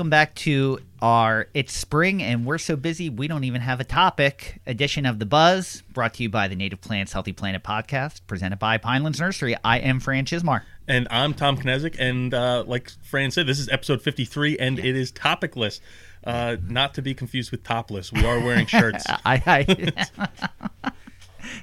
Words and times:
Welcome 0.00 0.08
back 0.08 0.34
to 0.36 0.78
our 1.02 1.48
It's 1.52 1.74
Spring 1.74 2.22
and 2.22 2.46
We're 2.46 2.56
So 2.56 2.74
Busy 2.74 3.10
We 3.10 3.28
Don't 3.28 3.44
Even 3.44 3.60
Have 3.60 3.80
a 3.80 3.84
Topic 3.84 4.58
edition 4.66 5.04
of 5.04 5.18
The 5.18 5.26
Buzz, 5.26 5.82
brought 5.92 6.14
to 6.14 6.22
you 6.22 6.30
by 6.30 6.48
the 6.48 6.56
Native 6.56 6.80
Plants 6.80 7.12
Healthy 7.12 7.34
Planet 7.34 7.62
podcast, 7.62 8.22
presented 8.26 8.58
by 8.58 8.78
Pinelands 8.78 9.20
Nursery. 9.20 9.56
I 9.62 9.76
am 9.80 10.00
Fran 10.00 10.24
Chismar. 10.24 10.62
And 10.88 11.06
I'm 11.10 11.34
Tom 11.34 11.58
Kinesic, 11.58 11.96
and 11.98 12.32
uh, 12.32 12.64
like 12.66 12.90
Fran 13.02 13.30
said, 13.30 13.46
this 13.46 13.58
is 13.58 13.68
episode 13.68 14.00
53, 14.00 14.56
and 14.56 14.78
it 14.78 14.96
is 14.96 15.12
topicless. 15.12 15.80
Uh, 16.24 16.56
not 16.66 16.94
to 16.94 17.02
be 17.02 17.12
confused 17.12 17.50
with 17.50 17.62
topless. 17.62 18.10
We 18.10 18.24
are 18.24 18.40
wearing 18.40 18.64
shirts. 18.68 19.04
I, 19.06 19.42
I 19.46 20.92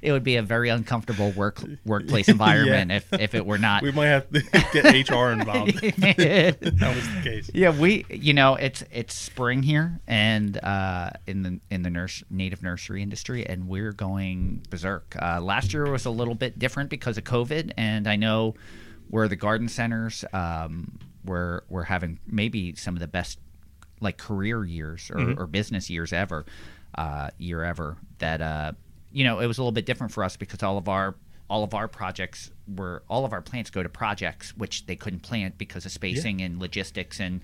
it 0.01 0.11
would 0.11 0.23
be 0.23 0.35
a 0.35 0.41
very 0.41 0.69
uncomfortable 0.69 1.31
work 1.31 1.61
workplace 1.85 2.27
environment 2.27 2.91
if, 2.91 3.11
if 3.13 3.35
it 3.35 3.45
were 3.45 3.57
not. 3.57 3.83
we 3.83 3.91
might 3.91 4.07
have 4.07 4.29
to 4.31 4.41
get 4.73 5.09
HR 5.09 5.29
involved. 5.31 5.73
that 5.81 6.93
was 6.95 7.13
the 7.15 7.21
case. 7.23 7.49
Yeah, 7.53 7.77
we 7.77 8.05
you 8.09 8.33
know 8.33 8.55
it's 8.55 8.83
it's 8.91 9.13
spring 9.13 9.63
here 9.63 9.99
and 10.07 10.57
uh, 10.63 11.11
in 11.25 11.43
the 11.43 11.59
in 11.69 11.81
the 11.83 11.89
nurse 11.89 12.23
native 12.29 12.63
nursery 12.63 13.01
industry, 13.01 13.45
and 13.45 13.67
we're 13.67 13.91
going 13.93 14.63
berserk. 14.69 15.15
Uh, 15.21 15.41
last 15.41 15.73
year 15.73 15.89
was 15.89 16.05
a 16.05 16.09
little 16.11 16.35
bit 16.35 16.57
different 16.59 16.89
because 16.89 17.17
of 17.17 17.23
COVID, 17.23 17.71
and 17.77 18.07
I 18.07 18.15
know 18.15 18.55
where 19.09 19.27
the 19.27 19.35
garden 19.35 19.67
centers 19.69 20.25
um, 20.33 20.99
were 21.23 21.63
we're 21.69 21.83
having 21.83 22.19
maybe 22.27 22.75
some 22.75 22.93
of 22.95 22.99
the 22.99 23.07
best 23.07 23.39
like 23.99 24.17
career 24.17 24.63
years 24.63 25.09
or, 25.09 25.15
Mm-hmm. 25.17 25.41
or 25.41 25.47
business 25.47 25.89
years 25.89 26.13
ever, 26.13 26.45
uh, 26.95 27.29
year 27.37 27.63
ever. 27.63 27.97
That 28.19 28.41
uh, 28.41 28.71
you 29.11 29.23
know 29.23 29.39
it 29.39 29.47
was 29.47 29.57
a 29.57 29.61
little 29.61 29.71
bit 29.71 29.85
different 29.85 30.11
for 30.13 30.23
us 30.23 30.35
because 30.37 30.61
all 30.63 30.77
of 30.77 30.87
our 30.89 31.15
all 31.49 31.63
of 31.63 31.73
our 31.73 31.87
projects 31.87 32.51
were 32.75 33.03
all 33.07 33.23
of 33.25 33.31
our 33.33 33.41
plants 33.41 33.69
go 33.69 33.81
to 33.81 33.89
projects 33.89 34.55
which 34.57 34.85
they 34.85 34.95
couldn't 34.95 35.21
plant 35.21 35.57
because 35.57 35.85
of 35.85 35.91
spacing 35.91 36.41
and 36.41 36.59
logistics 36.59 37.19
and 37.19 37.39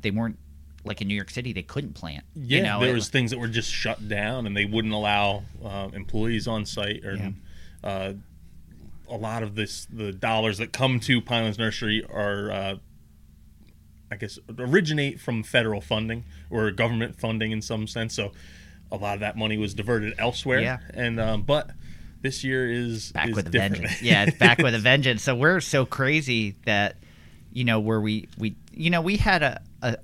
they 0.00 0.10
weren't 0.10 0.38
like 0.84 1.00
in 1.02 1.08
New 1.08 1.14
York 1.14 1.28
City 1.30 1.52
they 1.52 1.62
couldn't 1.62 1.94
plant. 1.94 2.24
Yeah, 2.36 2.56
you 2.58 2.62
know, 2.62 2.80
there 2.80 2.90
it- 2.90 2.94
was 2.94 3.08
things 3.08 3.30
that 3.32 3.38
were 3.38 3.48
just 3.48 3.70
shut 3.70 4.08
down, 4.08 4.46
and 4.46 4.56
they 4.56 4.64
wouldn't 4.64 4.94
allow 4.94 5.42
uh, 5.62 5.88
employees 5.92 6.46
on 6.46 6.64
site, 6.64 7.04
or 7.04 7.16
Yeah. 7.16 7.30
uh, 7.82 8.12
a 9.10 9.16
lot 9.16 9.42
of 9.42 9.54
this 9.56 9.86
the 9.86 10.12
dollars 10.12 10.58
that 10.58 10.72
come 10.72 11.00
to 11.00 11.20
Pinelands 11.20 11.58
Nursery 11.58 12.04
are, 12.08 12.50
uh, 12.50 12.74
I 14.10 14.16
guess, 14.16 14.38
originate 14.56 15.20
from 15.20 15.42
federal 15.42 15.80
funding 15.80 16.24
or 16.48 16.70
government 16.70 17.18
funding 17.18 17.50
in 17.50 17.60
some 17.60 17.86
sense. 17.86 18.14
So 18.14 18.32
a 18.90 18.96
lot 18.96 19.14
of 19.14 19.20
that 19.20 19.36
money 19.36 19.58
was 19.58 19.74
diverted 19.74 20.14
elsewhere. 20.18 20.60
Yeah. 20.60 20.78
and 20.94 21.20
um, 21.20 21.42
but 21.42 21.70
this 22.22 22.42
year 22.44 22.70
is 22.70 23.12
back 23.12 23.28
is 23.28 23.36
with 23.36 23.46
a 23.48 23.50
different. 23.50 23.76
vengeance. 23.76 24.02
Yeah, 24.02 24.24
it's 24.24 24.38
back 24.38 24.58
with 24.58 24.74
a 24.74 24.78
vengeance. 24.78 25.22
So 25.22 25.34
we're 25.34 25.60
so 25.60 25.86
crazy 25.86 26.56
that 26.64 26.96
you 27.52 27.64
know 27.64 27.80
where 27.80 28.00
we 28.00 28.28
we 28.38 28.56
you 28.72 28.90
know 28.90 29.00
we 29.00 29.16
had 29.16 29.42
a, 29.42 29.60
a 29.82 29.96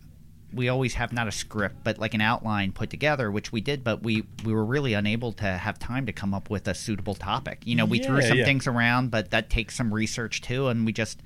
we 0.53 0.69
always 0.69 0.95
have 0.95 1.13
not 1.13 1.27
a 1.29 1.33
script 1.33 1.77
but 1.83 1.99
like 1.99 2.15
an 2.15 2.21
outline 2.21 2.71
put 2.73 2.89
together 2.89 3.31
which 3.31 3.51
we 3.53 3.61
did 3.61 3.83
but 3.85 4.03
we 4.03 4.25
we 4.45 4.53
were 4.53 4.65
really 4.65 4.95
unable 4.95 5.33
to 5.33 5.45
have 5.45 5.79
time 5.79 6.07
to 6.07 6.13
come 6.13 6.33
up 6.33 6.49
with 6.49 6.67
a 6.69 6.75
suitable 6.75 7.15
topic 7.15 7.61
you 7.65 7.75
know 7.77 7.85
we 7.85 7.99
threw 7.99 8.23
some 8.23 8.39
yeah. 8.39 8.45
things 8.45 8.67
around 8.67 9.11
but 9.11 9.31
that 9.31 9.51
takes 9.51 9.75
some 9.77 9.93
research 9.93 10.41
too 10.41 10.69
and 10.69 10.87
we 10.87 10.93
just 10.93 11.21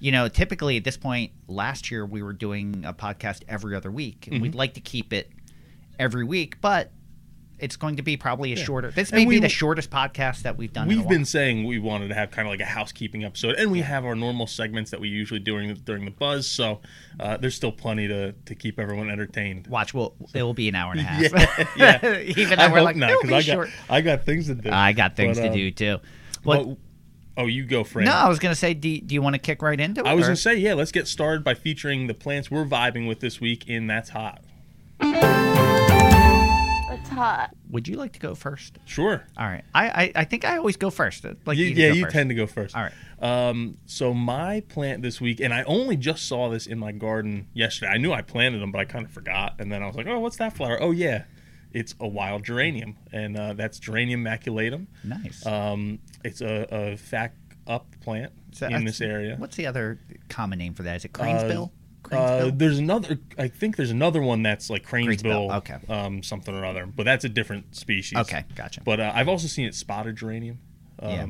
you 0.00 0.10
know 0.12 0.26
typically 0.28 0.76
at 0.76 0.84
this 0.84 0.96
point 0.96 1.32
last 1.48 1.90
year 1.90 2.06
we 2.06 2.22
were 2.22 2.32
doing 2.32 2.84
a 2.86 2.94
podcast 2.94 3.42
every 3.48 3.74
other 3.76 3.90
week 3.90 4.26
and 4.26 4.36
Mm-hmm. 4.36 4.42
we'd 4.42 4.54
like 4.54 4.74
to 4.74 4.80
keep 4.80 5.12
it 5.12 5.30
every 5.98 6.24
week 6.24 6.60
but 6.60 6.90
it's 7.58 7.76
going 7.76 7.94
to 7.94 8.02
be 8.02 8.16
probably 8.16 8.52
a 8.52 8.56
shorter 8.56 8.90
this 8.90 9.12
may 9.12 9.24
be 9.24 9.38
the 9.38 9.48
shortest 9.48 9.88
podcast 9.88 10.42
that 10.42 10.56
we've 10.56 10.72
done 10.72 10.88
We've 10.88 11.06
been 11.08 11.24
saying 11.24 11.64
we 11.64 11.78
wanted 11.78 12.08
to 12.08 12.14
have 12.14 12.32
kind 12.32 12.48
of 12.48 12.50
like 12.50 12.60
a 12.60 12.64
housekeeping 12.64 13.24
episode, 13.24 13.54
and 13.54 13.70
we 13.70 13.80
have 13.82 14.04
our 14.04 14.16
normal 14.16 14.48
segments 14.48 14.90
that 14.90 15.00
we 15.00 15.08
usually 15.08 15.38
do 15.38 15.52
during 15.52 15.68
the, 15.68 15.74
during 15.74 16.04
the 16.04 16.10
buzz. 16.10 16.48
So 16.48 16.80
uh, 17.20 17.36
there's 17.36 17.54
still 17.54 17.70
plenty 17.70 18.08
to, 18.08 18.32
to 18.32 18.54
keep 18.56 18.80
everyone 18.80 19.10
entertained. 19.10 19.68
Watch, 19.68 19.94
we'll 19.94 20.14
it 20.34 20.42
will 20.42 20.54
be 20.54 20.68
an 20.68 20.74
hour 20.74 20.90
and 20.90 21.00
a 21.00 21.02
half. 21.04 21.76
Yeah, 21.76 21.98
yeah. 22.02 22.18
Even 22.36 22.58
though 22.58 22.64
I 22.64 22.72
we're 22.72 22.80
like, 22.80 22.96
not 22.96 23.22
be 23.22 23.28
I 23.28 23.42
got 23.42 23.44
short. 23.44 23.70
I 23.88 24.00
got 24.00 24.24
things 24.24 24.48
to 24.48 24.56
do. 24.56 24.70
I 24.70 24.92
got 24.92 25.14
things 25.14 25.38
But, 25.38 25.42
to 25.44 25.48
um, 25.50 25.54
do 25.54 25.70
too. 25.70 25.98
Well, 26.44 26.64
well, 26.64 26.78
oh, 27.36 27.46
you 27.46 27.64
go, 27.64 27.84
Fran. 27.84 28.06
no, 28.06 28.12
I 28.12 28.28
was 28.28 28.40
gonna 28.40 28.56
say, 28.56 28.74
do, 28.74 29.00
do 29.00 29.14
you 29.14 29.22
want 29.22 29.34
to 29.34 29.40
kick 29.40 29.62
right 29.62 29.78
into 29.78 30.00
it? 30.00 30.06
I 30.06 30.14
was 30.14 30.24
gonna 30.24 30.34
say 30.34 30.56
yeah. 30.56 30.74
Let's 30.74 30.90
get 30.92 31.06
started 31.06 31.44
by 31.44 31.54
featuring 31.54 32.08
the 32.08 32.14
plants 32.14 32.50
we're 32.50 32.64
vibing 32.64 33.06
with 33.06 33.20
this 33.20 33.40
week 33.40 33.68
in 33.68 33.86
That's 33.86 34.10
Hot. 34.10 34.42
It's 36.92 37.08
hot. 37.08 37.50
Would 37.70 37.88
you 37.88 37.96
like 37.96 38.12
to 38.12 38.18
go 38.20 38.34
first? 38.34 38.78
Sure. 38.84 39.24
All 39.36 39.46
right. 39.46 39.64
I 39.74 39.88
I, 39.88 40.12
I 40.16 40.24
think 40.24 40.44
I 40.44 40.56
always 40.58 40.76
go 40.76 40.90
first. 40.90 41.24
I'd 41.24 41.36
Like 41.46 41.56
You- 41.58 41.66
you 41.66 41.74
to 41.74 41.80
yeah, 41.80 41.88
go 41.88 41.94
you 41.94 42.02
first. 42.04 42.12
tend 42.14 42.28
to 42.30 42.34
go 42.34 42.46
first. 42.46 42.76
All 42.76 42.82
right. 42.82 42.92
Um, 43.48 43.78
so 43.86 44.12
my 44.12 44.60
plant 44.68 45.02
this 45.02 45.20
week, 45.20 45.40
and 45.40 45.54
I 45.54 45.62
only 45.62 45.96
just 45.96 46.26
saw 46.28 46.48
this 46.50 46.66
in 46.66 46.78
my 46.78 46.92
garden 46.92 47.46
yesterday. 47.54 47.92
I 47.92 47.98
knew 47.98 48.12
I 48.12 48.20
planted 48.22 48.58
them, 48.60 48.72
but 48.72 48.80
I 48.80 48.84
kind 48.84 49.04
of 49.06 49.10
forgot. 49.10 49.54
And 49.58 49.72
then 49.72 49.82
I 49.82 49.86
was 49.86 49.96
like, 49.96 50.06
"Oh, 50.06 50.18
what's 50.20 50.36
that 50.36 50.54
flower? 50.56 50.76
Oh, 50.82 50.90
yeah, 50.90 51.24
it's 51.72 51.94
a 52.00 52.06
wild 52.08 52.44
geranium, 52.44 52.96
and 53.12 53.38
uh, 53.38 53.52
that's 53.54 53.78
Geranium 53.78 54.22
maculatum. 54.24 54.86
Nice. 55.04 55.46
Um, 55.46 55.98
it's 56.24 56.40
a, 56.42 56.66
a 56.70 56.96
fac 56.96 57.34
up 57.66 57.86
plant 58.00 58.32
So 58.52 58.66
in 58.66 58.72
that's- 58.72 58.84
this 58.84 59.00
area. 59.00 59.36
What's 59.38 59.56
the 59.56 59.66
other 59.66 59.98
common 60.28 60.58
name 60.58 60.74
for 60.74 60.82
that? 60.82 60.96
Is 60.96 61.04
it 61.04 61.12
cranesbill? 61.12 61.70
Uh, 62.18 62.50
there's 62.54 62.78
another. 62.78 63.18
I 63.38 63.48
think 63.48 63.76
there's 63.76 63.90
another 63.90 64.20
one 64.20 64.42
that's 64.42 64.70
like 64.70 64.86
Cranesbill, 64.86 65.48
cranesbill, 65.48 65.56
okay. 65.58 65.78
um, 65.88 66.22
something 66.22 66.54
or 66.54 66.64
other, 66.64 66.86
but 66.86 67.04
that's 67.04 67.24
a 67.24 67.28
different 67.28 67.74
species. 67.74 68.18
Okay, 68.18 68.44
gotcha. 68.54 68.82
But 68.84 69.00
uh, 69.00 69.12
I've 69.14 69.28
also 69.28 69.46
seen 69.46 69.66
it 69.66 69.74
spotted 69.74 70.16
geranium. 70.16 70.58
Um, 70.98 71.10
Yeah. 71.10 71.26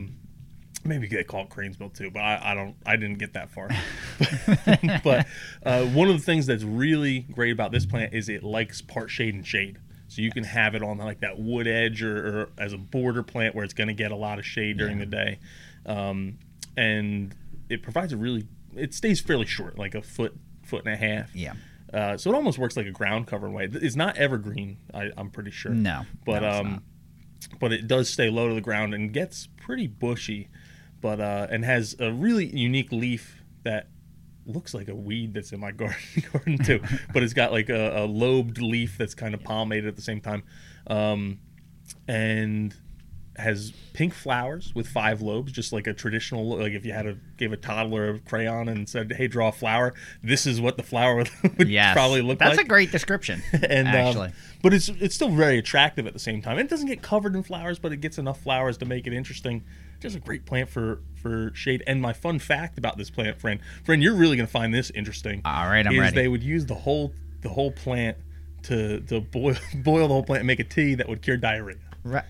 Maybe 0.84 1.06
they 1.06 1.22
call 1.22 1.44
it 1.44 1.48
cranesbill 1.48 1.97
too, 1.97 2.10
but 2.10 2.19
I, 2.20 2.41
I 2.43 2.54
don't. 2.54 2.75
I 2.84 2.97
didn't 2.97 3.19
get 3.19 3.34
that 3.34 3.50
far. 3.50 3.69
but 5.04 5.26
uh, 5.65 5.84
one 5.87 6.09
of 6.09 6.16
the 6.16 6.22
things 6.22 6.47
that's 6.47 6.65
really 6.65 7.20
great 7.20 7.53
about 7.53 7.70
this 7.70 7.87
plant 7.87 8.14
is 8.14 8.28
it 8.28 8.43
likes 8.43 8.82
part 8.82 9.09
shade 9.09 9.34
and 9.34 9.47
shade. 9.47 9.78
So 10.09 10.20
you 10.20 10.31
can 10.31 10.44
have 10.44 10.75
it 10.75 10.82
on 10.82 10.99
like 10.99 11.20
that 11.20 11.38
wood 11.38 11.66
edge 11.66 12.03
or, 12.03 12.16
or 12.41 12.49
as 12.59 12.72
a 12.72 12.78
border 12.78 13.22
plant 13.22 13.54
where 13.54 13.64
it's 13.64 13.72
going 13.72 13.88
to 13.88 13.94
get 13.94 14.10
a 14.10 14.16
lot 14.16 14.38
of 14.38 14.44
shade 14.44 14.76
during 14.76 14.99
the 14.99 15.06
day, 15.06 15.38
um, 15.87 16.38
and 16.76 17.34
it 17.70 17.82
provides 17.82 18.12
a 18.12 18.16
really. 18.16 18.47
It 18.75 18.93
stays 18.93 19.20
fairly 19.20 19.47
short, 19.47 19.78
like 19.78 19.94
a 19.94 20.03
foot, 20.03 20.37
foot 20.72 20.86
and 20.86 20.94
a 20.94 20.96
half. 20.96 21.34
yeah. 21.36 21.52
Uh, 21.92 22.16
so 22.16 22.30
it 22.30 22.34
almost 22.34 22.58
works 22.58 22.74
like 22.74 22.86
a 22.86 22.90
ground 22.90 23.26
cover 23.26 23.46
in 23.46 23.52
a 23.52 23.54
way. 23.54 23.68
It's 23.70 23.96
not 23.96 24.16
evergreen, 24.16 24.78
I, 24.94 25.10
I'm 25.14 25.28
pretty 25.28 25.50
sure. 25.50 25.72
No, 25.72 26.06
but 26.24 26.40
no, 26.40 26.50
um, 26.50 26.84
but 27.60 27.70
it 27.70 27.86
does 27.86 28.08
stay 28.08 28.30
low 28.30 28.48
to 28.48 28.54
the 28.54 28.62
ground 28.62 28.94
and 28.94 29.12
gets 29.12 29.46
pretty 29.58 29.88
bushy, 29.88 30.48
but 31.02 31.20
uh, 31.20 31.48
and 31.50 31.66
has 31.66 31.94
a 32.00 32.10
really 32.10 32.46
unique 32.46 32.90
leaf 32.92 33.42
that 33.64 33.88
looks 34.46 34.72
like 34.72 34.88
a 34.88 34.94
weed 34.94 35.34
that's 35.34 35.52
in 35.52 35.60
my 35.60 35.70
garden, 35.82 35.98
garden 36.32 36.56
too. 36.56 36.80
but 37.12 37.22
it's 37.22 37.34
got 37.34 37.52
like 37.52 37.68
a, 37.68 38.04
a 38.04 38.06
lobed 38.06 38.56
leaf 38.62 38.96
that's 38.96 39.14
kind 39.14 39.34
of 39.34 39.42
palmated 39.42 39.86
at 39.86 39.96
the 39.96 40.00
same 40.02 40.22
time, 40.22 40.44
um, 40.86 41.40
and 42.08 42.74
has 43.37 43.72
pink 43.94 44.12
flowers 44.12 44.72
with 44.75 44.87
five 44.87 45.22
lobes, 45.22 45.53
just 45.53 45.72
like 45.72 45.87
a 45.87 45.93
traditional. 45.94 46.59
Like 46.59 46.72
if 46.72 46.84
you 46.84 46.93
had 46.93 47.06
a 47.06 47.16
gave 47.38 47.53
a 47.53 47.56
toddler 47.56 48.10
a 48.10 48.19
crayon 48.19 48.69
and 48.69 48.88
said, 48.88 49.12
"Hey, 49.12 49.26
draw 49.28 49.48
a 49.48 49.53
flower," 49.53 49.94
this 50.22 50.47
is 50.47 50.60
what 50.60 50.76
the 50.76 50.82
flower 50.82 51.16
would, 51.16 51.31
would 51.59 51.69
Yes. 51.69 51.94
probably 51.94 52.20
look 52.22 52.38
That's 52.38 52.50
like 52.50 52.56
That's 52.59 52.66
a 52.66 52.69
great 52.69 52.93
description. 52.93 53.43
and 53.53 53.88
um, 53.88 53.94
actually. 53.94 54.32
but 54.62 54.75
it's 54.75 54.88
it's 54.88 55.15
still 55.15 55.31
very 55.31 55.59
attractive 55.59 56.06
at 56.06 56.12
the 56.12 56.19
same 56.19 56.43
time. 56.43 56.59
It 56.59 56.69
doesn't 56.69 56.88
get 56.88 57.00
covered 57.03 57.34
in 57.34 57.43
flowers, 57.43 57.78
but 57.78 57.93
it 57.93 57.98
gets 58.02 58.19
enough 58.19 58.40
flowers 58.40 58.76
to 58.79 58.84
make 58.84 59.06
it 59.06 59.12
interesting. 59.12 59.64
Just 60.00 60.17
a 60.17 60.20
great 60.20 60.44
plant 60.44 60.69
for 60.69 61.00
for 61.14 61.52
shade. 61.55 61.82
And 61.87 62.02
my 62.02 62.12
fun 62.12 62.38
fact 62.38 62.76
about 62.76 62.99
this 62.99 63.08
plant, 63.08 63.40
friend, 63.40 63.61
friend, 63.85 64.02
you're 64.02 64.14
really 64.14 64.37
gonna 64.37 64.46
find 64.46 64.75
this 64.75 64.90
interesting. 64.90 65.40
All 65.44 65.67
right, 65.69 65.87
I'm 65.87 65.94
is 65.94 66.00
ready. 66.00 66.17
They 66.17 66.28
would 66.28 66.43
use 66.43 66.67
the 66.67 66.75
whole 66.75 67.14
the 67.40 67.49
whole 67.49 67.70
plant 67.73 68.19
to 68.64 69.00
to 69.00 69.20
boil 69.20 69.55
boil 69.76 70.08
the 70.08 70.14
whole 70.14 70.23
plant 70.23 70.40
and 70.40 70.46
make 70.46 70.61
a 70.61 70.64
tea 70.64 70.94
that 70.96 71.08
would 71.08 71.23
cure 71.23 71.37
diarrhea. 71.37 71.76
Right. 72.04 72.25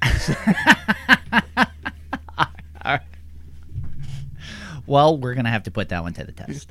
well, 4.87 5.17
we're 5.17 5.35
gonna 5.35 5.51
have 5.51 5.63
to 5.65 5.71
put 5.71 5.89
that 5.91 6.03
one 6.03 6.13
to 6.15 6.25
the 6.25 6.33
test. 6.33 6.71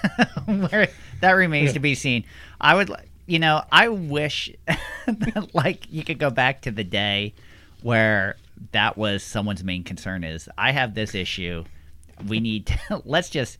Where, 0.46 0.88
that 1.20 1.32
remains 1.32 1.72
to 1.72 1.80
be 1.80 1.94
seen. 1.94 2.24
I 2.60 2.74
would, 2.74 2.90
you 3.26 3.38
know, 3.38 3.62
I 3.72 3.88
wish, 3.88 4.52
that, 5.06 5.50
like, 5.54 5.90
you 5.90 6.04
could 6.04 6.18
go 6.18 6.30
back 6.30 6.62
to 6.62 6.70
the 6.70 6.84
day 6.84 7.34
where 7.82 8.36
that 8.72 8.96
was 8.96 9.22
someone's 9.22 9.64
main 9.64 9.82
concern. 9.84 10.22
Is 10.24 10.48
I 10.56 10.72
have 10.72 10.94
this 10.94 11.14
issue. 11.14 11.64
We 12.26 12.40
need 12.40 12.66
to 12.66 13.02
let's 13.04 13.28
just 13.30 13.58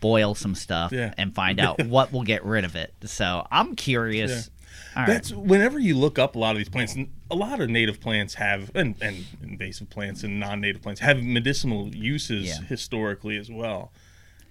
boil 0.00 0.34
some 0.34 0.54
stuff 0.54 0.92
Yeah. 0.92 1.14
and 1.16 1.34
find 1.34 1.60
out 1.60 1.84
what 1.86 2.12
will 2.12 2.22
get 2.24 2.44
rid 2.44 2.64
of 2.64 2.76
it. 2.76 2.92
So 3.04 3.46
I'm 3.50 3.76
curious. 3.76 4.50
All 4.96 5.02
right. 5.02 5.06
That's 5.06 5.32
whenever 5.32 5.78
you 5.78 5.96
look 5.96 6.18
up 6.18 6.34
a 6.36 6.38
lot 6.38 6.52
of 6.52 6.58
these 6.58 6.68
plants. 6.68 6.96
A 7.32 7.36
lot 7.36 7.60
of 7.60 7.70
native 7.70 8.00
plants 8.00 8.34
have, 8.34 8.70
and, 8.74 8.94
and 9.00 9.24
invasive 9.42 9.88
plants 9.90 10.22
and 10.22 10.38
non-native 10.38 10.82
plants 10.82 11.00
have 11.00 11.22
medicinal 11.22 11.88
uses 11.94 12.46
Yeah. 12.46 12.66
historically 12.66 13.36
as 13.38 13.50
well. 13.50 13.90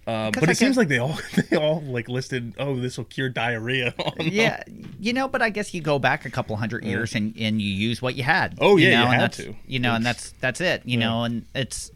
Uh, 0.07 0.31
but 0.31 0.49
I 0.49 0.53
it 0.53 0.57
seems 0.57 0.77
like 0.77 0.87
they 0.87 0.97
all 0.97 1.15
they 1.49 1.55
all 1.57 1.81
like 1.81 2.09
listed. 2.09 2.55
Oh, 2.57 2.75
this 2.75 2.97
will 2.97 3.05
cure 3.05 3.29
diarrhea. 3.29 3.93
them. 4.17 4.27
yeah, 4.31 4.63
you 4.99 5.13
know, 5.13 5.27
but 5.27 5.43
I 5.43 5.51
guess 5.51 5.75
you 5.75 5.81
go 5.81 5.99
back 5.99 6.25
a 6.25 6.31
couple 6.31 6.55
hundred 6.55 6.83
years 6.83 7.13
and, 7.13 7.35
and 7.37 7.61
you 7.61 7.69
use 7.71 8.01
what 8.01 8.15
you 8.15 8.23
had. 8.23 8.57
Oh, 8.59 8.77
yeah, 8.77 8.87
you 8.87 8.95
know, 8.95 9.03
and 9.03 9.13
had 9.13 9.21
that's, 9.21 9.37
to. 9.37 9.55
You 9.67 9.79
know, 9.79 9.93
and 9.93 10.03
that's 10.03 10.31
that's 10.41 10.59
it. 10.59 10.81
You 10.85 10.97
know, 10.97 11.23
and 11.23 11.45
it's 11.53 11.91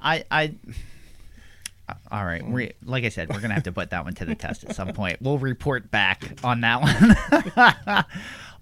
I 0.00 0.24
I. 0.30 0.54
All 2.10 2.24
right, 2.24 2.44
we 2.44 2.72
like 2.84 3.04
I 3.04 3.10
said, 3.10 3.28
we're 3.28 3.40
gonna 3.40 3.54
have 3.54 3.62
to 3.64 3.72
put 3.72 3.90
that 3.90 4.04
one 4.04 4.14
to 4.14 4.24
the 4.24 4.34
test 4.34 4.64
at 4.64 4.74
some 4.74 4.88
point. 4.94 5.20
We'll 5.20 5.38
report 5.38 5.90
back 5.90 6.38
on 6.42 6.62
that 6.62 6.80
one. 6.80 8.04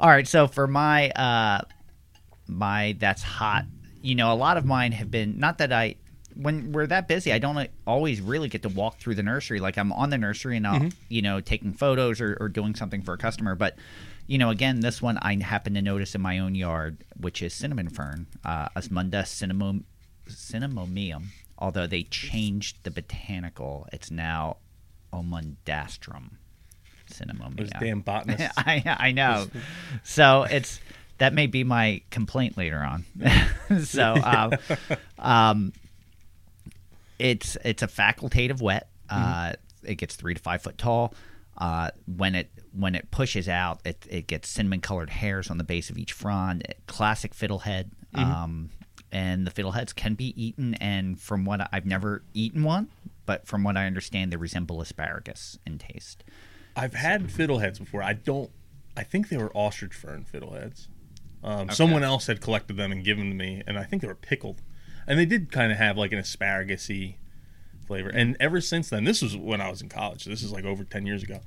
All 0.05 0.11
right, 0.11 0.29
so 0.29 0.47
for 0.47 0.67
my 0.67 1.09
uh 1.13 1.63
my 2.47 2.95
that's 2.99 3.23
hot, 3.23 3.65
you 4.03 4.15
know, 4.15 4.31
a 4.31 4.37
lot 4.37 4.59
of 4.59 4.67
mine 4.67 4.93
have 4.93 5.11
been 5.11 5.39
not 5.39 5.57
that 5.57 5.73
I 5.73 5.95
when 6.35 6.73
we're 6.73 6.87
that 6.89 7.09
busy, 7.09 7.33
I 7.33 7.39
don't 7.39 7.71
always 7.87 8.21
really 8.21 8.51
get 8.51 8.61
to 8.65 8.69
walk 8.69 8.99
through 8.99 9.15
the 9.15 9.23
nursery. 9.23 9.61
Like 9.61 9.79
I'm 9.79 9.93
on 9.93 10.11
the 10.11 10.19
nursery 10.19 10.59
and 10.59 10.67
I'll, 10.67 10.91
you 11.09 11.23
know, 11.23 11.41
taking 11.41 11.73
photos 11.73 12.21
or, 12.21 12.37
or 12.39 12.51
doing 12.51 12.75
something 12.75 13.01
for 13.01 13.15
a 13.15 13.17
customer. 13.17 13.55
But, 13.55 13.77
you 14.27 14.37
know, 14.37 14.51
again, 14.51 14.81
this 14.81 15.01
one 15.01 15.17
I 15.23 15.43
happen 15.43 15.73
to 15.73 15.81
notice 15.81 16.15
in 16.15 16.21
my 16.21 16.39
own 16.39 16.55
yard, 16.55 16.99
which 17.19 17.41
is 17.41 17.55
cinnamon 17.55 17.89
fern, 17.89 18.27
uh, 18.45 18.69
Osmunda 18.77 19.23
cinnamom, 19.23 19.85
cinnamomium. 20.29 21.29
Although 21.57 21.87
they 21.87 22.03
changed 22.03 22.83
the 22.83 22.91
botanical, 22.91 23.89
it's 23.91 24.11
now 24.11 24.59
Osmundastrum 25.15 26.33
cinnamomium. 27.19 27.57
Those 27.57 27.71
damn 27.81 28.01
botanists. 28.01 28.49
I 28.57 28.83
I 28.99 29.13
know. 29.13 29.47
So 30.03 30.43
it's 30.45 30.81
that 31.19 31.33
may 31.33 31.47
be 31.47 31.65
my 31.65 32.03
complaint 32.11 32.57
later 32.57 32.79
on. 32.79 33.05
so 33.85 34.15
um, 34.23 34.53
um, 35.19 35.73
it's 37.19 37.57
it's 37.65 37.83
a 37.83 37.89
facultative 37.89 38.61
wet. 38.61 38.89
Uh, 39.09 39.53
It 39.85 39.97
gets 39.97 40.17
three 40.17 40.35
to 40.35 40.41
five 40.41 40.63
foot 40.63 40.79
tall. 40.79 41.15
Uh, 41.57 41.91
when 42.17 42.35
it 42.35 42.51
when 42.73 42.95
it 42.97 43.11
pushes 43.13 43.49
out, 43.49 43.81
it, 43.85 44.05
it 44.11 44.27
gets 44.27 44.49
cinnamon 44.49 44.81
colored 44.81 45.11
hairs 45.11 45.51
on 45.51 45.59
the 45.59 45.65
base 45.65 45.89
of 45.91 45.99
each 45.99 46.13
frond. 46.13 46.67
Classic 46.87 47.33
fiddlehead. 47.35 47.91
Um, 48.15 48.71
and 49.13 49.47
the 49.47 49.51
fiddleheads 49.51 49.95
can 49.95 50.15
be 50.15 50.35
eaten. 50.41 50.75
And 50.75 51.21
from 51.21 51.45
what 51.45 51.61
I, 51.61 51.69
I've 51.73 51.87
never 51.87 52.23
eaten 52.33 52.65
one, 52.65 52.89
but 53.27 53.47
from 53.47 53.63
what 53.63 53.77
I 53.77 53.87
understand, 53.87 54.33
they 54.33 54.37
resemble 54.37 54.81
asparagus 54.81 55.59
in 55.67 55.79
taste. 55.79 56.25
I've 56.77 56.95
had 56.95 57.29
fiddleheads 57.29 57.79
before. 57.79 58.03
I 58.03 58.15
don't. 58.15 58.51
I 58.97 59.03
think 59.03 59.29
they 59.29 59.37
were 59.37 59.51
ostrich 59.57 59.95
fern 59.95 60.25
fiddleheads. 60.31 60.89
Um, 61.43 61.71
Someone 61.71 62.03
else 62.03 62.27
had 62.27 62.41
collected 62.41 62.77
them 62.77 62.91
and 62.91 63.05
given 63.05 63.29
to 63.29 63.35
me, 63.35 63.63
and 63.67 63.79
I 63.79 63.85
think 63.85 64.03
they 64.03 64.09
were 64.09 64.15
pickled, 64.15 64.63
and 65.07 65.19
they 65.19 65.27
did 65.27 65.53
kind 65.53 65.71
of 65.71 65.79
have 65.79 65.99
like 65.99 66.13
an 66.13 66.19
asparagus-y 66.19 67.17
flavor. 67.87 68.09
And 68.09 68.37
ever 68.41 68.61
since 68.61 68.89
then, 68.89 69.05
this 69.05 69.21
was 69.21 69.37
when 69.37 69.61
I 69.61 69.69
was 69.69 69.83
in 69.83 69.89
college. 69.89 70.25
This 70.25 70.43
is 70.43 70.53
like 70.53 70.65
over 70.65 70.85
ten 70.85 71.07
years 71.07 71.23
ago. 71.23 71.41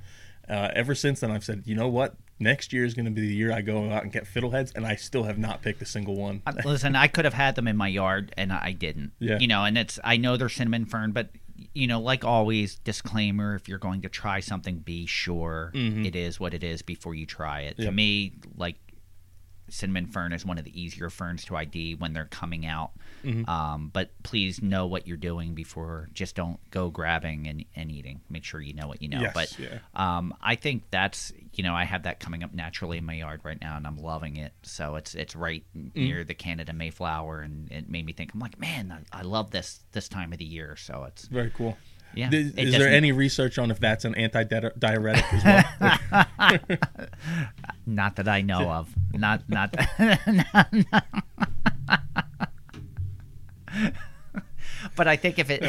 Uh, 0.48 0.70
ever 0.74 0.94
since 0.94 1.20
then, 1.20 1.30
I've 1.30 1.44
said, 1.44 1.64
you 1.66 1.74
know 1.74 1.88
what? 1.88 2.14
Next 2.40 2.72
year 2.72 2.84
is 2.84 2.94
going 2.94 3.04
to 3.04 3.10
be 3.10 3.20
the 3.20 3.34
year 3.34 3.52
I 3.52 3.60
go 3.60 3.90
out 3.90 4.04
and 4.04 4.12
get 4.12 4.24
fiddleheads, 4.24 4.74
and 4.76 4.86
I 4.86 4.94
still 4.94 5.24
have 5.24 5.38
not 5.38 5.60
picked 5.60 5.82
a 5.82 5.86
single 5.86 6.14
one. 6.14 6.42
Listen, 6.64 6.94
I 6.94 7.08
could 7.08 7.24
have 7.24 7.34
had 7.34 7.56
them 7.56 7.66
in 7.66 7.76
my 7.76 7.88
yard 7.88 8.32
and 8.36 8.52
I 8.52 8.72
didn't. 8.72 9.12
Yeah. 9.18 9.38
You 9.40 9.48
know, 9.48 9.64
and 9.64 9.76
it's 9.76 9.98
I 10.04 10.16
know 10.16 10.36
they're 10.36 10.48
cinnamon 10.48 10.86
fern, 10.86 11.10
but 11.10 11.30
you 11.74 11.86
know, 11.86 12.00
like 12.00 12.24
always, 12.24 12.76
disclaimer: 12.76 13.54
if 13.54 13.68
you're 13.68 13.78
going 13.78 14.02
to 14.02 14.08
try 14.08 14.40
something, 14.40 14.78
be 14.78 15.06
sure 15.06 15.72
mm-hmm. 15.74 16.04
it 16.04 16.16
is 16.16 16.38
what 16.38 16.54
it 16.54 16.62
is 16.62 16.82
before 16.82 17.14
you 17.14 17.26
try 17.26 17.62
it. 17.62 17.76
To 17.78 17.90
me, 17.90 18.32
like 18.56 18.76
cinnamon 19.70 20.06
fern 20.06 20.32
is 20.32 20.44
one 20.46 20.58
of 20.58 20.64
the 20.64 20.80
easier 20.80 21.10
ferns 21.10 21.44
to 21.46 21.56
ID 21.56 21.94
when 21.96 22.12
they're 22.12 22.24
coming 22.26 22.66
out. 22.66 22.90
Um, 23.46 23.90
but 23.92 24.10
please 24.22 24.62
know 24.62 24.86
what 24.86 25.06
you're 25.06 25.16
doing 25.18 25.54
before. 25.54 26.08
Just 26.14 26.34
don't 26.34 26.58
go 26.70 26.88
grabbing 26.88 27.46
and, 27.46 27.64
and 27.76 27.90
eating. 27.90 28.20
Make 28.30 28.44
sure 28.44 28.60
you 28.60 28.72
know 28.74 28.86
what 28.88 29.02
you 29.02 29.08
know. 29.08 29.20
Yes, 29.20 29.34
but 29.34 29.58
yeah. 29.58 29.78
um, 29.94 30.32
I 30.40 30.54
think 30.54 30.84
that's 30.90 31.32
you 31.54 31.62
know 31.64 31.74
I 31.74 31.84
have 31.84 32.04
that 32.04 32.20
coming 32.20 32.42
up 32.42 32.54
naturally 32.54 32.96
in 32.98 33.04
my 33.04 33.14
yard 33.14 33.40
right 33.44 33.60
now, 33.60 33.76
and 33.76 33.86
I'm 33.86 33.98
loving 33.98 34.36
it. 34.36 34.52
So 34.62 34.94
it's 34.96 35.14
it's 35.14 35.34
right 35.36 35.64
Mm. 35.76 35.94
near 35.94 36.24
the 36.24 36.34
Canada 36.34 36.72
Mayflower, 36.72 37.40
and 37.40 37.70
it 37.70 37.88
made 37.90 38.06
me 38.06 38.12
think. 38.12 38.32
I'm 38.32 38.40
like, 38.40 38.58
man, 38.58 39.04
I, 39.12 39.18
I 39.18 39.22
love 39.22 39.50
this 39.50 39.80
this 39.92 40.08
time 40.08 40.32
of 40.32 40.38
the 40.38 40.44
year. 40.44 40.76
So 40.76 41.04
it's 41.06 41.26
Very 41.26 41.50
cool. 41.50 41.76
Yeah, 42.18 42.30
Is, 42.32 42.72
there 42.72 42.88
any 42.88 43.12
research 43.12 43.58
on 43.58 43.70
if 43.70 43.78
that's 43.78 44.04
an 44.04 44.16
anti-diuretic 44.16 45.24
as 45.32 45.44
well? 45.44 46.26
not 47.86 48.16
that 48.16 48.26
I 48.26 48.40
know 48.40 48.68
of. 48.68 48.92
Not 49.12 49.48
not. 49.48 49.72
But 54.96 55.08
I 55.08 55.16
think 55.16 55.38
if 55.38 55.50
it, 55.50 55.62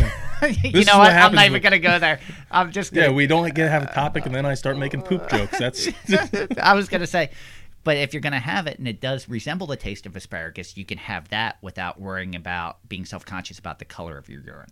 you 0.63 0.85
know 0.85 0.97
what 0.97 0.97
what, 0.97 1.13
I'm 1.13 1.35
not 1.35 1.45
even 1.45 1.53
with- 1.53 1.63
gonna 1.63 1.79
go 1.79 1.99
there. 1.99 2.19
I'm 2.49 2.71
just 2.71 2.93
gonna 2.93 3.07
yeah, 3.07 3.13
we 3.13 3.27
don't 3.27 3.43
get 3.53 3.65
to 3.65 3.69
have 3.69 3.83
a 3.83 3.93
topic, 3.93 4.25
and 4.25 4.33
then 4.33 4.45
I 4.45 4.53
start 4.53 4.77
making 4.77 5.01
poop 5.03 5.29
jokes. 5.29 5.59
That's 5.59 5.87
I 6.59 6.73
was 6.73 6.87
gonna 6.89 7.07
say, 7.07 7.29
but 7.83 7.97
if 7.97 8.13
you're 8.13 8.21
gonna 8.21 8.39
have 8.39 8.67
it 8.67 8.77
and 8.79 8.87
it 8.87 8.99
does 9.01 9.27
resemble 9.29 9.67
the 9.67 9.75
taste 9.77 10.05
of 10.05 10.15
asparagus, 10.15 10.77
you 10.77 10.85
can 10.85 10.97
have 10.97 11.29
that 11.29 11.57
without 11.61 11.99
worrying 11.99 12.35
about 12.35 12.77
being 12.89 13.05
self-conscious 13.05 13.59
about 13.59 13.79
the 13.79 13.85
color 13.85 14.17
of 14.17 14.29
your 14.29 14.41
urine. 14.41 14.69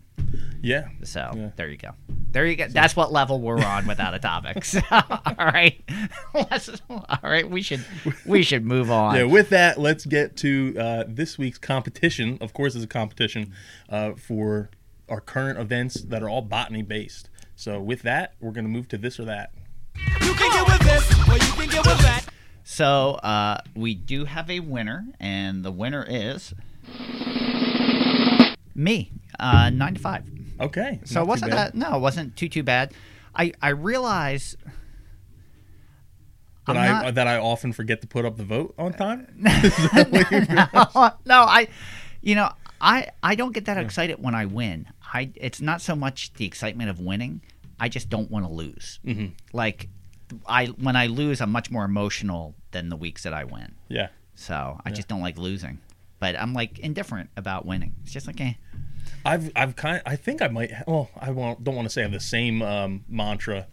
yeah. 0.62 0.88
So 1.04 1.30
Yeah. 1.34 1.50
there 1.56 1.68
you 1.68 1.76
go. 1.78 1.90
There 2.30 2.44
you 2.46 2.56
go. 2.56 2.68
That's 2.68 2.94
what 2.94 3.10
level 3.10 3.40
we're 3.40 3.64
on 3.64 3.86
without 3.86 4.12
a 4.14 4.18
topic. 4.18 4.64
So, 4.64 4.80
all 4.90 5.34
right, 5.38 5.80
Let's- 6.34 6.82
all 6.90 7.18
right. 7.22 7.48
We 7.48 7.62
should 7.62 7.84
we 8.26 8.42
should 8.42 8.64
move 8.66 8.90
on. 8.90 9.16
Yeah, 9.16 9.24
with 9.24 9.48
that, 9.50 9.78
let's 9.80 10.04
get 10.04 10.36
to 10.38 10.74
uh, 10.78 11.04
this 11.08 11.38
week's 11.38 11.58
competition. 11.58 12.36
Of 12.40 12.52
course, 12.52 12.74
it's 12.74 12.84
a 12.84 12.88
competition 12.88 13.52
uh, 13.88 14.12
for 14.14 14.68
our 15.08 15.20
current 15.22 15.58
events 15.58 16.02
that 16.02 16.22
are 16.22 16.28
all 16.28 16.42
botany 16.42 16.82
based. 16.82 17.30
So, 17.56 17.80
with 17.80 18.02
that, 18.02 18.34
we're 18.40 18.52
going 18.52 18.66
to 18.66 18.70
move 18.70 18.88
to 18.88 18.98
this 18.98 19.18
or 19.18 19.24
that. 19.24 19.52
You 19.96 20.34
can 20.34 20.52
get 20.52 20.66
with 20.68 20.80
this, 20.86 21.10
or 21.28 21.32
you 21.34 21.52
can 21.54 21.68
get 21.70 21.86
with 21.86 21.98
that. 22.02 22.24
So 22.70 23.12
uh, 23.14 23.62
we 23.74 23.94
do 23.94 24.26
have 24.26 24.50
a 24.50 24.60
winner, 24.60 25.06
and 25.18 25.64
the 25.64 25.70
winner 25.72 26.04
is 26.06 26.52
me. 28.74 29.10
Uh, 29.40 29.70
nine 29.70 29.94
to 29.94 30.00
five. 30.00 30.22
Okay. 30.60 31.00
So 31.04 31.22
it 31.22 31.26
wasn't 31.26 31.52
that. 31.52 31.74
No, 31.74 31.96
it 31.96 32.00
wasn't 32.00 32.36
too 32.36 32.50
too 32.50 32.62
bad. 32.62 32.92
I 33.34 33.54
I 33.62 33.70
realize. 33.70 34.54
That 36.66 36.76
I'm 36.76 36.96
I 36.96 37.02
not- 37.04 37.14
that 37.14 37.26
I 37.26 37.38
often 37.38 37.72
forget 37.72 38.02
to 38.02 38.06
put 38.06 38.26
up 38.26 38.36
the 38.36 38.44
vote 38.44 38.74
on 38.78 38.92
time. 38.92 39.26
no, 39.38 39.50
no, 41.24 41.40
I, 41.48 41.68
you 42.20 42.34
know, 42.34 42.52
I 42.82 43.08
I 43.22 43.34
don't 43.34 43.52
get 43.52 43.64
that 43.64 43.78
excited 43.78 44.22
when 44.22 44.34
I 44.34 44.44
win. 44.44 44.88
I 45.14 45.30
it's 45.36 45.62
not 45.62 45.80
so 45.80 45.96
much 45.96 46.34
the 46.34 46.44
excitement 46.44 46.90
of 46.90 47.00
winning. 47.00 47.40
I 47.80 47.88
just 47.88 48.10
don't 48.10 48.30
want 48.30 48.44
to 48.44 48.52
lose. 48.52 49.00
Mm-hmm. 49.06 49.28
Like, 49.54 49.88
I 50.46 50.66
when 50.66 50.96
I 50.96 51.06
lose, 51.06 51.40
I'm 51.40 51.50
much 51.50 51.70
more 51.70 51.86
emotional 51.86 52.54
than 52.70 52.88
the 52.88 52.96
weeks 52.96 53.22
that 53.22 53.32
I 53.32 53.44
win. 53.44 53.74
yeah. 53.88 54.08
So 54.34 54.80
I 54.84 54.90
just 54.92 55.08
don't 55.08 55.20
like 55.20 55.36
losing. 55.36 55.78
But 56.20 56.38
I'm 56.38 56.52
like 56.54 56.78
indifferent 56.78 57.30
about 57.36 57.66
winning. 57.66 57.94
It's 58.04 58.12
just 58.12 58.26
like, 58.28 58.40
eh. 58.40 58.52
I've 59.24 59.50
I've 59.56 59.74
kind 59.74 60.00
I 60.06 60.14
think 60.16 60.42
I 60.42 60.48
might 60.48 60.70
well 60.86 61.10
I 61.18 61.30
won't 61.32 61.64
don't 61.64 61.74
want 61.74 61.86
to 61.86 61.92
say 61.92 62.02
I 62.02 62.04
have 62.04 62.12
the 62.12 62.20
same 62.20 62.62
um, 62.62 63.04
mantra, 63.08 63.66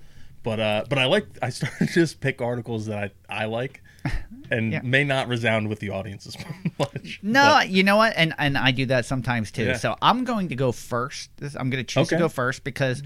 but 0.44 0.60
uh 0.60 0.84
but 0.90 0.98
I 0.98 1.06
like 1.06 1.28
I 1.42 1.50
started 1.50 1.88
to 1.88 1.94
just 1.94 2.20
pick 2.20 2.42
articles 2.42 2.88
that 2.88 3.14
I 3.30 3.44
I 3.44 3.46
like, 3.46 3.84
and 4.52 4.72
Yeah. 4.72 4.82
may 4.84 5.04
not 5.04 5.28
resound 5.28 5.68
with 5.68 5.80
the 5.80 5.90
audience 5.92 6.26
as 6.26 6.36
much. 6.80 7.20
No, 7.22 7.44
but- 7.60 7.70
you 7.70 7.84
know 7.84 7.98
what? 7.98 8.14
And 8.16 8.34
and 8.40 8.58
I 8.58 8.72
do 8.72 8.86
that 8.88 9.06
sometimes 9.06 9.52
too. 9.52 9.66
Yeah. 9.66 9.78
So 9.78 9.96
I'm 10.02 10.24
going 10.24 10.50
to 10.50 10.56
go 10.56 10.72
first. 10.72 11.30
I'm 11.60 11.70
going 11.70 11.84
to 11.84 11.94
choose 11.94 12.08
to 12.10 12.18
go 12.18 12.30
first 12.30 12.64
because 12.64 13.04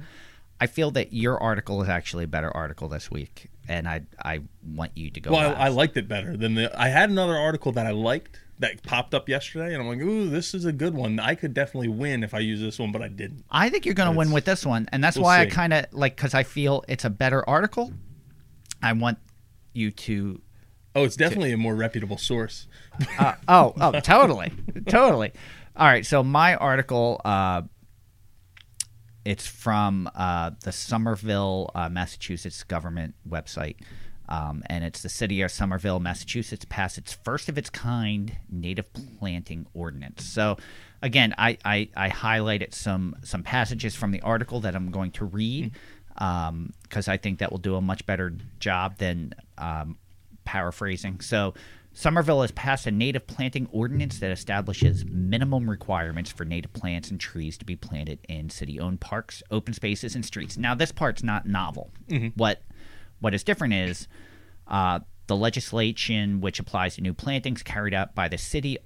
I 0.62 0.68
feel 0.68 0.92
that 0.92 1.14
your 1.14 1.42
article 1.42 1.82
is 1.82 1.90
actually 1.90 2.26
a 2.26 2.28
better 2.28 2.52
article 2.56 2.88
this 2.90 3.10
week, 3.10 3.50
and 3.70 3.88
I 3.88 4.02
I 4.24 4.42
want 4.76 4.92
you 4.96 5.10
to 5.12 5.20
go. 5.22 5.32
well, 5.32 5.56
I. 5.56 5.66
I 5.66 5.68
liked 5.70 5.96
it 5.96 6.08
better 6.10 6.36
than 6.36 6.56
the. 6.56 6.78
I 6.78 6.90
had 6.90 7.10
another 7.10 7.38
article 7.38 7.72
that 7.74 7.86
I 7.86 7.92
liked 7.92 8.42
that 8.58 8.84
popped 8.84 9.14
up 9.14 9.30
yesterday, 9.30 9.74
and 9.74 9.82
I'm 9.82 9.88
like, 9.88 10.02
ooh, 10.02 10.28
this 10.28 10.54
is 10.54 10.66
a 10.66 10.74
good 10.74 10.94
one. 10.94 11.20
I 11.20 11.36
could 11.36 11.54
definitely 11.54 11.88
win 11.88 12.24
if 12.24 12.34
I 12.34 12.40
use 12.40 12.60
this 12.60 12.78
one, 12.78 12.92
but 12.92 13.02
I 13.02 13.08
didn't. 13.08 13.46
I 13.50 13.70
think 13.70 13.86
you're 13.86 13.96
going 13.96 14.12
to 14.12 14.18
win 14.18 14.32
with 14.32 14.44
this 14.44 14.66
one, 14.66 14.90
and 14.92 15.02
that's 15.02 15.16
we'll 15.16 15.26
why 15.26 15.42
I 15.42 15.46
kind 15.46 15.72
of 15.72 15.86
like 15.92 16.16
because 16.18 16.34
I 16.34 16.44
feel 16.44 16.84
it's 16.90 17.06
a 17.06 17.10
better 17.10 17.48
article. 17.48 17.94
I 18.82 18.92
want 18.94 19.18
you 19.74 19.92
to. 19.92 20.42
Oh, 20.96 21.04
it's 21.04 21.16
definitely 21.16 21.52
a 21.52 21.58
more 21.58 21.76
reputable 21.76 22.18
source. 22.18 22.68
Uh, 23.18 23.36
oh, 23.48 23.74
oh, 23.80 24.00
totally, 24.02 24.52
totally. 24.88 25.32
All 25.76 25.86
right, 25.86 26.06
so 26.06 26.24
my 26.24 26.56
article, 26.56 27.22
uh, 27.24 27.62
it's 29.30 29.46
from 29.46 30.10
uh, 30.16 30.50
the 30.64 30.72
Somerville, 30.72 31.70
uh, 31.76 31.88
Massachusetts 31.88 32.64
government 32.64 33.14
website, 33.30 33.76
um, 34.28 34.64
and 34.66 34.84
it's 34.84 35.04
the 35.04 35.10
city 35.10 35.44
of 35.44 35.52
Somerville, 35.52 36.00
Massachusetts, 36.00 36.66
passed 36.68 36.98
its 36.98 37.14
first 37.14 37.48
of 37.48 37.56
its 37.56 37.70
kind 37.70 38.36
native 38.50 38.88
planting 39.20 39.68
ordinance. 39.76 40.26
So, 40.26 40.58
again, 41.04 41.36
I, 41.38 41.60
I, 41.64 41.90
I 41.96 42.10
highlighted 42.10 42.74
some 42.74 43.18
some 43.24 43.44
passages 43.44 43.94
from 43.94 44.10
the 44.10 44.22
article 44.22 44.62
that 44.62 44.76
I'm 44.76 44.90
going 44.90 45.12
to 45.12 45.26
read 45.26 45.74
because 46.16 47.08
I 47.08 47.18
think 47.18 47.38
that 47.38 47.52
will 47.52 47.60
do 47.60 47.76
a 47.76 47.82
much 47.82 48.08
better 48.08 48.34
job 48.60 48.98
than 48.98 49.36
um, 49.60 50.00
paraphrasing. 50.44 51.20
So, 51.22 51.54
Somerville 51.92 52.42
has 52.42 52.52
passed 52.52 52.88
a 52.88 52.92
native 52.92 53.28
planting 53.28 53.68
ordinance 53.72 54.20
that 54.20 54.32
establishes 54.32 55.04
minimum 55.06 55.70
requirements 55.70 56.32
for 56.32 56.46
native 56.46 56.72
plants 56.72 57.10
and 57.12 57.20
trees 57.20 57.58
to 57.58 57.66
be 57.66 57.76
planted 57.76 58.20
in 58.30 58.50
city-owned 58.50 59.02
parks, 59.02 59.44
open 59.52 59.74
spaces, 59.74 60.16
and 60.16 60.26
streets. 60.26 60.58
Now, 60.58 60.76
this 60.76 60.92
part's 60.92 61.24
not 61.24 61.46
novel. 61.46 61.92
What 62.36 62.62
what 63.20 63.34
is 63.34 63.44
different 63.44 63.74
is 63.74 64.08
uh, 64.68 65.00
the 65.28 65.36
legislation 65.36 66.42
which 66.42 66.60
applies 66.60 66.96
to 66.96 67.02
new 67.02 67.14
plantings 67.14 67.64
carried 67.64 67.94
out 67.94 68.16
by 68.16 68.30
the 68.30 68.38
city 68.38 68.78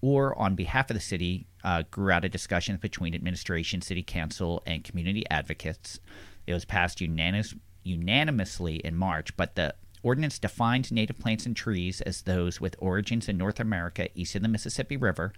or 0.00 0.38
on 0.38 0.54
behalf 0.54 0.90
of 0.90 0.94
the 0.94 1.00
city 1.00 1.46
uh, 1.64 1.82
grew 1.90 2.10
out 2.12 2.24
of 2.24 2.30
discussions 2.30 2.78
between 2.80 3.14
administration, 3.14 3.80
city 3.80 4.02
council, 4.02 4.62
and 4.66 4.84
community 4.84 5.24
advocates. 5.30 5.98
It 6.46 6.52
was 6.52 6.64
passed 6.64 7.00
unanimous, 7.00 7.54
unanimously 7.82 8.76
in 8.76 8.94
March, 8.94 9.36
but 9.36 9.54
the 9.54 9.74
ordinance 10.02 10.38
defines 10.38 10.92
native 10.92 11.18
plants 11.18 11.46
and 11.46 11.56
trees 11.56 12.00
as 12.02 12.22
those 12.22 12.60
with 12.60 12.76
origins 12.78 13.28
in 13.28 13.36
North 13.36 13.60
America 13.60 14.08
east 14.14 14.34
of 14.34 14.42
the 14.42 14.48
Mississippi 14.48 14.96
River 14.96 15.32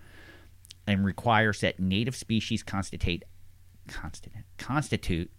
and 0.87 1.05
requires 1.05 1.61
that 1.61 1.81
native 1.81 2.17
species 2.17 2.63
constitute 2.63 3.25
constitute, 3.89 4.45
constitute 4.59 5.31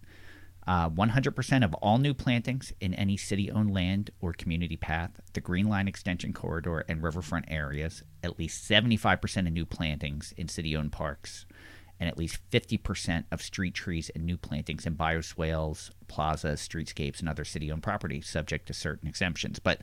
uh, 0.66 0.88
100% 0.88 1.64
of 1.64 1.74
all 1.74 1.98
new 1.98 2.14
plantings 2.14 2.72
in 2.80 2.94
any 2.94 3.16
city 3.16 3.50
owned 3.50 3.72
land 3.72 4.10
or 4.20 4.32
community 4.32 4.76
path, 4.76 5.20
the 5.32 5.40
Green 5.40 5.68
Line 5.68 5.88
Extension 5.88 6.32
Corridor, 6.32 6.84
and 6.88 7.02
riverfront 7.02 7.46
areas, 7.48 8.02
at 8.22 8.38
least 8.38 8.68
75% 8.70 9.46
of 9.46 9.52
new 9.52 9.66
plantings 9.66 10.32
in 10.36 10.48
city 10.48 10.76
owned 10.76 10.92
parks, 10.92 11.46
and 12.02 12.08
at 12.08 12.18
least 12.18 12.40
50% 12.50 13.26
of 13.30 13.40
street 13.40 13.74
trees 13.74 14.10
and 14.12 14.26
new 14.26 14.36
plantings 14.36 14.86
in 14.86 14.96
bioswales, 14.96 15.92
plazas, 16.08 16.60
streetscapes, 16.60 17.20
and 17.20 17.28
other 17.28 17.44
city 17.44 17.70
owned 17.70 17.84
property, 17.84 18.20
subject 18.20 18.66
to 18.66 18.74
certain 18.74 19.08
exemptions. 19.08 19.60
But 19.60 19.82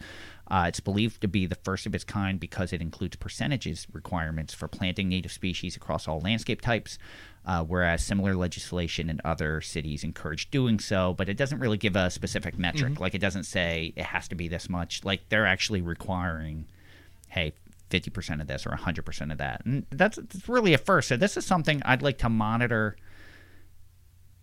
uh, 0.52 0.66
it's 0.68 0.82
believed 0.82 1.22
to 1.22 1.30
be 1.30 1.46
the 1.46 1.56
first 1.56 1.86
of 1.86 1.96
its 1.96 2.04
kind 2.04 2.38
because 2.38 2.74
it 2.74 2.82
includes 2.82 3.16
percentages 3.16 3.88
requirements 3.94 4.54
for 4.54 4.68
planting 4.68 5.08
native 5.08 5.32
species 5.32 5.78
across 5.78 6.10
all 6.10 6.20
landscape 6.20 6.60
types, 6.60 6.98
uh, 7.46 7.64
whereas 7.64 8.04
similar 8.04 8.36
legislation 8.36 9.10
in 9.10 9.22
other 9.24 9.62
cities 9.62 10.04
encourage 10.04 10.52
doing 10.52 10.78
so, 10.78 11.14
but 11.14 11.30
it 11.30 11.38
doesn't 11.38 11.60
really 11.60 11.78
give 11.78 11.96
a 11.96 12.10
specific 12.10 12.60
metric. 12.60 12.96
Like 13.00 13.16
it 13.16 13.20
doesn't 13.20 13.46
say 13.46 13.94
it 13.96 14.04
has 14.04 14.28
to 14.28 14.36
be 14.36 14.50
this 14.50 14.68
much. 14.68 15.06
Like 15.06 15.30
they're 15.30 15.48
actually 15.48 15.82
requiring, 15.82 16.66
hey, 17.30 17.54
50% 17.90 18.42
of 18.42 18.48
this 18.48 18.66
or 18.66 18.70
100% 18.72 19.32
of 19.32 19.38
that. 19.40 19.66
And 19.66 19.86
that's, 19.90 20.18
that's 20.18 20.48
really 20.50 20.74
a 20.74 20.78
first. 20.78 21.08
So 21.08 21.18
this 21.18 21.36
is 21.38 21.46
something 21.46 21.82
I'd 21.86 22.02
like 22.02 22.18
to 22.20 22.30
monitor, 22.30 22.96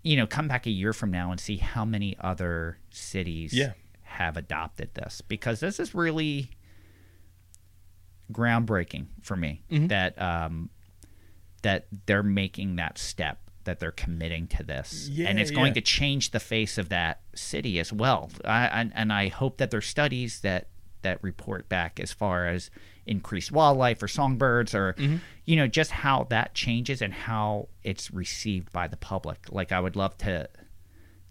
you 0.02 0.16
know, 0.16 0.26
come 0.26 0.48
back 0.48 0.66
a 0.66 0.70
year 0.70 0.92
from 0.92 1.10
now 1.10 1.30
and 1.30 1.40
see 1.40 1.56
how 1.56 1.84
many 1.84 2.16
other 2.20 2.78
cities 2.90 3.52
Yeah. 3.52 3.72
have 4.02 4.36
adopted 4.36 4.94
this 4.94 5.20
because 5.20 5.60
this 5.60 5.78
is 5.80 5.94
really 5.94 6.50
groundbreaking 8.32 9.06
for 9.22 9.36
me 9.36 9.62
Mm-hmm. 9.70 9.86
that 9.88 10.20
um, 10.20 10.70
that 11.62 11.86
they're 12.06 12.22
making 12.22 12.76
that 12.76 12.98
step 12.98 13.38
that 13.64 13.80
they're 13.80 13.90
committing 13.92 14.46
to 14.48 14.62
this 14.62 15.08
Yeah, 15.08 15.28
and 15.28 15.38
it's 15.40 15.50
going 15.50 15.68
yeah. 15.68 15.74
to 15.74 15.80
change 15.80 16.30
the 16.30 16.40
face 16.40 16.78
of 16.78 16.88
that 16.90 17.20
city 17.34 17.78
as 17.80 17.92
well 17.92 18.30
I, 18.44 18.66
and, 18.66 18.92
and 18.94 19.12
i 19.12 19.28
hope 19.28 19.58
that 19.58 19.70
there's 19.70 19.86
studies 19.86 20.40
that 20.42 20.68
that 21.02 21.22
report 21.22 21.68
back 21.68 21.98
as 22.00 22.12
far 22.12 22.46
as 22.46 22.70
increased 23.06 23.52
wildlife 23.52 24.02
or 24.02 24.08
songbirds 24.08 24.74
or 24.74 24.94
Mm-hmm. 24.94 25.16
you 25.44 25.56
know 25.56 25.66
just 25.66 25.90
how 25.90 26.24
that 26.30 26.54
changes 26.54 27.00
and 27.00 27.12
how 27.14 27.68
it's 27.84 28.10
received 28.10 28.72
by 28.72 28.88
the 28.88 28.96
public 28.96 29.38
like 29.50 29.70
i 29.72 29.78
would 29.80 29.94
love 29.96 30.16
to 30.18 30.48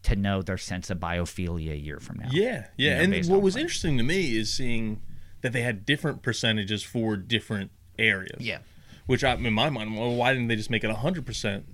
to 0.04 0.16
know 0.16 0.42
their 0.42 0.58
sense 0.58 0.90
of 0.90 1.00
biophilia 1.00 1.72
a 1.74 1.78
year 1.78 2.00
from 2.00 2.18
now 2.20 2.30
Yeah, 2.32 2.68
you 2.78 2.88
yeah. 2.88 3.06
know, 3.06 3.16
and 3.16 3.28
what 3.28 3.42
was 3.42 3.56
interesting 3.56 3.98
to 3.98 4.04
me 4.04 4.38
is 4.38 4.54
seeing 4.54 5.02
that 5.42 5.52
they 5.52 5.62
had 5.62 5.86
different 5.86 6.22
percentages 6.22 6.82
for 6.84 7.18
different 7.18 7.72
areas. 8.00 8.40
Yeah. 8.40 8.60
Which 9.08 9.24
I, 9.24 9.34
in 9.34 9.54
my 9.54 9.70
mind, 9.70 9.96
well, 9.98 10.16
why 10.16 10.34
didn't 10.34 10.48
they 10.48 10.56
just 10.56 10.70
make 10.70 10.84
it 10.84 10.90
hundred 10.92 11.26
percent 11.26 11.66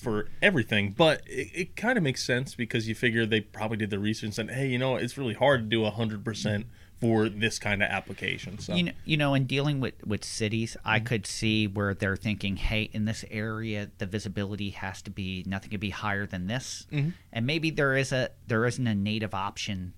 for 0.00 0.28
everything? 0.42 0.94
But 0.96 1.22
it, 1.26 1.50
it 1.54 1.76
kind 1.76 1.96
of 1.96 2.04
makes 2.04 2.22
sense 2.24 2.54
because 2.54 2.88
you 2.88 2.94
figure 2.94 3.26
they 3.26 3.40
probably 3.40 3.76
did 3.76 3.90
the 3.90 3.98
research 3.98 4.24
and 4.24 4.34
said, 4.34 4.50
hey, 4.50 4.66
you 4.68 4.78
know, 4.78 4.96
it's 4.96 5.16
really 5.18 5.34
hard 5.34 5.60
to 5.62 5.66
do 5.66 5.84
hundred 5.84 6.24
percent 6.24 6.66
for 7.00 7.30
this 7.30 7.58
kind 7.58 7.82
of 7.82 7.88
application. 7.88 8.58
So 8.58 8.74
you 8.74 8.82
know, 8.82 8.92
you 9.06 9.16
know, 9.16 9.32
in 9.34 9.46
dealing 9.46 9.80
with 9.80 9.94
with 10.06 10.24
cities, 10.24 10.76
Mm-hmm. 10.80 10.88
I 10.88 11.00
could 11.00 11.26
see 11.26 11.66
where 11.66 11.94
they're 11.94 12.16
thinking, 12.16 12.56
"Hey, 12.56 12.90
in 12.92 13.04
this 13.06 13.24
area, 13.30 13.90
the 13.98 14.06
visibility 14.06 14.70
has 14.70 15.00
to 15.02 15.10
be 15.10 15.42
nothing 15.46 15.70
could 15.70 15.80
be 15.80 15.90
higher 15.90 16.26
than 16.26 16.46
this," 16.46 16.86
Mm-hmm. 16.92 17.10
and 17.32 17.46
maybe 17.46 17.70
there 17.70 17.96
is 17.96 18.12
a 18.12 18.30
there 18.46 18.66
isn't 18.66 18.86
a 18.86 18.94
native 18.94 19.34
option 19.34 19.94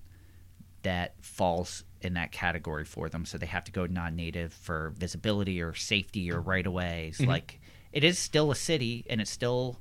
that 0.83 1.15
falls 1.21 1.83
in 2.01 2.13
that 2.15 2.31
category 2.31 2.83
for 2.85 3.07
them, 3.09 3.25
so 3.25 3.37
they 3.37 3.45
have 3.45 3.63
to 3.65 3.71
go 3.71 3.85
non-native 3.85 4.53
for 4.53 4.93
visibility 4.97 5.61
or 5.61 5.73
safety 5.73 6.31
or 6.31 6.41
right 6.41 6.65
of 6.67 6.73
ways. 6.73 7.17
Mm-hmm. 7.17 7.29
Like 7.29 7.59
it 7.91 8.03
is 8.03 8.17
still 8.17 8.51
a 8.51 8.55
city, 8.55 9.05
and 9.09 9.19
it's 9.21 9.31
still 9.31 9.79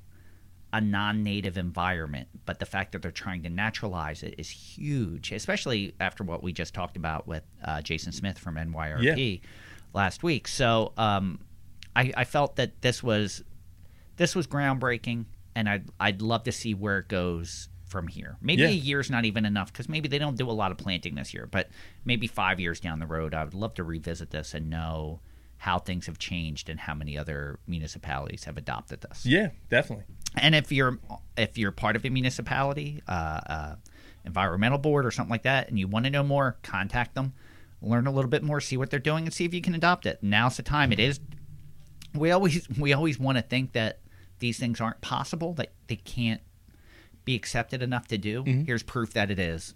a 0.72 0.80
non-native 0.80 1.58
environment 1.58 2.28
but 2.46 2.58
the 2.58 2.66
fact 2.66 2.92
that 2.92 3.02
they're 3.02 3.10
trying 3.10 3.42
to 3.42 3.48
naturalize 3.50 4.22
it 4.22 4.34
is 4.38 4.48
huge 4.48 5.30
especially 5.32 5.94
after 6.00 6.24
what 6.24 6.42
we 6.42 6.52
just 6.52 6.72
talked 6.74 6.96
about 6.96 7.26
with 7.26 7.42
uh, 7.64 7.80
jason 7.82 8.10
smith 8.12 8.38
from 8.38 8.54
nyrp 8.56 9.40
last 9.92 10.22
week 10.22 10.48
so 10.48 10.92
um, 10.96 11.38
I, 11.94 12.12
I 12.16 12.24
felt 12.24 12.56
that 12.56 12.80
this 12.80 13.02
was 13.02 13.44
this 14.16 14.34
was 14.34 14.46
groundbreaking 14.46 15.26
and 15.54 15.68
I'd, 15.68 15.84
I'd 16.00 16.22
love 16.22 16.44
to 16.44 16.52
see 16.52 16.72
where 16.72 16.98
it 17.00 17.08
goes 17.08 17.68
from 17.84 18.08
here 18.08 18.38
maybe 18.40 18.62
Yeah. 18.62 18.68
a 18.68 18.72
year's 18.72 19.10
not 19.10 19.26
even 19.26 19.44
enough 19.44 19.70
because 19.70 19.86
maybe 19.90 20.08
they 20.08 20.18
don't 20.18 20.36
do 20.38 20.48
a 20.48 20.52
lot 20.52 20.70
of 20.72 20.78
planting 20.78 21.14
this 21.14 21.34
year 21.34 21.46
but 21.50 21.68
maybe 22.06 22.26
five 22.26 22.58
years 22.58 22.80
down 22.80 22.98
the 23.00 23.06
road 23.06 23.34
i 23.34 23.44
would 23.44 23.52
love 23.52 23.74
to 23.74 23.84
revisit 23.84 24.30
this 24.30 24.54
and 24.54 24.70
know 24.70 25.20
how 25.58 25.78
things 25.78 26.06
have 26.06 26.18
changed 26.18 26.70
and 26.70 26.80
how 26.80 26.94
many 26.94 27.18
other 27.18 27.58
municipalities 27.66 28.44
have 28.44 28.56
adopted 28.56 29.02
this 29.02 29.26
yeah, 29.26 29.50
definitely. 29.68 30.06
And 30.36 30.54
if 30.54 30.72
you're 30.72 30.98
if 31.36 31.58
you're 31.58 31.72
part 31.72 31.96
of 31.96 32.04
a 32.04 32.08
municipality, 32.10 33.02
uh, 33.08 33.40
uh, 33.46 33.74
environmental 34.24 34.78
board 34.78 35.06
or 35.06 35.10
something 35.10 35.30
like 35.30 35.42
that, 35.42 35.68
and 35.68 35.78
you 35.78 35.88
want 35.88 36.04
to 36.04 36.10
know 36.10 36.22
more, 36.22 36.56
contact 36.62 37.14
them, 37.14 37.32
learn 37.80 38.06
a 38.06 38.10
little 38.12 38.30
bit 38.30 38.42
more, 38.42 38.60
see 38.60 38.76
what 38.76 38.90
they're 38.90 39.00
doing, 39.00 39.24
and 39.24 39.32
see 39.34 39.44
if 39.44 39.54
you 39.54 39.60
can 39.60 39.74
adopt 39.74 40.06
it. 40.06 40.18
Now's 40.22 40.56
the 40.56 40.62
time. 40.62 40.92
It 40.92 41.00
is. 41.00 41.20
We 42.14 42.30
always 42.30 42.68
we 42.78 42.92
always 42.92 43.18
want 43.18 43.38
to 43.38 43.42
think 43.42 43.72
that 43.72 44.00
these 44.38 44.58
things 44.58 44.80
aren't 44.80 45.00
possible, 45.00 45.54
that 45.54 45.72
they 45.86 45.96
can't 45.96 46.40
be 47.24 47.34
accepted 47.34 47.82
enough 47.82 48.08
to 48.08 48.18
do. 48.18 48.42
Here's 48.44 48.82
proof 48.82 49.12
that 49.14 49.30
it 49.30 49.38
is. 49.38 49.74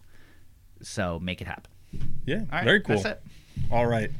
So 0.82 1.18
make 1.20 1.40
it 1.40 1.46
happen. 1.46 1.70
Yeah, 2.26 2.40
All 2.40 2.46
right, 2.52 2.64
very 2.64 2.80
cool. 2.80 2.96
That's 3.00 3.18
it. 3.18 3.22
All 3.70 3.86
right. 3.86 4.10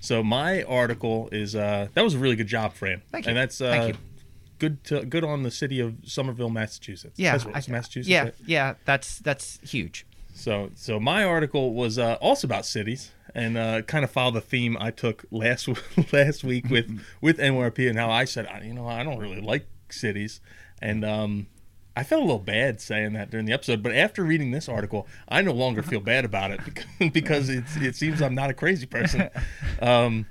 So 0.00 0.22
my 0.22 0.62
article 0.62 1.28
is 1.32 1.54
uh 1.56 1.88
that 1.94 2.02
was 2.04 2.14
a 2.14 2.18
really 2.18 2.36
good 2.36 2.46
job, 2.46 2.72
Fran. 2.74 3.02
Thank 3.10 3.26
you. 3.26 3.30
And 3.30 3.36
that's 3.36 3.60
uh 3.60 3.70
Thank 3.70 3.88
you. 3.88 4.00
Good 4.58 4.82
to, 4.84 5.04
good 5.04 5.24
on 5.24 5.42
the 5.42 5.50
city 5.50 5.80
of 5.80 5.94
Somerville, 6.04 6.50
Massachusetts. 6.50 7.18
Yeah, 7.18 7.36
That's 7.36 7.68
I- 7.68 7.72
Massachusetts. 7.72 8.08
Yeah, 8.08 8.22
right? 8.24 8.34
yeah. 8.46 8.74
That's 8.84 9.18
that's 9.18 9.58
huge. 9.62 10.06
So 10.34 10.70
so 10.74 10.98
my 10.98 11.24
article 11.24 11.74
was 11.74 11.98
uh, 11.98 12.14
also 12.20 12.46
about 12.46 12.66
cities 12.66 13.12
and 13.34 13.56
uh, 13.56 13.82
kind 13.82 14.04
of 14.04 14.10
followed 14.10 14.34
the 14.34 14.40
theme 14.40 14.76
I 14.80 14.90
took 14.90 15.24
last 15.30 15.68
last 16.12 16.42
week 16.44 16.68
with 16.70 17.00
with 17.20 17.38
NYRP 17.38 17.88
and 17.88 17.98
how 17.98 18.10
I 18.10 18.24
said 18.24 18.46
I- 18.46 18.62
you 18.62 18.74
know 18.74 18.86
I 18.86 19.02
don't 19.04 19.18
really 19.18 19.40
like 19.40 19.66
cities 19.90 20.40
and 20.82 21.04
um, 21.04 21.46
I 21.96 22.02
felt 22.02 22.22
a 22.22 22.24
little 22.24 22.40
bad 22.40 22.80
saying 22.80 23.12
that 23.12 23.30
during 23.30 23.46
the 23.46 23.52
episode, 23.52 23.80
but 23.80 23.94
after 23.94 24.24
reading 24.24 24.50
this 24.50 24.68
article, 24.68 25.06
I 25.28 25.40
no 25.42 25.52
longer 25.52 25.80
feel 25.80 26.00
bad 26.00 26.24
about 26.24 26.50
it 26.50 26.60
because, 26.64 27.10
because 27.12 27.48
it's, 27.48 27.76
it 27.76 27.94
seems 27.94 28.20
I'm 28.20 28.34
not 28.34 28.50
a 28.50 28.54
crazy 28.54 28.84
person. 28.86 29.30
Um, 29.80 30.26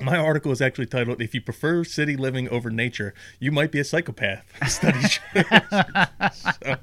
my 0.00 0.16
article 0.16 0.52
is 0.52 0.60
actually 0.60 0.86
titled 0.86 1.20
"If 1.20 1.34
You 1.34 1.40
Prefer 1.40 1.84
City 1.84 2.16
Living 2.16 2.48
Over 2.48 2.70
Nature, 2.70 3.14
You 3.38 3.52
Might 3.52 3.72
Be 3.72 3.80
a 3.80 3.84
Psychopath." 3.84 4.44
Study 4.68 5.00
so, 6.34 6.76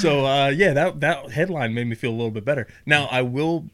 so 0.00 0.26
uh, 0.26 0.48
yeah, 0.48 0.72
that 0.72 1.00
that 1.00 1.30
headline 1.30 1.74
made 1.74 1.86
me 1.86 1.94
feel 1.94 2.10
a 2.10 2.16
little 2.16 2.30
bit 2.30 2.44
better. 2.44 2.66
Now 2.84 3.06
I 3.06 3.22
will 3.22 3.66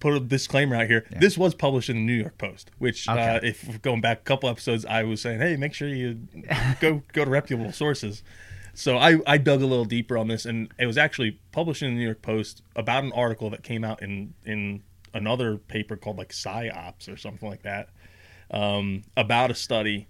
put 0.00 0.14
a 0.14 0.20
disclaimer 0.20 0.76
out 0.76 0.86
here. 0.86 1.06
This 1.10 1.36
was 1.36 1.54
published 1.54 1.88
in 1.88 1.96
the 1.96 2.02
New 2.02 2.14
York 2.14 2.38
Post, 2.38 2.70
which 2.78 3.08
uh, 3.08 3.40
if 3.42 3.80
going 3.82 4.00
back 4.00 4.20
a 4.20 4.22
couple 4.22 4.48
episodes, 4.48 4.84
I 4.84 5.02
was 5.02 5.20
saying, 5.20 5.40
hey, 5.40 5.56
make 5.56 5.74
sure 5.74 5.88
you 5.88 6.20
go 6.80 7.02
go 7.12 7.24
to 7.24 7.30
reputable 7.30 7.72
sources. 7.72 8.22
So 8.74 8.98
I, 8.98 9.18
I 9.24 9.38
dug 9.38 9.62
a 9.62 9.66
little 9.66 9.84
deeper 9.84 10.18
on 10.18 10.26
this, 10.26 10.44
and 10.44 10.72
it 10.78 10.86
was 10.86 10.98
actually 10.98 11.38
published 11.52 11.82
in 11.82 11.90
the 11.90 11.96
New 11.96 12.04
York 12.04 12.22
Post 12.22 12.62
about 12.74 13.04
an 13.04 13.12
article 13.12 13.48
that 13.50 13.62
came 13.62 13.84
out 13.84 14.02
in 14.02 14.34
in 14.44 14.82
another 15.14 15.56
paper 15.56 15.96
called 15.96 16.18
like 16.18 16.30
PsyPost 16.32 17.10
or 17.12 17.16
something 17.16 17.48
like 17.48 17.62
that, 17.62 17.88
um, 18.50 19.02
about 19.16 19.50
a 19.50 19.54
study 19.54 20.08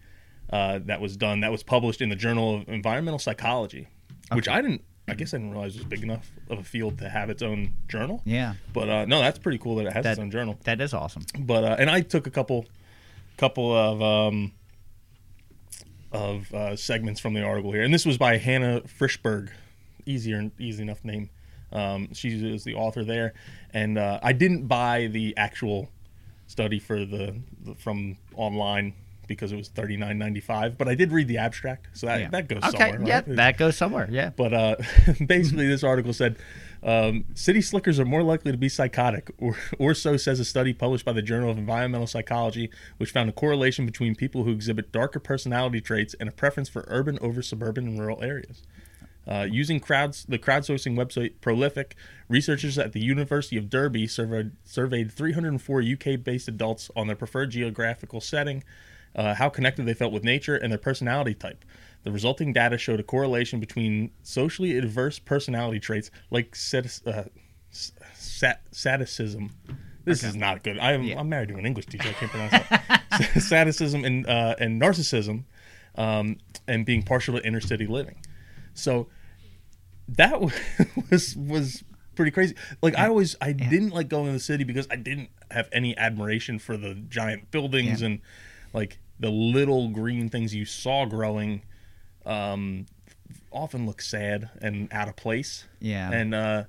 uh, 0.50 0.80
that 0.87 1.00
was 1.00 1.16
done 1.16 1.40
that 1.40 1.52
was 1.52 1.62
published 1.62 2.00
in 2.00 2.08
the 2.08 2.16
Journal 2.16 2.56
of 2.56 2.68
Environmental 2.68 3.18
Psychology, 3.18 3.87
which 4.32 4.49
I 4.49 4.61
didn't. 4.61 4.82
I 5.06 5.12
guess 5.12 5.34
I 5.34 5.37
didn't 5.37 5.52
realize 5.52 5.76
was 5.76 5.84
big 5.84 6.02
enough 6.02 6.30
of 6.49 6.58
a 6.58 6.62
field 6.64 6.99
to 7.00 7.11
have 7.11 7.28
its 7.28 7.42
own 7.42 7.75
journal. 7.88 8.23
Yeah. 8.25 8.54
But 8.73 8.88
uh, 8.88 9.04
no, 9.04 9.20
that's 9.20 9.38
pretty 9.38 9.58
cool 9.58 9.76
that 9.76 9.87
it 9.87 9.92
has 9.92 10.02
That, 10.04 10.12
its 10.12 10.18
own 10.20 10.30
journal. 10.30 10.58
that 10.64 10.80
is 10.80 10.94
awesome. 10.94 11.25
But 11.38 11.62
uh, 11.62 11.76
and 11.78 11.90
I 11.90 12.00
took 12.00 12.26
a 12.26 12.30
couple, 12.30 12.64
couple 13.37 13.70
of 13.76 14.00
um, 14.02 14.52
of 16.11 16.52
uh, 16.54 16.76
segments 16.76 17.20
from 17.20 17.34
the 17.34 17.42
article 17.42 17.73
here, 17.73 17.82
and 17.82 17.92
this 17.92 18.06
was 18.06 18.16
by 18.16 18.38
Hannah 18.38 18.80
Frishberg, 18.82 19.50
easier 20.06 20.50
easy 20.58 20.82
enough 20.82 21.04
name. 21.04 21.28
Um, 21.74 22.12
she 22.14 22.54
is 22.54 22.64
the 22.64 22.74
author 22.74 23.04
there, 23.04 23.34
and 23.72 23.98
uh, 23.98 24.20
I 24.22 24.32
didn't 24.32 24.66
buy 24.66 25.08
the 25.08 25.34
actual 25.36 25.88
study 26.46 26.78
for 26.78 27.04
the, 27.04 27.34
the 27.64 27.74
from 27.74 28.16
online 28.36 28.94
because 29.26 29.52
it 29.52 29.56
was 29.56 29.68
thirty 29.68 29.96
nine 29.96 30.18
ninety 30.18 30.40
five. 30.40 30.78
But 30.78 30.88
I 30.88 30.94
did 30.94 31.10
read 31.10 31.28
the 31.28 31.38
abstract, 31.38 31.88
so 31.94 32.06
that, 32.06 32.20
Yeah. 32.20 32.28
that 32.30 32.48
goes 32.48 32.62
okay. 32.62 32.90
somewhere. 32.92 33.08
Yeah, 33.08 33.14
right? 33.14 33.36
that 33.36 33.58
goes 33.58 33.76
somewhere. 33.76 34.08
Yeah. 34.10 34.30
But 34.36 34.54
uh, 34.54 34.76
basically, 35.26 35.66
this 35.66 35.82
article 35.82 36.12
said 36.12 36.36
um, 36.84 37.24
city 37.34 37.62
slickers 37.62 37.98
are 37.98 38.04
more 38.04 38.22
likely 38.22 38.52
to 38.52 38.58
be 38.58 38.68
psychotic, 38.68 39.30
or, 39.38 39.56
or 39.78 39.94
so 39.94 40.16
says 40.16 40.38
a 40.38 40.44
study 40.44 40.74
published 40.74 41.04
by 41.04 41.12
the 41.12 41.22
Journal 41.22 41.50
of 41.50 41.56
Environmental 41.56 42.06
Psychology, 42.06 42.70
which 42.98 43.10
found 43.10 43.30
a 43.30 43.32
correlation 43.32 43.86
between 43.86 44.14
people 44.14 44.44
who 44.44 44.52
exhibit 44.52 44.92
darker 44.92 45.18
personality 45.18 45.80
traits 45.80 46.14
and 46.20 46.28
a 46.28 46.32
preference 46.32 46.68
for 46.68 46.84
urban 46.88 47.18
over 47.22 47.40
suburban 47.40 47.88
and 47.88 47.98
rural 47.98 48.22
areas. 48.22 48.62
Uh, 49.26 49.46
using 49.50 49.80
crowds, 49.80 50.24
the 50.28 50.38
crowdsourcing 50.38 50.94
website 50.96 51.32
Prolific, 51.40 51.96
researchers 52.28 52.78
at 52.78 52.92
the 52.92 53.00
University 53.00 53.56
of 53.56 53.70
Derby 53.70 54.06
surveyed, 54.06 54.52
surveyed 54.64 55.10
304 55.10 55.82
UK 55.82 56.22
based 56.22 56.46
adults 56.48 56.90
on 56.94 57.06
their 57.06 57.16
preferred 57.16 57.50
geographical 57.50 58.20
setting, 58.20 58.62
uh, 59.16 59.34
how 59.34 59.48
connected 59.48 59.86
they 59.86 59.94
felt 59.94 60.12
with 60.12 60.24
nature, 60.24 60.56
and 60.56 60.70
their 60.70 60.78
personality 60.78 61.32
type. 61.34 61.64
The 62.02 62.12
resulting 62.12 62.52
data 62.52 62.76
showed 62.76 63.00
a 63.00 63.02
correlation 63.02 63.60
between 63.60 64.10
socially 64.22 64.76
adverse 64.76 65.18
personality 65.18 65.80
traits 65.80 66.10
like 66.30 66.52
sadis- 66.52 67.06
uh, 67.06 67.24
s- 67.72 67.92
sat- 68.14 68.70
sadicism. 68.72 69.50
This 70.04 70.22
is 70.22 70.36
not 70.36 70.62
good. 70.62 70.78
I'm, 70.78 71.02
Yeah. 71.04 71.18
I'm 71.18 71.30
married 71.30 71.48
to 71.48 71.56
an 71.56 71.64
English 71.64 71.86
teacher. 71.86 72.10
I 72.10 72.12
can't 72.12 72.30
pronounce 72.30 72.52
that. 72.68 73.00
Sadicism 73.36 74.04
and 74.04 74.26
uh, 74.26 74.54
and 74.58 74.78
narcissism, 74.82 75.44
um, 75.94 76.36
and 76.68 76.84
being 76.84 77.02
partial 77.02 77.38
to 77.38 77.46
inner 77.46 77.60
city 77.62 77.86
living. 77.86 78.16
So 78.74 79.08
that 80.08 80.40
was 81.10 81.34
was 81.36 81.82
pretty 82.14 82.30
crazy. 82.30 82.54
Like 82.82 82.96
I 82.98 83.08
always 83.08 83.36
I 83.40 83.52
didn't 83.52 83.90
like 83.90 84.08
going 84.08 84.26
to 84.26 84.32
the 84.32 84.38
city 84.40 84.64
because 84.64 84.86
I 84.90 84.96
didn't 84.96 85.30
have 85.50 85.68
any 85.72 85.96
admiration 85.96 86.58
for 86.58 86.76
the 86.76 86.94
giant 86.94 87.50
buildings 87.50 88.00
Yeah. 88.00 88.06
and 88.08 88.20
like 88.72 88.98
the 89.18 89.30
little 89.30 89.88
green 89.90 90.28
things 90.28 90.54
you 90.54 90.64
saw 90.64 91.04
growing 91.06 91.62
um 92.26 92.86
often 93.52 93.86
look 93.86 94.00
sad 94.02 94.50
and 94.60 94.88
out 94.92 95.08
of 95.08 95.16
place. 95.16 95.64
Yeah. 95.80 96.10
And 96.12 96.34
uh 96.34 96.64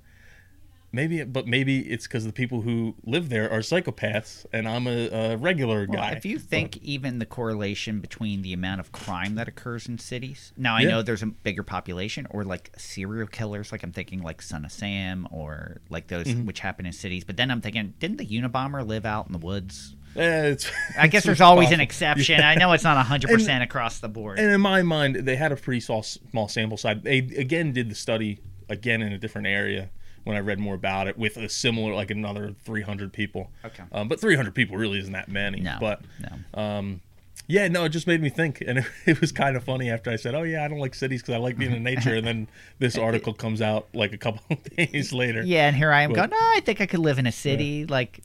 maybe 0.96 1.24
but 1.24 1.46
maybe 1.46 1.80
it's 1.82 2.08
cuz 2.08 2.24
the 2.26 2.32
people 2.34 2.62
who 2.62 2.96
live 3.04 3.30
there 3.30 3.52
are 3.52 3.60
psychopaths 3.60 4.46
and 4.54 4.68
I'm 4.68 4.88
a, 4.88 5.10
a 5.10 5.38
regular 5.38 5.86
Well, 5.88 6.02
guy. 6.02 6.12
if 6.12 6.26
you 6.26 6.40
think 6.40 6.78
even 6.78 7.20
the 7.20 7.26
correlation 7.26 8.00
between 8.00 8.42
the 8.42 8.54
amount 8.54 8.80
of 8.80 8.92
crime 8.92 9.36
that 9.36 9.48
occurs 9.48 9.88
in 9.88 9.98
cities, 10.00 10.54
now 10.58 10.76
I 10.76 10.82
Yeah. 10.82 10.90
know 10.90 11.02
there's 11.02 11.22
a 11.24 11.28
bigger 11.28 11.64
population, 11.64 12.26
or 12.30 12.44
like 12.44 12.72
serial 12.78 13.28
killers, 13.28 13.72
like 13.72 13.84
I'm 13.84 13.92
thinking 13.92 14.22
like 14.24 14.42
Son 14.42 14.66
of 14.66 14.72
Sam, 14.72 15.28
or 15.32 15.82
like 15.90 16.08
those 16.08 16.26
Mm-hmm. 16.28 16.46
which 16.46 16.62
happen 16.62 16.86
in 16.86 16.94
cities. 16.94 17.24
But 17.24 17.38
then 17.38 17.52
I'm 17.52 17.62
thinking, 17.62 17.94
didn't 18.00 18.18
the 18.18 18.26
Unabomber 18.28 18.86
live 18.88 19.06
out 19.06 19.28
in 19.28 19.34
the 19.34 19.38
woods? 19.40 19.96
Eh, 20.16 20.48
it's, 20.54 20.72
I 20.98 21.08
guess 21.08 21.24
there's 21.28 21.42
always 21.42 21.72
an 21.72 21.82
exception. 21.82 22.40
Yeah. 22.40 22.48
I 22.50 22.56
know 22.56 22.72
it's 22.72 22.84
not 22.86 22.96
100 22.96 23.30
percent 23.36 23.64
across 23.64 24.00
the 24.00 24.08
board. 24.10 24.40
And 24.40 24.50
in 24.52 24.62
my 24.62 24.82
mind, 24.82 25.18
they 25.18 25.36
had 25.36 25.52
a 25.52 25.56
pretty 25.58 25.82
small, 25.82 26.04
small 26.04 26.48
sample 26.48 26.78
size. 26.78 26.98
They 27.04 27.18
again 27.18 27.74
did 27.74 27.90
the 27.90 27.96
study 27.96 28.40
again 28.70 29.02
in 29.02 29.12
a 29.14 29.18
different 29.18 29.48
area 29.48 29.90
when 30.26 30.36
I 30.36 30.42
read 30.42 30.60
more 30.60 30.76
about 30.76 31.08
it 31.08 31.18
with 31.18 31.38
a 31.38 31.48
similar, 31.48 31.94
like 31.94 32.12
another 32.12 32.54
300 32.66 33.14
people. 33.14 33.50
Okay. 33.64 33.84
Um, 33.92 34.08
but 34.10 34.20
300 34.20 34.54
people 34.54 34.76
really 34.76 35.00
isn't 35.00 35.14
that 35.14 35.30
many. 35.30 35.62
no, 35.62 35.78
But 35.80 36.02
no. 36.20 36.62
um, 36.62 37.02
yeah, 37.48 37.68
no, 37.68 37.86
it 37.86 37.90
just 37.90 38.08
made 38.08 38.22
me 38.22 38.30
think, 38.30 38.62
and 38.66 38.80
it, 38.80 38.86
it 39.06 39.22
was 39.22 39.32
kind 39.32 39.56
of 39.56 39.64
funny 39.64 39.90
after 39.92 40.10
I 40.10 40.16
said, 40.16 40.34
"Oh 40.34 40.42
yeah, 40.44 40.66
I 40.66 40.68
don't 40.68 40.80
like 40.80 40.96
cities 40.96 41.22
because 41.22 41.36
I 41.36 41.38
like 41.38 41.58
being 41.60 41.74
in 41.74 41.84
nature," 41.84 42.16
and 42.16 42.26
then 42.26 42.48
this 42.80 42.98
article 42.98 43.34
comes 43.34 43.62
out 43.62 43.88
like 43.94 44.14
a 44.14 44.18
couple 44.18 44.42
of 44.50 44.64
days 44.76 45.14
later. 45.14 45.44
Yeah, 45.44 45.68
and 45.68 45.76
here 45.76 45.92
I 45.92 46.02
am 46.02 46.10
But- 46.12 46.16
going, 46.16 46.30
no, 46.32 46.38
I 46.38 46.62
think 46.66 46.82
I 46.82 46.88
could 46.88 47.02
live 47.02 47.20
in 47.20 47.28
a 47.28 47.32
city. 47.32 47.86
Like, 47.86 48.22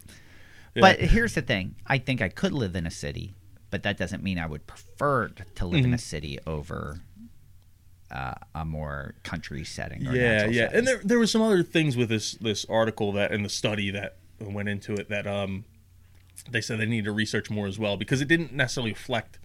Yeah. 0.75 0.81
but 0.81 1.01
here's 1.01 1.35
the 1.35 1.43
thing: 1.43 1.75
I 1.87 1.99
think 1.99 2.23
I 2.23 2.31
could 2.31 2.53
live 2.53 2.75
in 2.77 2.87
a 2.87 2.91
city, 2.91 3.35
but 3.71 3.83
that 3.83 3.99
doesn't 3.99 4.23
mean 4.23 4.39
I 4.39 4.47
would 4.47 4.67
prefer 4.67 5.29
to 5.29 5.67
live 5.67 5.81
Mm-hmm. 5.81 5.89
in 5.89 5.95
a 5.95 5.99
city 5.99 6.39
over 6.47 7.01
uh, 8.11 8.35
a 8.55 8.65
more 8.65 9.15
country 9.23 9.65
setting. 9.65 10.07
Or 10.07 10.13
yeah 10.15 10.47
yeah 10.47 10.63
setting. 10.67 10.79
and 10.79 10.87
there 10.87 11.01
there 11.05 11.19
were 11.19 11.27
some 11.27 11.43
other 11.43 11.63
things 11.63 11.97
with 11.97 12.09
this 12.09 12.33
this 12.33 12.65
article 12.69 13.13
that 13.13 13.33
and 13.33 13.45
the 13.45 13.49
study 13.49 13.91
that 13.91 14.17
went 14.41 14.69
into 14.69 14.95
it 14.95 15.09
that 15.11 15.27
um 15.27 15.65
they 16.51 16.61
said 16.61 16.79
they 16.81 16.87
needed 16.87 17.05
to 17.05 17.13
research 17.13 17.51
more 17.51 17.67
as 17.67 17.79
well 17.79 17.97
because 17.97 18.21
it 18.21 18.29
didn't 18.29 18.53
necessarily 18.53 18.91
reflect 18.93 19.39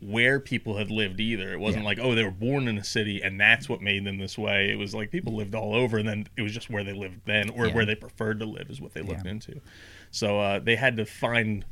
where 0.00 0.38
people 0.38 0.76
had 0.76 0.90
lived 0.90 1.18
either 1.18 1.50
it 1.52 1.58
wasn't 1.58 1.82
Yeah. 1.82 1.88
like 1.88 1.98
oh 1.98 2.14
they 2.14 2.22
were 2.22 2.30
born 2.30 2.68
in 2.68 2.76
a 2.76 2.84
city 2.84 3.22
and 3.22 3.40
that's 3.40 3.68
what 3.68 3.80
made 3.80 4.04
them 4.04 4.18
this 4.18 4.36
way 4.36 4.70
it 4.70 4.76
was 4.76 4.94
like 4.94 5.10
people 5.10 5.34
lived 5.34 5.54
all 5.54 5.74
over 5.74 5.96
and 5.96 6.06
then 6.06 6.26
it 6.36 6.42
was 6.42 6.52
just 6.52 6.68
where 6.68 6.84
they 6.84 6.92
lived 6.92 7.20
then 7.24 7.48
or 7.50 7.66
Yeah. 7.68 7.74
where 7.74 7.86
they 7.86 7.94
preferred 7.94 8.38
to 8.40 8.44
live 8.46 8.68
is 8.68 8.80
what 8.80 8.92
they 8.92 9.00
looked 9.00 9.24
Yeah. 9.24 9.30
into 9.30 9.60
so 10.10 10.38
uh, 10.38 10.58
they 10.58 10.76
had 10.76 10.96
to 10.98 11.06
find 11.06 11.64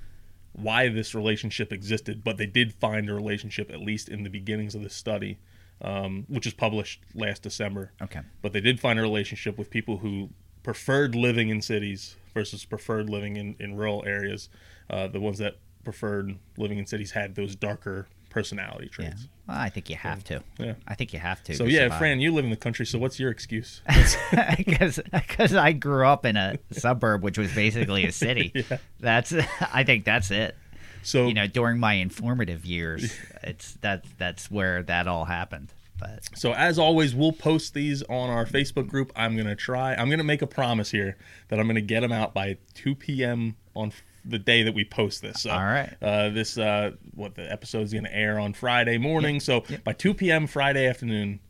why 0.54 0.88
this 0.90 1.14
relationship 1.14 1.72
existed, 1.72 2.22
but 2.22 2.36
they 2.36 2.44
did 2.46 2.74
find 2.74 3.08
a 3.08 3.14
relationship 3.14 3.70
at 3.70 3.80
least 3.80 4.08
in 4.10 4.22
the 4.22 4.28
beginnings 4.28 4.74
of 4.74 4.82
the 4.82 4.90
study, 4.90 5.38
um, 5.82 6.24
which 6.28 6.46
was 6.46 6.54
published 6.54 7.00
last 7.14 7.42
December. 7.42 7.92
Okay. 8.00 8.20
But 8.40 8.52
they 8.52 8.60
did 8.60 8.80
find 8.80 8.98
a 8.98 9.02
relationship 9.02 9.58
with 9.58 9.68
people 9.70 9.98
who 9.98 10.30
preferred 10.62 11.14
living 11.14 11.48
in 11.48 11.60
cities 11.60 12.16
versus 12.34 12.64
preferred 12.64 13.10
living 13.10 13.36
in, 13.36 13.56
in 13.58 13.76
rural 13.76 14.02
areas. 14.06 14.48
Uh, 14.88 15.08
the 15.08 15.20
ones 15.20 15.38
that 15.38 15.56
preferred 15.84 16.38
living 16.56 16.78
in 16.78 16.86
cities 16.86 17.10
had 17.10 17.34
those 17.34 17.56
darker 17.56 18.06
personality 18.30 18.84
Yeah. 18.98 19.08
traits. 19.10 19.28
Well, 19.48 19.58
I 19.58 19.68
think 19.68 19.90
you 19.90 19.96
have 19.96 20.22
to. 20.24 20.42
Yeah. 20.58 20.74
I 20.88 20.94
think 20.94 21.12
you 21.12 21.18
have 21.18 21.42
to. 21.44 21.54
So 21.54 21.64
yeah, 21.64 21.80
survive. 21.82 21.98
Fran, 21.98 22.20
you 22.20 22.32
live 22.32 22.44
in 22.44 22.50
the 22.50 22.56
country, 22.56 22.86
so 22.86 22.98
what's 22.98 23.18
your 23.18 23.30
excuse? 23.30 23.82
because 24.66 25.54
I 25.54 25.72
grew 25.72 26.06
up 26.06 26.24
in 26.24 26.36
a 26.36 26.58
suburb, 26.70 27.22
which 27.22 27.36
was 27.38 27.52
basically 27.54 28.06
a 28.06 28.12
city. 28.12 28.52
Yeah. 28.70 28.78
That's 29.00 29.34
I 29.72 29.82
think 29.84 30.04
that's 30.04 30.30
it. 30.30 30.56
So 31.02 31.26
You 31.28 31.34
know, 31.34 31.46
during 31.46 31.78
my 31.78 31.94
informative 31.94 32.64
years, 32.64 33.14
it's 33.42 33.74
that 33.82 34.04
that's 34.18 34.50
where 34.50 34.82
that 34.84 35.06
all 35.08 35.24
happened. 35.24 35.72
But 35.98 36.28
So 36.36 36.52
as 36.52 36.78
always, 36.78 37.14
we'll 37.14 37.32
post 37.32 37.74
these 37.74 38.02
on 38.04 38.28
our 38.30 38.44
Facebook 38.46 38.88
group. 38.88 39.12
I'm 39.14 39.36
gonna 39.36 39.54
try. 39.56 39.94
I'm 39.94 40.10
gonna 40.10 40.24
make 40.24 40.42
a 40.42 40.46
promise 40.46 40.90
here 40.90 41.16
that 41.48 41.60
I'm 41.60 41.66
gonna 41.66 41.80
get 41.80 42.00
them 42.00 42.12
out 42.12 42.34
by 42.34 42.56
2 42.74 42.94
p.m. 42.96 43.56
on 43.74 43.92
the 44.24 44.38
day 44.38 44.62
that 44.62 44.74
we 44.74 44.84
post 44.84 45.22
this. 45.22 45.42
So, 45.42 45.50
All 45.50 45.58
right. 45.64 45.92
Uh, 46.00 46.30
this 46.30 46.58
uh, 46.58 46.92
what 47.14 47.34
the 47.34 47.50
episode 47.50 47.82
is 47.82 47.92
gonna 47.92 48.08
air 48.10 48.38
on 48.38 48.52
Friday 48.52 48.98
morning. 48.98 49.38
So 49.40 49.64
by 49.84 49.92
2 49.92 50.14
p.m. 50.14 50.46
Friday 50.46 50.86
afternoon, 50.88 51.40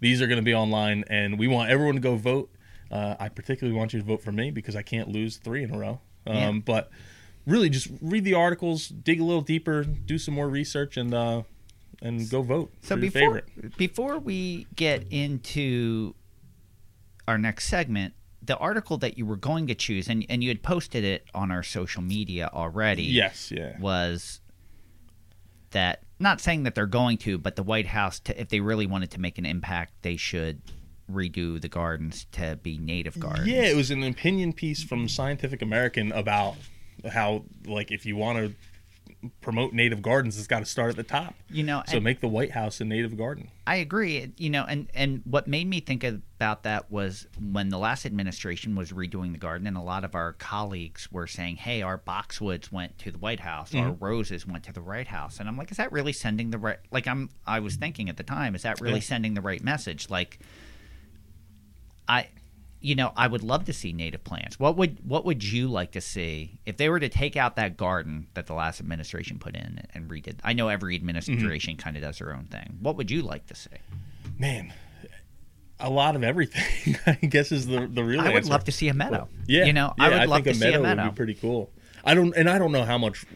these 0.00 0.20
are 0.22 0.26
gonna 0.26 0.42
be 0.42 0.54
online, 0.54 1.04
and 1.08 1.38
we 1.38 1.48
want 1.48 1.70
everyone 1.70 1.94
to 1.96 2.00
go 2.00 2.16
vote. 2.16 2.50
Uh, 2.90 3.16
I 3.18 3.28
particularly 3.28 3.76
want 3.76 3.92
you 3.92 3.98
to 3.98 4.06
vote 4.06 4.22
for 4.22 4.30
me 4.30 4.52
because 4.52 4.76
I 4.76 4.82
can't 4.82 5.08
lose 5.08 5.38
three 5.38 5.64
in 5.64 5.74
a 5.74 5.78
row. 5.78 6.00
Um, 6.26 6.34
Yeah. 6.36 6.52
But 6.64 6.90
really, 7.46 7.68
just 7.68 7.88
read 8.00 8.24
the 8.24 8.34
articles, 8.34 8.88
dig 8.88 9.20
a 9.20 9.24
little 9.24 9.42
deeper, 9.42 9.84
do 9.84 10.18
some 10.18 10.34
more 10.34 10.48
research, 10.48 10.96
and 10.96 11.14
uh, 11.14 11.42
and 12.02 12.28
go 12.28 12.42
vote 12.42 12.72
so 12.82 12.96
before 12.96 13.42
before 13.76 14.18
we 14.18 14.66
get 14.74 15.06
into 15.10 16.14
our 17.26 17.38
next 17.38 17.66
segment, 17.66 18.14
the 18.42 18.56
article 18.58 18.98
that 18.98 19.16
you 19.16 19.26
were 19.26 19.36
going 19.36 19.66
to 19.68 19.74
choose, 19.74 20.08
and 20.08 20.26
and 20.28 20.42
you 20.42 20.50
had 20.50 20.62
posted 20.62 21.04
it 21.04 21.24
on 21.34 21.50
our 21.50 21.62
social 21.62 22.02
media 22.02 22.50
already. 22.52 23.04
Yes, 23.04 23.50
yeah. 23.50 23.78
was 23.78 24.40
that 25.70 26.02
not 26.18 26.40
saying 26.40 26.62
that 26.62 26.74
they're 26.74 26.86
going 26.86 27.18
to, 27.18 27.38
but 27.38 27.56
the 27.56 27.62
White 27.62 27.86
House, 27.86 28.20
to, 28.20 28.40
if 28.40 28.48
they 28.48 28.60
really 28.60 28.86
wanted 28.86 29.10
to 29.10 29.20
make 29.20 29.36
an 29.38 29.44
impact, 29.44 29.92
they 30.02 30.16
should 30.16 30.62
redo 31.10 31.60
the 31.60 31.68
gardens 31.68 32.26
to 32.32 32.58
be 32.62 32.78
native 32.78 33.18
gardens. 33.20 33.46
Yeah, 33.46 33.62
it 33.62 33.76
was 33.76 33.90
an 33.90 34.02
opinion 34.02 34.52
piece 34.52 34.82
from 34.82 35.08
Scientific 35.08 35.62
American 35.62 36.12
about 36.12 36.56
how, 37.08 37.44
like, 37.66 37.90
if 37.90 38.04
you 38.06 38.16
want 38.16 38.38
to 38.38 38.54
promote 39.40 39.72
native 39.72 40.02
gardens, 40.02 40.38
it's 40.38 40.46
got 40.46 40.60
to 40.60 40.64
start 40.64 40.90
at 40.90 40.96
the 40.96 41.02
top. 41.02 41.34
You 41.50 41.64
know, 41.64 41.82
So 41.88 41.98
make 42.00 42.20
the 42.20 42.28
White 42.28 42.52
House 42.52 42.80
a 42.80 42.84
native 42.84 43.16
garden. 43.16 43.48
I 43.66 43.76
agree. 43.76 44.32
You 44.36 44.50
know, 44.50 44.64
and 44.64 44.88
and 44.94 45.22
what 45.24 45.48
made 45.48 45.66
me 45.66 45.80
think 45.80 46.04
about 46.04 46.62
that 46.64 46.90
was 46.92 47.26
when 47.40 47.70
the 47.70 47.78
last 47.78 48.06
administration 48.06 48.76
was 48.76 48.92
redoing 48.92 49.32
the 49.32 49.38
garden, 49.38 49.66
and 49.66 49.76
a 49.76 49.80
lot 49.80 50.04
of 50.04 50.14
our 50.14 50.34
colleagues 50.34 51.10
were 51.10 51.26
saying, 51.26 51.56
"Hey, 51.56 51.82
our 51.82 51.98
boxwoods 51.98 52.70
went 52.70 52.98
to 52.98 53.10
the 53.10 53.18
White 53.18 53.40
House, 53.40 53.74
our 53.74 53.90
Mm-hmm. 53.90 54.04
roses 54.04 54.46
went 54.46 54.62
to 54.64 54.72
the 54.72 54.82
White 54.82 55.08
House," 55.08 55.40
and 55.40 55.48
I'm 55.48 55.56
like, 55.56 55.70
"Is 55.72 55.78
that 55.78 55.90
really 55.90 56.12
sending 56.12 56.50
the 56.50 56.58
right?" 56.58 56.78
Like 56.92 57.08
I'm, 57.08 57.30
I 57.46 57.58
was 57.60 57.74
thinking 57.76 58.08
at 58.08 58.18
the 58.18 58.22
time, 58.22 58.54
is 58.54 58.62
that 58.62 58.80
really 58.80 58.94
Yeah. 58.96 59.00
sending 59.00 59.34
the 59.34 59.40
right 59.40 59.62
message? 59.64 60.10
Like, 60.10 60.38
I. 62.08 62.28
You 62.86 62.94
know, 62.94 63.12
I 63.16 63.26
would 63.26 63.42
love 63.42 63.64
to 63.64 63.72
see 63.72 63.92
native 63.92 64.22
plants. 64.22 64.60
What 64.60 64.76
would 64.76 64.98
what 65.02 65.24
would 65.24 65.42
you 65.42 65.66
like 65.68 65.90
to 65.92 66.00
see 66.00 66.60
if 66.66 66.76
they 66.76 66.88
were 66.88 67.00
to 67.00 67.08
take 67.08 67.36
out 67.36 67.56
that 67.56 67.76
garden 67.76 68.28
that 68.34 68.46
the 68.46 68.54
last 68.54 68.78
administration 68.80 69.38
put 69.40 69.56
in 69.56 69.80
and 69.92 70.08
redid? 70.08 70.36
I 70.44 70.52
know 70.52 70.68
every 70.68 70.94
administration 70.94 71.74
Mm-hmm. 71.74 71.82
kind 71.82 71.96
of 71.96 72.02
does 72.04 72.18
their 72.18 72.32
own 72.32 72.44
thing. 72.44 72.78
What 72.80 72.96
would 72.96 73.10
you 73.10 73.22
like 73.22 73.46
to 73.48 73.54
see? 73.56 73.70
Man, 74.38 74.72
a 75.80 75.90
lot 75.90 76.14
of 76.16 76.22
everything, 76.22 76.96
I 77.06 77.14
guess, 77.26 77.50
is 77.50 77.66
the 77.66 77.86
the 77.88 78.04
real 78.04 78.20
I 78.20 78.28
would 78.28 78.36
answer. 78.36 78.50
love 78.50 78.64
to 78.64 78.72
see 78.72 78.88
a 78.88 78.94
meadow. 78.94 79.28
Yeah, 79.46 79.64
you 79.64 79.72
know, 79.72 79.92
yeah, 79.98 80.04
I 80.04 80.08
would 80.20 80.28
love 80.28 80.44
think 80.44 80.44
to 80.44 80.50
a 80.50 80.54
see 80.54 80.68
a 80.68 80.70
meadow 80.70 80.82
meadow. 80.84 81.02
would 81.04 81.12
be 81.14 81.16
pretty 81.16 81.34
cool. 81.34 81.70
I 82.04 82.14
don't, 82.14 82.36
and 82.36 82.48
I 82.48 82.58
don't 82.58 82.70
know 82.70 82.84
how 82.84 82.98
much 82.98 83.26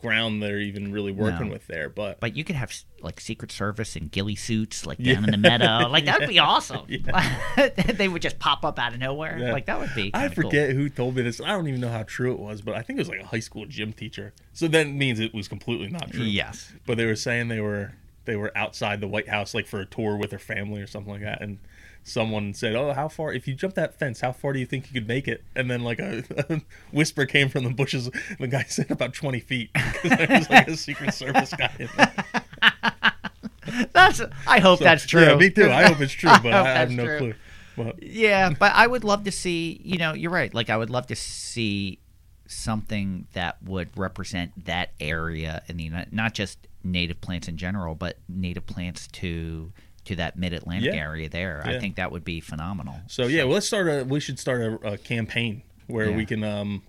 ground 0.00 0.42
they're 0.42 0.58
even 0.60 0.92
really 0.92 1.12
working 1.12 1.46
No. 1.48 1.52
with 1.52 1.66
there. 1.66 1.88
But, 1.88 2.20
But 2.20 2.36
you 2.36 2.44
could 2.44 2.56
have 2.56 2.72
like 3.02 3.20
Secret 3.20 3.52
Service 3.52 3.96
and 3.96 4.10
ghillie 4.10 4.34
suits, 4.36 4.86
like 4.86 4.98
Yeah. 5.00 5.14
down 5.14 5.24
in 5.24 5.30
the 5.30 5.36
meadow. 5.36 5.88
Like 5.90 6.04
that 6.06 6.20
would 6.20 6.28
be 6.28 6.38
awesome. 6.38 6.86
they 7.94 8.08
would 8.08 8.22
just 8.22 8.38
pop 8.38 8.64
up 8.64 8.78
out 8.78 8.92
of 8.94 8.98
nowhere. 9.00 9.38
Yeah. 9.38 9.52
Like 9.52 9.66
that 9.66 9.78
would 9.80 9.94
be. 9.94 10.10
I 10.14 10.20
kinda 10.28 10.34
cool. 10.34 10.50
forget 10.50 10.70
who 10.70 10.88
told 10.88 11.16
me 11.16 11.22
this. 11.22 11.40
I 11.40 11.48
don't 11.48 11.66
even 11.68 11.80
know 11.80 11.88
how 11.90 12.02
true 12.04 12.32
it 12.32 12.38
was, 12.38 12.60
but 12.62 12.74
I 12.74 12.82
think 12.82 12.98
it 12.98 13.02
was 13.02 13.08
like 13.08 13.20
a 13.20 13.26
high 13.26 13.40
school 13.40 13.66
gym 13.66 13.92
teacher. 13.92 14.32
So 14.52 14.68
that 14.68 14.88
means 14.88 15.20
it 15.20 15.34
was 15.34 15.48
completely 15.48 15.88
not 15.88 16.10
true. 16.10 16.24
Yes. 16.24 16.72
But 16.86 16.96
they 16.96 17.06
were 17.06 17.16
saying 17.16 17.48
they 17.48 17.60
were 17.60 17.92
they 18.26 18.36
were 18.36 18.52
outside 18.56 19.00
the 19.00 19.08
White 19.08 19.28
House 19.28 19.54
like 19.54 19.66
for 19.66 19.80
a 19.80 19.86
tour 19.86 20.16
with 20.16 20.30
their 20.30 20.38
family 20.38 20.80
or 20.80 20.86
something 20.86 21.12
like 21.12 21.22
that, 21.22 21.40
and 21.42 21.58
someone 22.04 22.54
said, 22.54 22.74
"Oh, 22.74 22.92
how 22.92 23.08
far? 23.08 23.32
If 23.32 23.46
you 23.46 23.54
jump 23.54 23.74
that 23.74 23.98
fence, 23.98 24.20
how 24.20 24.32
far 24.32 24.52
do 24.52 24.58
you 24.58 24.66
think 24.66 24.88
you 24.88 25.00
could 25.00 25.08
make 25.08 25.28
it?" 25.28 25.42
And 25.54 25.70
then 25.70 25.82
like 25.82 25.98
a, 25.98 26.24
a 26.54 26.60
whisper 26.92 27.26
came 27.26 27.48
from 27.48 27.64
the 27.64 27.70
bushes. 27.70 28.10
The 28.38 28.48
guy 28.48 28.64
said 28.64 28.90
about 28.90 29.14
twenty 29.14 29.40
feet 29.40 29.70
because 30.02 30.18
there 30.18 30.26
was 30.30 30.50
like 30.50 30.68
a 30.68 30.76
Secret 30.76 31.14
Service 31.14 31.52
guy. 31.54 31.72
In 31.78 31.88
there. 31.96 33.88
That's. 33.92 34.20
I 34.46 34.60
hope 34.60 34.80
that's 34.80 35.06
true. 35.06 35.22
Yeah, 35.22 35.36
me 35.36 35.50
too. 35.50 35.70
I 35.70 35.84
hope 35.84 36.00
it's 36.00 36.12
true, 36.12 36.30
but 36.30 36.52
hope 36.52 36.66
I, 36.66 36.70
have 36.70 36.90
no 36.90 37.04
true. 37.04 37.18
clue. 37.18 37.34
But 37.76 38.02
Yeah, 38.02 38.50
but 38.50 38.72
I 38.74 38.86
would 38.86 39.04
love 39.04 39.24
to 39.24 39.32
see. 39.32 39.80
You 39.84 39.98
know, 39.98 40.12
you're 40.12 40.30
right. 40.30 40.52
Like 40.52 40.70
I 40.70 40.76
would 40.76 40.90
love 40.90 41.06
to 41.08 41.16
see 41.16 41.98
something 42.46 43.28
that 43.32 43.62
would 43.62 43.96
represent 43.96 44.64
that 44.64 44.90
area 44.98 45.62
in 45.68 45.76
the 45.76 45.90
not 46.10 46.34
just 46.34 46.66
native 46.82 47.20
plants 47.20 47.46
in 47.46 47.56
general, 47.56 47.94
but 47.94 48.18
native 48.28 48.66
plants 48.66 49.06
to 49.08 49.72
to 50.06 50.16
that 50.16 50.36
mid 50.36 50.52
Atlantic 50.52 50.94
Yeah. 50.94 51.00
area 51.00 51.28
there. 51.28 51.62
I 51.64 51.78
think 51.78 51.96
that 51.96 52.10
would 52.12 52.24
be 52.24 52.40
phenomenal. 52.40 53.00
So 53.06 53.26
yeah, 53.26 53.44
well, 53.44 53.54
let's 53.54 53.66
start 53.66 53.86
a. 53.88 54.04
We 54.04 54.20
should 54.20 54.38
start 54.38 54.60
a, 54.62 54.92
a 54.92 54.98
campaign 54.98 55.62
where 55.86 56.10
Yeah. 56.10 56.16
we 56.16 56.26
can. 56.26 56.42
um 56.44 56.82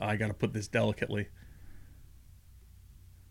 I 0.00 0.14
got 0.16 0.28
to 0.28 0.34
put 0.34 0.52
this 0.52 0.68
delicately. 0.68 1.28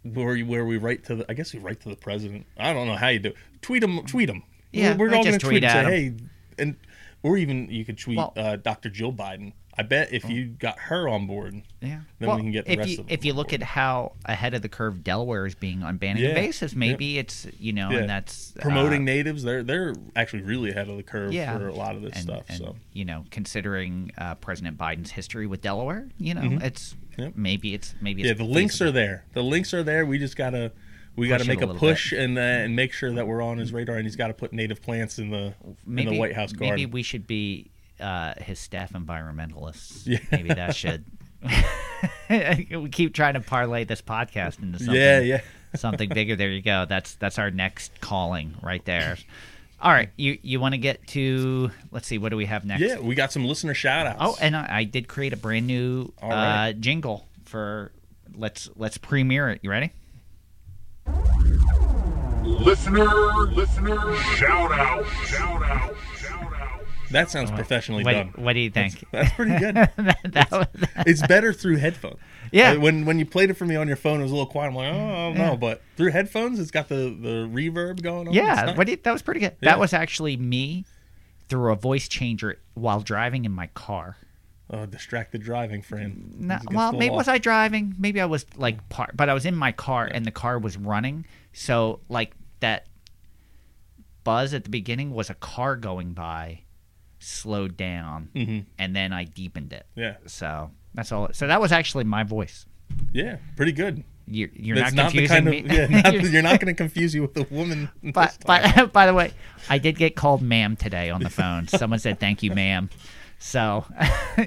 Where 0.03 0.33
we- 0.33 0.43
where 0.43 0.65
we 0.65 0.77
write 0.77 1.03
to 1.05 1.15
the, 1.15 1.25
I 1.29 1.33
guess 1.33 1.53
we 1.53 1.59
write 1.59 1.81
to 1.81 1.89
the 1.89 1.95
president. 1.95 2.45
I 2.57 2.73
don't 2.73 2.87
know 2.87 2.95
how 2.95 3.07
you 3.09 3.19
do. 3.19 3.29
It. 3.29 3.35
Tweet 3.61 3.83
him. 3.83 3.99
Tweet 4.05 4.29
him. 4.29 4.43
Yeah, 4.71 4.95
we're, 4.95 5.09
we're 5.09 5.15
all 5.15 5.23
gonna 5.23 5.37
tweet, 5.39 5.61
tweet 5.61 5.63
and 5.63 5.87
say, 5.87 5.91
hey, 6.09 6.13
and 6.59 6.75
or 7.23 7.37
even 7.37 7.69
you 7.69 7.83
could 7.85 7.97
tweet 7.97 8.17
Well- 8.17 8.33
uh, 8.35 8.55
Dr. 8.57 8.89
Jill 8.89 9.11
Biden. 9.13 9.53
I 9.79 9.83
bet 9.83 10.11
if 10.11 10.27
you 10.27 10.45
got 10.47 10.79
her 10.79 11.07
on 11.07 11.27
board, 11.27 11.61
Yeah. 11.81 11.99
Then 12.19 12.35
we 12.35 12.41
can 12.41 12.51
get 12.51 12.65
the 12.65 12.71
if 12.71 12.77
rest 12.79 12.89
you 12.89 12.99
of 12.99 13.07
them 13.07 13.13
if 13.13 13.25
you 13.25 13.33
look 13.33 13.49
board. 13.49 13.61
at 13.61 13.67
how 13.67 14.13
ahead 14.25 14.53
of 14.55 14.61
the 14.63 14.69
curve 14.69 15.03
Delaware 15.03 15.45
is 15.45 15.53
being 15.53 15.83
on 15.83 15.97
banning 15.97 16.23
Yeah. 16.23 16.51
maybe 16.75 17.19
it's 17.19 17.45
you 17.59 17.73
know, 17.73 17.91
Yeah. 17.91 17.99
and 17.99 18.09
that's 18.09 18.55
uh, 18.57 18.61
promoting 18.61 19.05
natives, 19.05 19.43
they're 19.43 19.63
they're 19.63 19.93
actually 20.15 20.41
really 20.43 20.71
ahead 20.71 20.89
of 20.89 20.97
the 20.97 21.03
curve 21.03 21.31
yeah, 21.31 21.57
for 21.57 21.67
a 21.67 21.73
lot 21.73 21.95
of 21.95 22.01
this 22.01 22.13
and, 22.13 22.23
stuff. 22.23 22.45
and, 22.49 22.57
so 22.57 22.75
you 22.93 23.05
know, 23.05 23.25
considering 23.29 24.11
uh, 24.17 24.35
President 24.35 24.77
Biden's 24.77 25.11
history 25.11 25.45
with 25.45 25.61
Delaware, 25.61 26.07
you 26.17 26.33
know, 26.33 26.59
it's 26.61 26.93
Mm-hmm. 27.17 27.21
Yep. 27.21 27.33
maybe 27.35 27.73
it's 27.73 27.95
maybe 27.99 28.21
yeah, 28.21 28.31
it's 28.31 28.37
the 28.37 28.45
links 28.45 28.79
are 28.79 28.91
there. 28.91 29.25
The 29.33 29.41
links 29.41 29.73
are 29.73 29.81
there. 29.81 30.05
We 30.05 30.19
just 30.19 30.37
gotta 30.37 30.71
we 31.15 31.27
gotta 31.27 31.45
make 31.45 31.61
a 31.61 31.67
a, 31.67 31.73
push 31.73 32.11
and 32.13 32.37
uh, 32.37 32.41
and 32.41 32.75
make 32.75 32.93
sure 32.93 33.11
that 33.11 33.27
we're 33.27 33.41
on 33.41 33.57
his 33.57 33.73
radar. 33.73 33.95
And 33.95 34.05
he's 34.05 34.15
got 34.15 34.27
to 34.27 34.33
put 34.35 34.53
native 34.53 34.81
plants 34.83 35.17
in 35.17 35.31
the 35.31 35.55
maybe 35.85 36.09
in 36.09 36.13
the 36.13 36.19
White 36.19 36.35
House 36.35 36.53
garden. 36.53 36.75
Maybe 36.75 36.85
we 36.85 37.01
should 37.01 37.25
be 37.25 37.71
uh, 37.99 38.33
his 38.37 38.59
staff 38.59 38.93
environmentalists. 38.93 40.05
Yeah. 40.07 40.19
Maybe 40.31 40.49
that 40.49 40.75
should. 40.75 41.05
we 42.29 42.89
keep 42.89 43.13
trying 43.13 43.33
to 43.35 43.41
parlay 43.41 43.83
this 43.83 44.01
podcast 44.01 44.61
into 44.61 44.79
something. 44.79 44.95
yeah, 44.95 45.19
yeah. 45.19 45.41
something 45.75 46.09
bigger. 46.09 46.35
There 46.35 46.49
you 46.49 46.61
go. 46.61 46.85
That's 46.87 47.15
that's 47.15 47.37
our 47.37 47.51
next 47.51 47.99
calling 48.01 48.55
right 48.61 48.83
there. 48.85 49.17
All 49.79 49.91
right, 49.91 50.09
you 50.17 50.39
you 50.41 50.59
want 50.59 50.73
to 50.73 50.79
get 50.79 51.05
to? 51.09 51.69
Let's 51.91 52.07
see, 52.07 52.17
what 52.17 52.29
do 52.29 52.37
we 52.37 52.45
have 52.45 52.65
next? 52.65 52.81
Yeah, 52.81 52.99
we 52.99 53.13
got 53.13 53.31
some 53.31 53.45
listener 53.45 53.75
shout 53.75 54.07
outs. 54.07 54.17
Oh, 54.19 54.37
and 54.41 54.55
I, 54.55 54.67
I 54.69 54.83
did 54.85 55.07
create 55.07 55.33
a 55.33 55.37
brand 55.37 55.67
new 55.67 56.11
All 56.21 56.29
right. 56.29 56.69
uh, 56.69 56.73
jingle 56.73 57.27
for. 57.45 57.91
Let's 58.35 58.69
let's 58.75 58.97
premiere 58.97 59.49
it. 59.49 59.59
You 59.63 59.69
ready? 59.69 59.91
Listener, 62.43 63.05
listener, 63.51 64.15
shout 64.35 64.71
out, 64.71 65.05
shout 65.25 65.63
out. 65.63 65.95
That 67.11 67.29
sounds 67.29 67.51
professionally 67.51 68.03
What, 68.03 68.11
done. 68.13 68.33
what 68.35 68.53
do 68.53 68.59
you 68.59 68.69
think? 68.69 69.03
That's 69.11 69.33
pretty 69.33 69.57
good. 69.57 69.75
that, 69.97 70.17
that 70.25 70.51
was, 70.51 70.67
it's 71.05 71.25
better 71.27 71.53
through 71.53 71.77
headphones. 71.77 72.17
Yeah. 72.51 72.71
Uh, 72.71 72.79
when 72.79 73.05
when 73.05 73.19
you 73.19 73.25
played 73.25 73.49
it 73.49 73.55
for 73.55 73.65
me 73.65 73.75
on 73.75 73.87
your 73.87 73.97
phone, 73.97 74.19
it 74.19 74.23
was 74.23 74.31
a 74.31 74.35
little 74.35 74.49
quiet. 74.49 74.69
I'm 74.69 74.75
like, 74.75 74.93
oh 74.93 75.33
no, 75.33 75.57
but 75.57 75.81
through 75.97 76.11
headphones, 76.11 76.59
it's 76.59 76.71
got 76.71 76.87
the 76.89 76.95
the 77.21 77.49
reverb 77.51 78.01
going 78.01 78.27
on. 78.29 78.33
Yeah, 78.33 78.53
nice. 78.67 78.77
what 78.77 78.85
do 78.85 78.91
you, 78.91 78.99
that 79.03 79.11
was 79.11 79.21
pretty 79.21 79.41
good. 79.41 79.55
Yeah. 79.61 79.71
That 79.71 79.79
was 79.79 79.93
actually 79.93 80.37
me 80.37 80.85
through 81.49 81.71
a 81.71 81.75
voice 81.75 82.07
changer 82.07 82.59
while 82.73 83.01
driving 83.01 83.45
in 83.45 83.51
my 83.51 83.67
car. 83.67 84.17
oh, 84.69 84.85
distracted 84.85 85.41
driving, 85.41 85.81
friend. 85.81 86.35
No, 86.39 86.59
well, 86.71 86.91
maybe 86.91 87.13
was 87.15 87.27
I 87.29 87.37
driving? 87.37 87.95
Maybe 87.97 88.19
I 88.21 88.25
was 88.25 88.45
like 88.57 88.87
part, 88.89 89.15
but 89.15 89.29
I 89.29 89.33
was 89.33 89.45
in 89.45 89.55
my 89.55 89.71
car 89.71 90.05
and 90.05 90.25
the 90.25 90.31
car 90.31 90.59
was 90.59 90.77
running. 90.77 91.25
So 91.53 91.99
like 92.09 92.33
that 92.59 92.87
buzz 94.23 94.53
at 94.53 94.63
the 94.65 94.69
beginning 94.69 95.11
was 95.11 95.29
a 95.29 95.33
car 95.35 95.75
going 95.77 96.11
by, 96.13 96.61
slowed 97.27 97.75
down, 97.77 98.29
Mhm. 98.35 98.65
and 98.79 98.95
then 98.95 99.11
I 99.13 99.23
deepened 99.25 99.73
it. 99.73 99.85
Yeah, 99.95 100.15
So 100.25 100.71
that's 100.93 101.11
all. 101.11 101.29
So 101.33 101.47
that 101.47 101.59
was 101.61 101.71
actually 101.71 102.03
my 102.05 102.23
voice. 102.23 102.65
yeah, 103.13 103.37
pretty 103.55 103.71
good. 103.73 104.03
You're, 104.29 104.49
you're 104.53 104.75
not 104.75 104.93
not, 104.93 105.11
confusing 105.11 105.45
kind 105.45 105.47
of 105.47 105.71
yeah. 105.71 105.87
Not, 105.87 106.13
you're 106.31 106.41
not 106.41 106.59
going 106.59 106.67
to 106.67 106.73
confuse 106.73 107.15
you 107.15 107.21
with 107.21 107.37
a 107.37 107.43
woman. 107.53 107.89
but, 108.03 108.37
but 108.45 108.91
by 108.93 109.05
the 109.05 109.13
way, 109.13 109.31
I 109.69 109.77
did 109.77 109.95
get 109.97 110.15
called 110.17 110.41
ma'am 110.41 110.75
today 110.75 111.09
on 111.09 111.21
the 111.23 111.29
phone. 111.29 111.67
Someone 111.69 111.99
said 111.99 112.19
thank 112.19 112.43
you, 112.43 112.51
ma'am. 112.53 112.89
So 113.39 113.85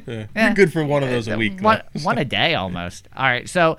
Yeah. 0.07 0.27
You're 0.37 0.55
good 0.55 0.73
for 0.73 0.85
one 0.85 1.03
of 1.03 1.09
those 1.09 1.29
a 1.29 1.37
week. 1.39 1.61
one, 1.63 1.83
one 2.03 2.19
a 2.19 2.25
day 2.27 2.55
almost. 2.57 3.09
All 3.17 3.25
right. 3.25 3.49
So, 3.49 3.79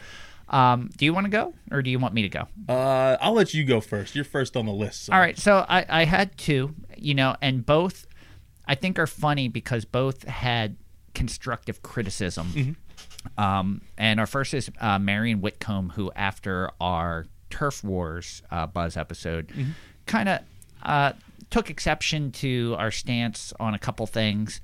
um, 0.49 0.89
do 0.97 1.05
you 1.05 1.13
want 1.13 1.25
to 1.25 1.29
go 1.29 1.53
or 1.69 1.81
do 1.83 1.89
you 1.91 1.99
want 1.99 2.13
me 2.15 2.23
to 2.23 2.29
go? 2.29 2.47
Uh, 2.67 3.17
I'll 3.21 3.33
let 3.33 3.53
you 3.53 3.63
go 3.63 3.79
first. 3.79 4.15
You're 4.15 4.25
first 4.25 4.57
on 4.57 4.65
the 4.65 4.73
list. 4.73 5.05
so- 5.05 5.13
All 5.13 5.19
right. 5.19 5.37
So 5.37 5.65
I, 5.69 5.85
I 5.87 6.05
had 6.05 6.35
two, 6.37 6.73
you 6.97 7.13
know, 7.13 7.35
and 7.43 7.63
both 7.65 8.07
I 8.71 8.75
think 8.75 8.97
are 8.99 9.07
funny 9.07 9.49
because 9.49 9.83
both 9.83 10.23
had 10.23 10.77
constructive 11.13 11.83
criticism. 11.83 12.47
Mm-hmm. 12.47 13.43
Um, 13.43 13.81
and 13.97 14.19
our 14.19 14.25
first 14.25 14.53
is 14.53 14.71
uh, 14.79 14.97
Marion 14.97 15.41
Whitcomb, 15.41 15.89
who 15.89 16.09
after 16.15 16.71
our 16.79 17.25
Turf 17.49 17.83
Wars 17.83 18.41
uh, 18.49 18.67
Buzz 18.67 18.95
episode, 18.95 19.49
Mm-hmm. 19.49 19.71
kind 20.05 20.29
of 20.29 20.39
uh, 20.83 21.11
took 21.49 21.69
exception 21.69 22.31
to 22.31 22.75
our 22.79 22.91
stance 22.91 23.51
on 23.59 23.73
a 23.73 23.79
couple 23.79 24.07
things. 24.07 24.61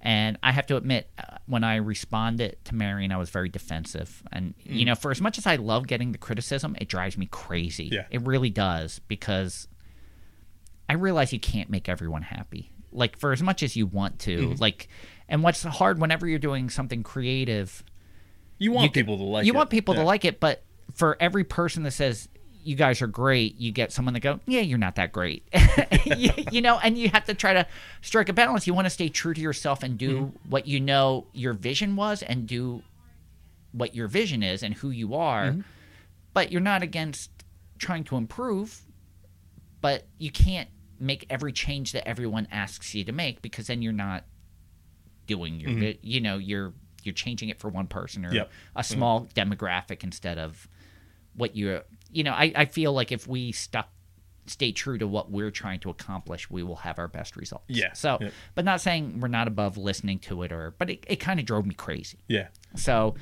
And 0.00 0.38
I 0.42 0.52
have 0.52 0.66
to 0.68 0.76
admit, 0.78 1.10
uh, 1.18 1.36
when 1.44 1.62
I 1.62 1.76
responded 1.76 2.56
to 2.64 2.74
Marion, 2.74 3.12
I 3.12 3.18
was 3.18 3.28
very 3.28 3.50
defensive. 3.50 4.22
And, 4.32 4.54
you 4.64 4.86
know, 4.86 4.94
for 4.94 5.10
as 5.10 5.20
much 5.20 5.36
as 5.36 5.46
I 5.46 5.56
love 5.56 5.86
getting 5.86 6.12
the 6.12 6.18
criticism, 6.18 6.74
it 6.80 6.88
drives 6.88 7.18
me 7.18 7.26
crazy. 7.26 7.90
Mm. 7.90 7.92
Yeah. 7.92 8.06
It 8.10 8.22
really 8.22 8.48
does 8.48 9.00
because 9.06 9.68
I 10.88 10.94
realize 10.94 11.34
you 11.34 11.40
can't 11.40 11.68
make 11.68 11.90
everyone 11.90 12.22
happy. 12.22 12.70
Like 12.92 13.18
for 13.18 13.32
as 13.32 13.42
much 13.42 13.62
as 13.62 13.76
you 13.76 13.86
want 13.86 14.18
to, 14.20 14.36
Mm-hmm. 14.36 14.60
like, 14.62 14.88
and 15.28 15.42
what's 15.42 15.62
hard 15.62 16.00
whenever 16.00 16.26
you're 16.26 16.38
doing 16.40 16.68
something 16.70 17.02
creative, 17.02 17.84
You 18.58 18.72
want 18.72 18.84
you- 18.84 18.90
people 18.90 19.16
to 19.18 19.22
like 19.24 19.46
you 19.46 19.52
it. 19.52 19.56
want 19.56 19.70
people 19.70 19.94
to 19.94 20.02
like 20.02 20.24
it, 20.24 20.40
but 20.40 20.62
for 20.94 21.16
every 21.20 21.44
person 21.44 21.82
that 21.84 21.92
says 21.92 22.28
you 22.62 22.74
guys 22.74 23.00
are 23.00 23.06
great, 23.06 23.56
you 23.58 23.72
get 23.72 23.90
someone 23.92 24.12
that 24.14 24.20
go, 24.20 24.38
yeah, 24.46 24.60
you're 24.60 24.76
not 24.76 24.96
that 24.96 25.12
great, 25.12 25.44
you, 26.04 26.30
you 26.52 26.60
know, 26.60 26.78
and 26.82 26.98
you 26.98 27.08
have 27.08 27.24
to 27.24 27.32
try 27.32 27.54
to 27.54 27.66
strike 28.02 28.28
a 28.28 28.32
balance. 28.34 28.66
You 28.66 28.74
want 28.74 28.84
to 28.86 28.90
stay 28.90 29.08
true 29.08 29.32
to 29.32 29.40
yourself 29.40 29.82
and 29.82 29.96
do 29.96 30.10
Mm-hmm. 30.16 30.50
what 30.50 30.66
you 30.66 30.78
know 30.80 31.26
your 31.32 31.52
vision 31.54 31.96
was, 31.96 32.22
and 32.22 32.46
do 32.46 32.82
what 33.72 33.94
your 33.94 34.08
vision 34.08 34.42
is 34.42 34.62
and 34.64 34.74
who 34.74 34.90
you 34.90 35.14
are, 35.14 35.46
Mm-hmm. 35.52 35.60
but 36.34 36.50
you're 36.52 36.60
not 36.60 36.82
against 36.82 37.30
trying 37.78 38.04
to 38.04 38.16
improve. 38.16 38.82
But 39.80 40.06
you 40.18 40.30
can't 40.30 40.68
make 41.00 41.26
every 41.30 41.52
change 41.52 41.92
that 41.92 42.06
everyone 42.06 42.46
asks 42.52 42.94
you 42.94 43.02
to 43.04 43.12
make 43.12 43.40
because 43.42 43.66
then 43.68 43.80
you're 43.82 43.92
not 43.92 44.24
doing 45.26 45.60
your 45.60 45.72
vi- 45.72 45.98
you 46.02 46.20
know 46.20 46.36
you're 46.38 46.72
you're 47.02 47.14
changing 47.14 47.48
it 47.48 47.58
for 47.58 47.68
one 47.70 47.86
person 47.86 48.24
or 48.24 48.28
Mm-hmm. 48.28 48.36
Yep. 48.36 48.50
a 48.76 48.84
small 48.84 49.26
demographic 49.34 50.04
instead 50.04 50.38
of 50.38 50.68
what 51.34 51.56
you're 51.56 51.82
you 52.12 52.24
know 52.24 52.32
I, 52.32 52.52
I 52.54 52.64
feel 52.66 52.92
like 52.92 53.12
if 53.12 53.26
we 53.26 53.52
stuck 53.52 53.88
stay 54.46 54.72
true 54.72 54.98
to 54.98 55.06
what 55.06 55.30
we're 55.30 55.52
trying 55.52 55.78
to 55.80 55.90
accomplish 55.90 56.50
we 56.50 56.62
will 56.62 56.76
have 56.76 56.98
our 56.98 57.06
best 57.08 57.36
results 57.36 57.64
Yeah. 57.68 57.92
so 57.92 58.18
Yeah. 58.20 58.30
but 58.54 58.64
not 58.64 58.80
saying 58.80 59.20
we're 59.20 59.28
not 59.28 59.46
above 59.46 59.76
listening 59.78 60.18
to 60.20 60.42
it 60.42 60.50
or 60.52 60.74
but 60.78 60.90
it, 60.90 61.04
it 61.08 61.16
kind 61.16 61.38
of 61.40 61.46
drove 61.46 61.64
me 61.66 61.74
crazy 61.74 62.18
Yeah. 62.28 62.48
so 62.74 63.14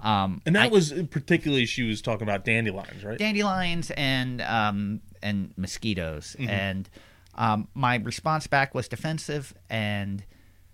um 0.00 0.40
And 0.46 0.54
that 0.54 0.66
I- 0.66 0.68
was 0.68 0.92
particularly 1.10 1.66
she 1.66 1.82
was 1.82 2.00
talking 2.00 2.22
about 2.22 2.44
dandelions, 2.44 3.02
right? 3.02 3.18
dandelions 3.18 3.90
and 3.90 4.40
um, 4.42 5.00
and 5.22 5.52
mosquitoes. 5.56 6.36
Mm-hmm. 6.38 6.50
And 6.50 6.88
um, 7.36 7.68
my 7.74 7.96
response 7.96 8.46
back 8.46 8.74
was 8.74 8.88
defensive, 8.88 9.54
and 9.70 10.24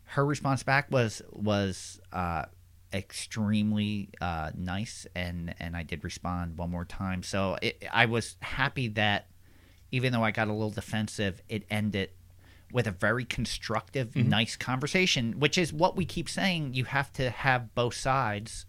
her 0.05 0.25
response 0.25 0.63
back 0.63 0.91
was 0.91 1.21
was 1.31 2.01
uh, 2.13 2.45
extremely 2.93 4.09
uh, 4.21 4.51
nice. 4.57 5.07
And 5.15 5.55
and 5.61 5.77
I 5.77 5.83
did 5.83 6.05
respond 6.05 6.59
one 6.59 6.71
more 6.71 6.85
time. 6.85 7.23
So 7.23 7.57
it, 7.63 7.85
I 7.93 8.07
was 8.07 8.37
happy 8.41 8.89
that 8.89 9.29
even 9.91 10.13
though 10.13 10.25
I 10.25 10.31
got 10.31 10.49
a 10.49 10.53
little 10.53 10.71
defensive, 10.71 11.43
it 11.49 11.65
ended 11.71 12.11
with 12.73 12.87
a 12.87 12.91
very 12.91 13.25
constructive, 13.27 14.09
Mm-hmm. 14.13 14.31
nice 14.31 14.57
conversation, 14.57 15.39
which 15.39 15.59
is 15.59 15.73
what 15.73 15.95
we 15.97 16.07
keep 16.07 16.29
saying. 16.29 16.73
You 16.75 16.85
have 16.85 17.13
to 17.15 17.29
have 17.29 17.75
both 17.75 17.95
sides 17.95 18.65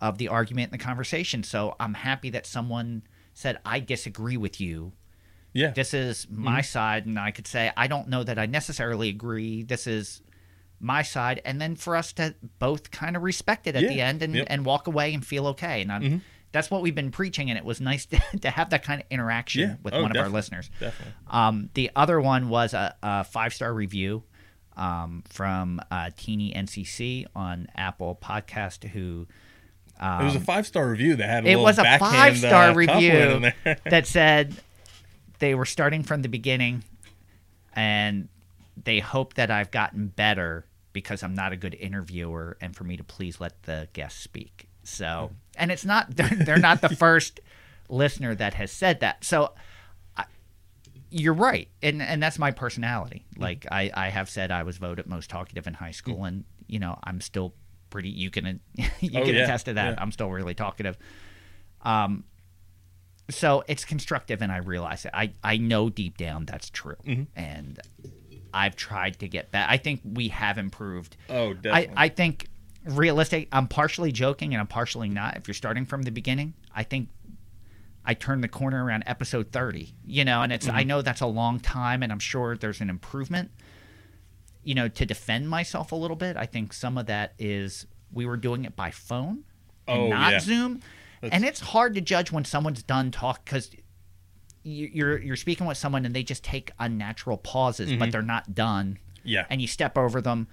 of 0.00 0.18
the 0.18 0.28
argument 0.28 0.70
and 0.72 0.80
the 0.80 0.84
conversation. 0.84 1.42
So 1.42 1.74
I'm 1.80 1.94
happy 1.94 2.30
that 2.30 2.46
someone 2.46 3.02
said 3.34 3.58
I 3.64 3.80
disagree 3.80 4.36
with 4.36 4.60
you. 4.60 4.92
Yeah. 5.52 5.70
This 5.70 5.94
is 5.94 6.26
my 6.30 6.60
side, 6.60 7.06
and 7.06 7.18
I 7.18 7.30
could 7.30 7.46
say 7.46 7.72
I 7.76 7.86
don't 7.86 8.08
know 8.08 8.22
that 8.24 8.38
I 8.38 8.46
necessarily 8.46 9.08
agree. 9.08 9.62
This 9.62 9.86
is 9.86 10.22
my 10.78 11.02
side, 11.02 11.42
and 11.44 11.60
then 11.60 11.76
for 11.76 11.96
us 11.96 12.12
to 12.14 12.34
both 12.58 12.90
kind 12.90 13.16
of 13.16 13.22
respect 13.22 13.66
it 13.66 13.76
at 13.76 13.82
Yeah. 13.82 13.88
the 13.88 14.00
end 14.00 14.22
and, 14.22 14.34
Yep. 14.34 14.46
and 14.48 14.64
walk 14.64 14.86
away 14.86 15.12
and 15.12 15.26
feel 15.26 15.46
okay. 15.48 15.82
And 15.82 15.92
I'm, 15.92 16.22
that's 16.52 16.70
what 16.70 16.80
we've 16.82 16.94
been 16.94 17.10
preaching, 17.10 17.50
and 17.50 17.58
it 17.58 17.64
was 17.64 17.80
nice 17.80 18.06
to, 18.06 18.18
to 18.40 18.50
have 18.50 18.70
that 18.70 18.82
kind 18.82 19.00
of 19.00 19.06
interaction 19.10 19.60
Yeah. 19.62 19.76
with 19.82 19.92
Oh, 19.94 20.02
one 20.02 20.10
of 20.10 20.16
our 20.16 20.28
listeners. 20.30 20.70
Definitely. 20.80 21.12
Um, 21.28 21.68
the 21.74 21.90
other 21.94 22.20
one 22.20 22.48
was 22.48 22.72
a, 22.74 22.94
a 23.02 23.24
five 23.24 23.52
star 23.52 23.74
review 23.74 24.22
um, 24.76 25.22
from 25.28 25.80
uh, 25.90 26.10
Teeny 26.16 26.54
NCC 26.54 27.26
on 27.36 27.66
Apple 27.76 28.18
Podcast, 28.22 28.88
who 28.88 29.26
it 30.00 30.24
was 30.24 30.34
a 30.36 30.40
five 30.40 30.66
star 30.66 30.88
review 30.88 31.16
that 31.16 31.28
had 31.28 31.44
a 31.44 31.52
Um, 31.52 31.58
it 31.60 31.62
was 31.62 31.78
a 31.78 31.98
five 31.98 32.38
star 32.38 32.70
uh, 32.70 32.74
review 32.74 33.50
that 33.84 34.06
said 34.06 34.54
they 35.40 35.54
were 35.54 35.64
starting 35.66 36.02
from 36.02 36.22
the 36.22 36.28
beginning 36.28 36.84
and 37.74 38.28
they 38.82 39.00
hope 39.00 39.34
that 39.34 39.50
I've 39.50 39.70
gotten 39.70 40.08
better 40.08 40.64
because 40.92 41.22
I'm 41.22 41.34
not 41.34 41.52
a 41.52 41.56
good 41.56 41.74
interviewer 41.74 42.56
and 42.60 42.74
for 42.74 42.84
me 42.84 42.96
to 42.96 43.04
please 43.04 43.40
let 43.40 43.62
the 43.64 43.88
guest 43.92 44.20
speak. 44.20 44.68
So, 44.82 45.30
and 45.56 45.70
it's 45.70 45.84
not, 45.84 46.06
they're, 46.16 46.28
they're 46.28 46.58
not 46.58 46.80
the 46.80 46.88
first 46.96 47.40
listener 47.88 48.34
that 48.34 48.54
has 48.54 48.72
said 48.72 49.00
that. 49.00 49.24
So, 49.24 49.52
I, 50.16 50.24
you're 51.10 51.34
right. 51.34 51.68
And, 51.82 52.00
and 52.02 52.22
that's 52.22 52.38
my 52.38 52.50
personality. 52.50 53.24
Like, 53.36 53.66
I, 53.70 53.90
I 53.94 54.08
have 54.08 54.28
said 54.30 54.50
I 54.50 54.62
was 54.62 54.78
voted 54.78 55.06
most 55.06 55.30
talkative 55.30 55.66
in 55.66 55.74
high 55.74 55.90
school, 55.92 56.24
and, 56.24 56.44
you 56.66 56.78
know, 56.78 56.98
I'm 57.04 57.20
still 57.20 57.52
pretty, 57.90 58.08
you 58.10 58.30
can, 58.30 58.60
you 59.00 59.10
Oh, 59.20 59.24
can 59.24 59.34
yeah. 59.34 59.42
attest 59.44 59.66
to 59.66 59.74
that. 59.74 59.94
Yeah. 59.94 60.02
I'm 60.02 60.12
still 60.12 60.30
really 60.30 60.54
talkative. 60.54 60.96
Um, 61.82 62.24
so 63.30 63.64
it's 63.68 63.84
constructive, 63.84 64.42
and 64.42 64.52
I 64.52 64.58
realize 64.58 65.04
it. 65.04 65.12
I 65.14 65.32
I 65.42 65.56
know 65.56 65.88
deep 65.90 66.16
down 66.18 66.44
that's 66.46 66.68
true, 66.70 66.96
Mm-hmm. 67.06 67.24
and 67.38 67.80
I've 68.52 68.76
tried 68.76 69.18
to 69.20 69.28
get 69.28 69.50
back. 69.50 69.68
I 69.70 69.76
think 69.76 70.00
we 70.04 70.28
have 70.28 70.58
improved. 70.58 71.16
Oh, 71.28 71.50
I 71.50 71.52
definitely. 71.54 71.94
I 71.96 72.08
think 72.08 72.48
realistic. 72.84 73.48
I'm 73.52 73.68
partially 73.68 74.12
joking, 74.12 74.52
and 74.54 74.60
I'm 74.60 74.66
partially 74.66 75.08
not. 75.08 75.36
If 75.36 75.46
you're 75.48 75.54
starting 75.54 75.86
from 75.86 76.02
the 76.02 76.10
beginning, 76.10 76.54
I 76.74 76.82
think 76.82 77.08
I 78.04 78.14
turned 78.14 78.42
the 78.42 78.48
corner 78.48 78.84
around 78.84 79.04
episode 79.06 79.52
30. 79.52 79.94
You 80.04 80.24
know, 80.24 80.42
and 80.42 80.52
it's 80.52 80.66
Mm-hmm. 80.66 80.76
I 80.76 80.82
know 80.84 81.02
that's 81.02 81.20
a 81.20 81.26
long 81.26 81.60
time, 81.60 82.02
and 82.02 82.10
I'm 82.10 82.18
sure 82.18 82.56
there's 82.56 82.80
an 82.80 82.90
improvement. 82.90 83.50
You 84.62 84.74
know, 84.74 84.88
to 84.88 85.06
defend 85.06 85.48
myself 85.48 85.90
a 85.92 85.96
little 85.96 86.16
bit, 86.16 86.36
I 86.36 86.44
think 86.46 86.72
some 86.72 86.98
of 86.98 87.06
that 87.06 87.32
is 87.38 87.86
we 88.12 88.26
were 88.26 88.36
doing 88.36 88.64
it 88.64 88.76
by 88.76 88.90
phone 88.90 89.44
and 89.88 89.98
Oh, 90.02 90.08
not 90.08 90.32
yeah. 90.32 90.38
Zoom, 90.40 90.80
and 91.22 91.44
it's 91.44 91.60
hard 91.60 91.94
to 91.94 92.00
judge 92.00 92.32
when 92.32 92.44
someone's 92.44 92.82
done 92.82 93.10
talk 93.10 93.44
because 93.44 93.70
you're 94.62 95.18
you're 95.18 95.36
speaking 95.36 95.66
with 95.66 95.78
someone 95.78 96.04
and 96.04 96.14
they 96.14 96.22
just 96.22 96.44
take 96.44 96.70
unnatural 96.78 97.36
pauses, 97.38 97.92
but 97.94 98.12
they're 98.12 98.22
not 98.22 98.54
done. 98.54 98.94
Mm-hmm. 98.94 99.28
Yeah. 99.28 99.44
and 99.50 99.60
you 99.60 99.66
step 99.66 99.98
over 99.98 100.22
them, 100.22 100.48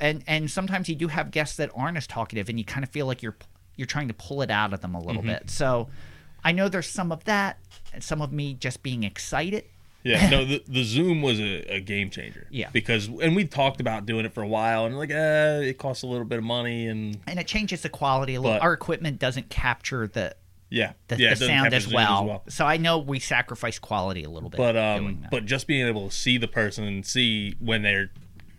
and 0.00 0.24
and 0.26 0.50
sometimes 0.50 0.88
you 0.88 0.96
do 0.96 1.06
have 1.08 1.30
guests 1.30 1.56
that 1.58 1.70
aren't 1.74 1.96
as 1.96 2.06
talkative, 2.08 2.48
and 2.48 2.58
you 2.58 2.64
kind 2.64 2.82
of 2.84 2.90
feel 2.90 3.06
like 3.06 3.22
you're 3.22 3.36
you're 3.76 3.86
trying 3.86 4.08
to 4.08 4.14
pull 4.14 4.42
it 4.42 4.50
out 4.50 4.72
of 4.72 4.80
them 4.80 4.94
a 4.94 4.98
Mm-hmm. 4.98 5.06
little 5.06 5.22
bit. 5.22 5.48
So, 5.50 5.88
I 6.44 6.50
know 6.52 6.68
there's 6.68 6.88
some 6.88 7.12
of 7.12 7.22
that, 7.24 7.58
and 7.94 8.02
some 8.02 8.20
of 8.20 8.32
me 8.32 8.54
just 8.54 8.82
being 8.82 9.04
excited. 9.04 9.64
Yeah, 10.04 10.28
no, 10.30 10.44
the, 10.44 10.62
the 10.66 10.82
Zoom 10.82 11.22
was 11.22 11.38
a, 11.38 11.74
a 11.76 11.80
game 11.80 12.10
changer. 12.10 12.46
Yeah. 12.50 12.70
because 12.72 13.08
and 13.08 13.36
we 13.36 13.44
talked 13.44 13.80
about 13.80 14.06
doing 14.06 14.24
it 14.24 14.32
for 14.32 14.42
a 14.42 14.48
while, 14.48 14.86
and 14.86 14.98
like, 14.98 15.10
uh, 15.10 15.60
it 15.62 15.78
costs 15.78 16.02
a 16.02 16.06
little 16.06 16.24
bit 16.24 16.38
of 16.38 16.44
money, 16.44 16.88
and 16.88 17.18
and 17.26 17.38
it 17.38 17.46
changes 17.46 17.82
the 17.82 17.88
quality 17.88 18.34
a 18.34 18.40
little. 18.40 18.56
But- 18.58 18.62
Our 18.62 18.72
equipment 18.72 19.18
doesn't 19.18 19.48
capture 19.48 20.06
the 20.06 20.34
yeah, 20.72 20.92
the, 21.08 21.16
yeah, 21.18 21.18
the 21.18 21.24
it 21.26 21.28
doesn't 21.30 21.48
sound 21.48 21.74
as 21.74 21.92
well. 21.92 22.42
So 22.48 22.64
I 22.64 22.78
know 22.78 22.98
we 22.98 23.18
sacrifice 23.18 23.78
quality 23.78 24.24
a 24.24 24.30
little 24.30 24.48
bit. 24.48 24.56
But 24.56 24.76
um, 24.76 25.26
but 25.30 25.44
just 25.44 25.66
being 25.66 25.86
able 25.86 26.08
to 26.08 26.14
see 26.14 26.38
the 26.38 26.48
person 26.48 26.84
and 26.84 27.04
see 27.04 27.56
when 27.60 27.82
they're 27.82 28.10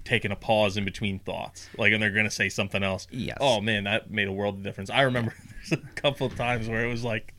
taking 0.03 0.31
a 0.31 0.35
pause 0.35 0.77
in 0.77 0.85
between 0.85 1.17
thoughts, 1.19 1.67
like 1.77 1.91
and 1.91 2.03
they're 2.03 2.11
gonna 2.11 2.29
say 2.29 2.49
something 2.49 2.83
else. 2.83 3.07
Yes. 3.09 3.37
Oh 3.41 3.61
man, 3.61 3.85
that 3.85 4.11
made 4.11 4.27
a 4.27 4.31
world 4.31 4.57
of 4.57 4.63
difference. 4.63 4.91
I 4.91 5.01
remember 5.01 5.33
there's 5.69 5.81
a 5.83 5.85
couple 5.95 6.27
of 6.27 6.35
times 6.35 6.67
where 6.67 6.85
it 6.85 6.89
was 6.89 7.03
like, 7.03 7.33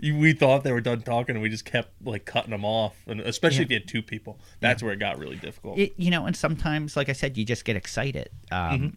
we 0.00 0.32
thought 0.32 0.64
they 0.64 0.72
were 0.72 0.80
done 0.80 1.02
talking, 1.02 1.34
and 1.36 1.42
we 1.42 1.48
just 1.48 1.64
kept 1.64 1.90
like 2.04 2.24
cutting 2.24 2.50
them 2.50 2.64
off, 2.64 2.94
and 3.06 3.20
especially 3.20 3.58
Yeah. 3.58 3.62
if 3.64 3.70
you 3.70 3.76
had 3.76 3.88
two 3.88 4.02
people, 4.02 4.38
that's 4.60 4.82
where 4.82 4.92
it 4.92 4.98
got 4.98 5.18
really 5.18 5.36
difficult. 5.36 5.78
it, 5.78 5.94
you 5.96 6.10
know, 6.10 6.26
and 6.26 6.36
sometimes, 6.36 6.96
like 6.96 7.08
I 7.08 7.12
said, 7.12 7.36
you 7.36 7.44
just 7.44 7.64
get 7.64 7.76
excited. 7.76 8.30
Um, 8.50 8.96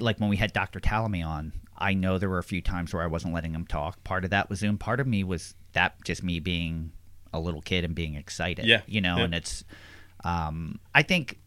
Like 0.00 0.18
when 0.18 0.30
we 0.30 0.36
had 0.38 0.52
Dr. 0.54 0.80
Tallamy 0.80 1.24
on, 1.26 1.52
I 1.76 1.92
know 1.92 2.16
there 2.16 2.30
were 2.30 2.38
a 2.38 2.42
few 2.44 2.62
times 2.62 2.94
where 2.94 3.02
I 3.02 3.06
wasn't 3.06 3.34
letting 3.34 3.54
him 3.54 3.66
talk. 3.66 4.02
Part 4.04 4.24
of 4.24 4.30
that 4.30 4.48
was 4.48 4.60
Zoom. 4.60 4.78
Part 4.78 5.00
of 5.00 5.06
me 5.06 5.22
was 5.22 5.54
that 5.74 6.02
just 6.04 6.22
me 6.22 6.40
being 6.40 6.92
a 7.34 7.38
little 7.40 7.60
kid 7.60 7.84
and 7.84 7.94
being 7.94 8.14
excited. 8.14 8.64
Yeah, 8.64 8.80
You 8.86 9.02
know, 9.02 9.18
yeah. 9.18 9.24
and 9.24 9.34
it's, 9.34 9.64
um, 10.24 10.78
I 10.94 11.02
think 11.02 11.40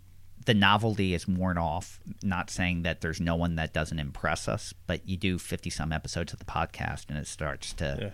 the 0.45 0.53
novelty 0.53 1.13
is 1.13 1.27
worn 1.27 1.57
off. 1.57 1.99
Not 2.23 2.49
saying 2.49 2.83
that 2.83 3.01
there's 3.01 3.19
no 3.19 3.35
one 3.35 3.55
that 3.55 3.73
doesn't 3.73 3.99
impress 3.99 4.47
us, 4.47 4.73
but 4.87 5.07
you 5.07 5.17
do 5.17 5.37
50 5.37 5.69
some 5.69 5.91
episodes 5.91 6.33
of 6.33 6.39
the 6.39 6.45
podcast 6.45 7.09
and 7.09 7.17
it 7.17 7.27
starts 7.27 7.73
to, 7.73 8.13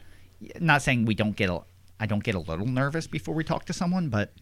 not 0.59 0.81
saying 0.81 1.05
we 1.05 1.13
don't 1.13 1.35
get 1.35 1.49
a, 1.49 1.61
I 1.99 2.05
don't 2.05 2.23
get 2.23 2.35
a 2.35 2.39
little 2.39 2.65
nervous 2.65 3.07
before 3.07 3.35
we 3.35 3.43
talk 3.43 3.65
to 3.65 3.73
someone, 3.73 4.09
but 4.09 4.33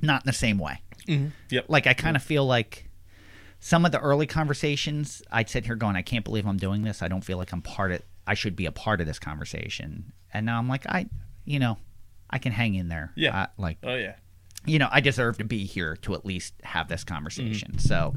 not 0.00 0.22
in 0.22 0.26
the 0.26 0.32
same 0.32 0.58
way 0.58 0.80
mm-hmm. 1.06 1.28
Yep. 1.50 1.66
like 1.68 1.86
I 1.86 1.94
kind 1.94 2.16
of 2.16 2.22
feel 2.22 2.46
like 2.46 2.88
some 3.60 3.84
of 3.84 3.92
the 3.92 4.00
early 4.00 4.26
conversations 4.26 5.22
I'd 5.30 5.48
sit 5.48 5.64
here 5.64 5.74
going, 5.74 5.96
I 5.96 6.02
can't 6.02 6.24
believe 6.24 6.46
I'm 6.46 6.58
doing 6.58 6.82
this. 6.82 7.02
I 7.02 7.08
don't 7.08 7.22
feel 7.22 7.38
like 7.38 7.52
I'm 7.52 7.62
part 7.62 7.92
of. 7.92 8.02
I 8.26 8.34
should 8.34 8.56
be 8.56 8.66
a 8.66 8.72
part 8.72 9.00
of 9.00 9.06
this 9.06 9.18
conversation. 9.18 10.12
And 10.32 10.46
now 10.46 10.58
I'm 10.58 10.68
like, 10.68 10.86
I, 10.86 11.08
you 11.44 11.58
know, 11.58 11.78
I 12.28 12.38
can 12.38 12.52
hang 12.52 12.74
in 12.74 12.88
there. 12.88 13.12
Yeah. 13.14 13.34
I- 13.34 13.48
like 13.56 13.78
Oh 13.82 13.94
yeah. 13.94 14.16
You 14.66 14.78
know, 14.78 14.88
I 14.90 15.00
deserve 15.00 15.38
to 15.38 15.44
be 15.44 15.64
here 15.64 15.96
to 16.02 16.14
at 16.14 16.24
least 16.26 16.54
have 16.62 16.88
this 16.88 17.04
conversation. 17.04 17.72
Mm-hmm. 17.72 17.78
So. 17.88 18.14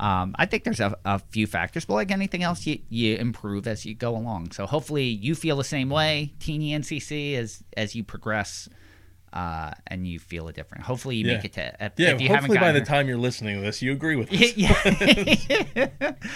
Um, 0.00 0.36
I 0.38 0.46
think 0.46 0.62
there's 0.62 0.78
a, 0.78 0.96
a 1.04 1.18
few 1.18 1.48
factors, 1.48 1.84
but 1.84 1.94
like 1.94 2.12
anything 2.12 2.44
else, 2.44 2.64
you, 2.68 2.78
you 2.88 3.16
improve 3.16 3.66
as 3.66 3.84
you 3.84 3.96
go 3.96 4.14
along. 4.16 4.52
So 4.52 4.64
hopefully 4.64 5.06
you 5.06 5.34
feel 5.34 5.56
the 5.56 5.64
same 5.64 5.90
way, 5.90 6.34
teeny 6.38 6.70
NCC, 6.70 7.34
as 7.34 7.64
as 7.76 7.96
you 7.96 8.04
progress, 8.04 8.68
uh, 9.32 9.72
and 9.88 10.06
you 10.06 10.20
feel 10.20 10.46
it 10.46 10.54
different. 10.54 10.84
Hopefully 10.84 11.16
you 11.16 11.26
make 11.26 11.44
it 11.44 11.52
to. 11.54 11.74
If, 11.84 11.94
Yeah. 11.96 12.10
if 12.10 12.20
you 12.20 12.28
haven't 12.28 12.42
hopefully 12.50 12.58
by 12.60 12.70
the 12.70 12.82
time 12.84 13.08
you're 13.08 13.18
listening 13.18 13.56
to 13.56 13.60
this, 13.62 13.82
you 13.82 13.90
agree 13.90 14.14
with 14.14 14.32
us. 14.32 14.56
yeah. 14.56 15.88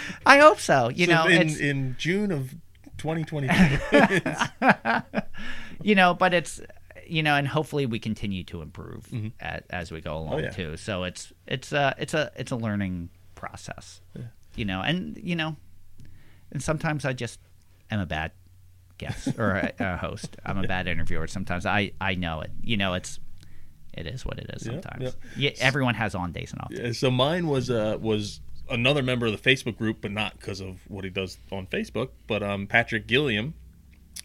I 0.26 0.38
hope 0.38 0.58
so. 0.58 0.88
You 0.88 1.06
So 1.06 1.12
know, 1.12 1.26
in, 1.26 1.42
it's 1.42 1.56
in 1.60 1.94
June 2.00 2.32
of 2.32 2.56
2022. 2.98 3.52
you 5.82 5.94
know, 5.94 6.14
but 6.14 6.34
it's 6.34 6.60
you 7.12 7.22
know, 7.22 7.34
and 7.36 7.46
hopefully 7.46 7.84
we 7.84 7.98
continue 7.98 8.42
to 8.44 8.62
improve 8.62 9.12
a 9.40 9.62
as 9.70 9.92
we 9.92 10.00
go 10.00 10.16
along 10.16 10.32
Mm-hmm. 10.32 10.40
Oh, 10.40 10.44
yeah. 10.44 10.50
too. 10.50 10.76
So 10.78 11.04
it's 11.04 11.32
it's 11.46 11.72
a 11.72 11.94
it's 11.98 12.14
a 12.14 12.32
it's 12.36 12.50
a 12.50 12.56
learning 12.56 13.10
process. 13.34 14.00
You 14.56 14.64
know, 14.64 14.80
and 14.80 15.18
you 15.22 15.36
know, 15.36 15.56
and 16.50 16.62
sometimes 16.62 17.04
I 17.04 17.12
just 17.12 17.38
am 17.90 18.00
a 18.00 18.06
bad 18.06 18.32
guest 18.98 19.38
or 19.38 19.50
a, 19.52 19.72
a 19.78 19.96
host. 19.98 20.36
I'm 20.44 20.58
a 20.58 20.66
bad 20.74 20.86
interviewer. 20.88 21.26
Sometimes 21.26 21.66
I 21.66 21.92
I 22.00 22.14
know 22.14 22.40
it. 22.40 22.50
You 22.62 22.76
know, 22.78 22.94
it's 22.94 23.20
it 23.92 24.06
is 24.06 24.24
what 24.24 24.38
it 24.38 24.50
is. 24.54 24.66
Yeah, 24.66 24.72
Sometimes, 24.72 25.16
yeah, 25.36 25.50
everyone 25.60 25.94
has 25.94 26.14
on 26.14 26.32
days 26.32 26.52
and 26.52 26.62
off. 26.62 26.70
Yeah, 26.70 26.92
so 26.92 27.10
mine 27.10 27.46
was 27.46 27.68
uh 27.68 27.98
was 28.00 28.40
another 28.70 29.02
member 29.02 29.26
of 29.26 29.32
the 29.32 29.50
Facebook 29.50 29.76
group, 29.76 29.98
but 30.00 30.10
not 30.12 30.38
because 30.38 30.60
of 30.62 30.80
what 30.88 31.04
he 31.04 31.10
does 31.10 31.36
on 31.50 31.66
Facebook. 31.66 32.08
But 32.26 32.42
um, 32.42 32.66
Patrick 32.66 33.06
Gilliam, 33.06 33.52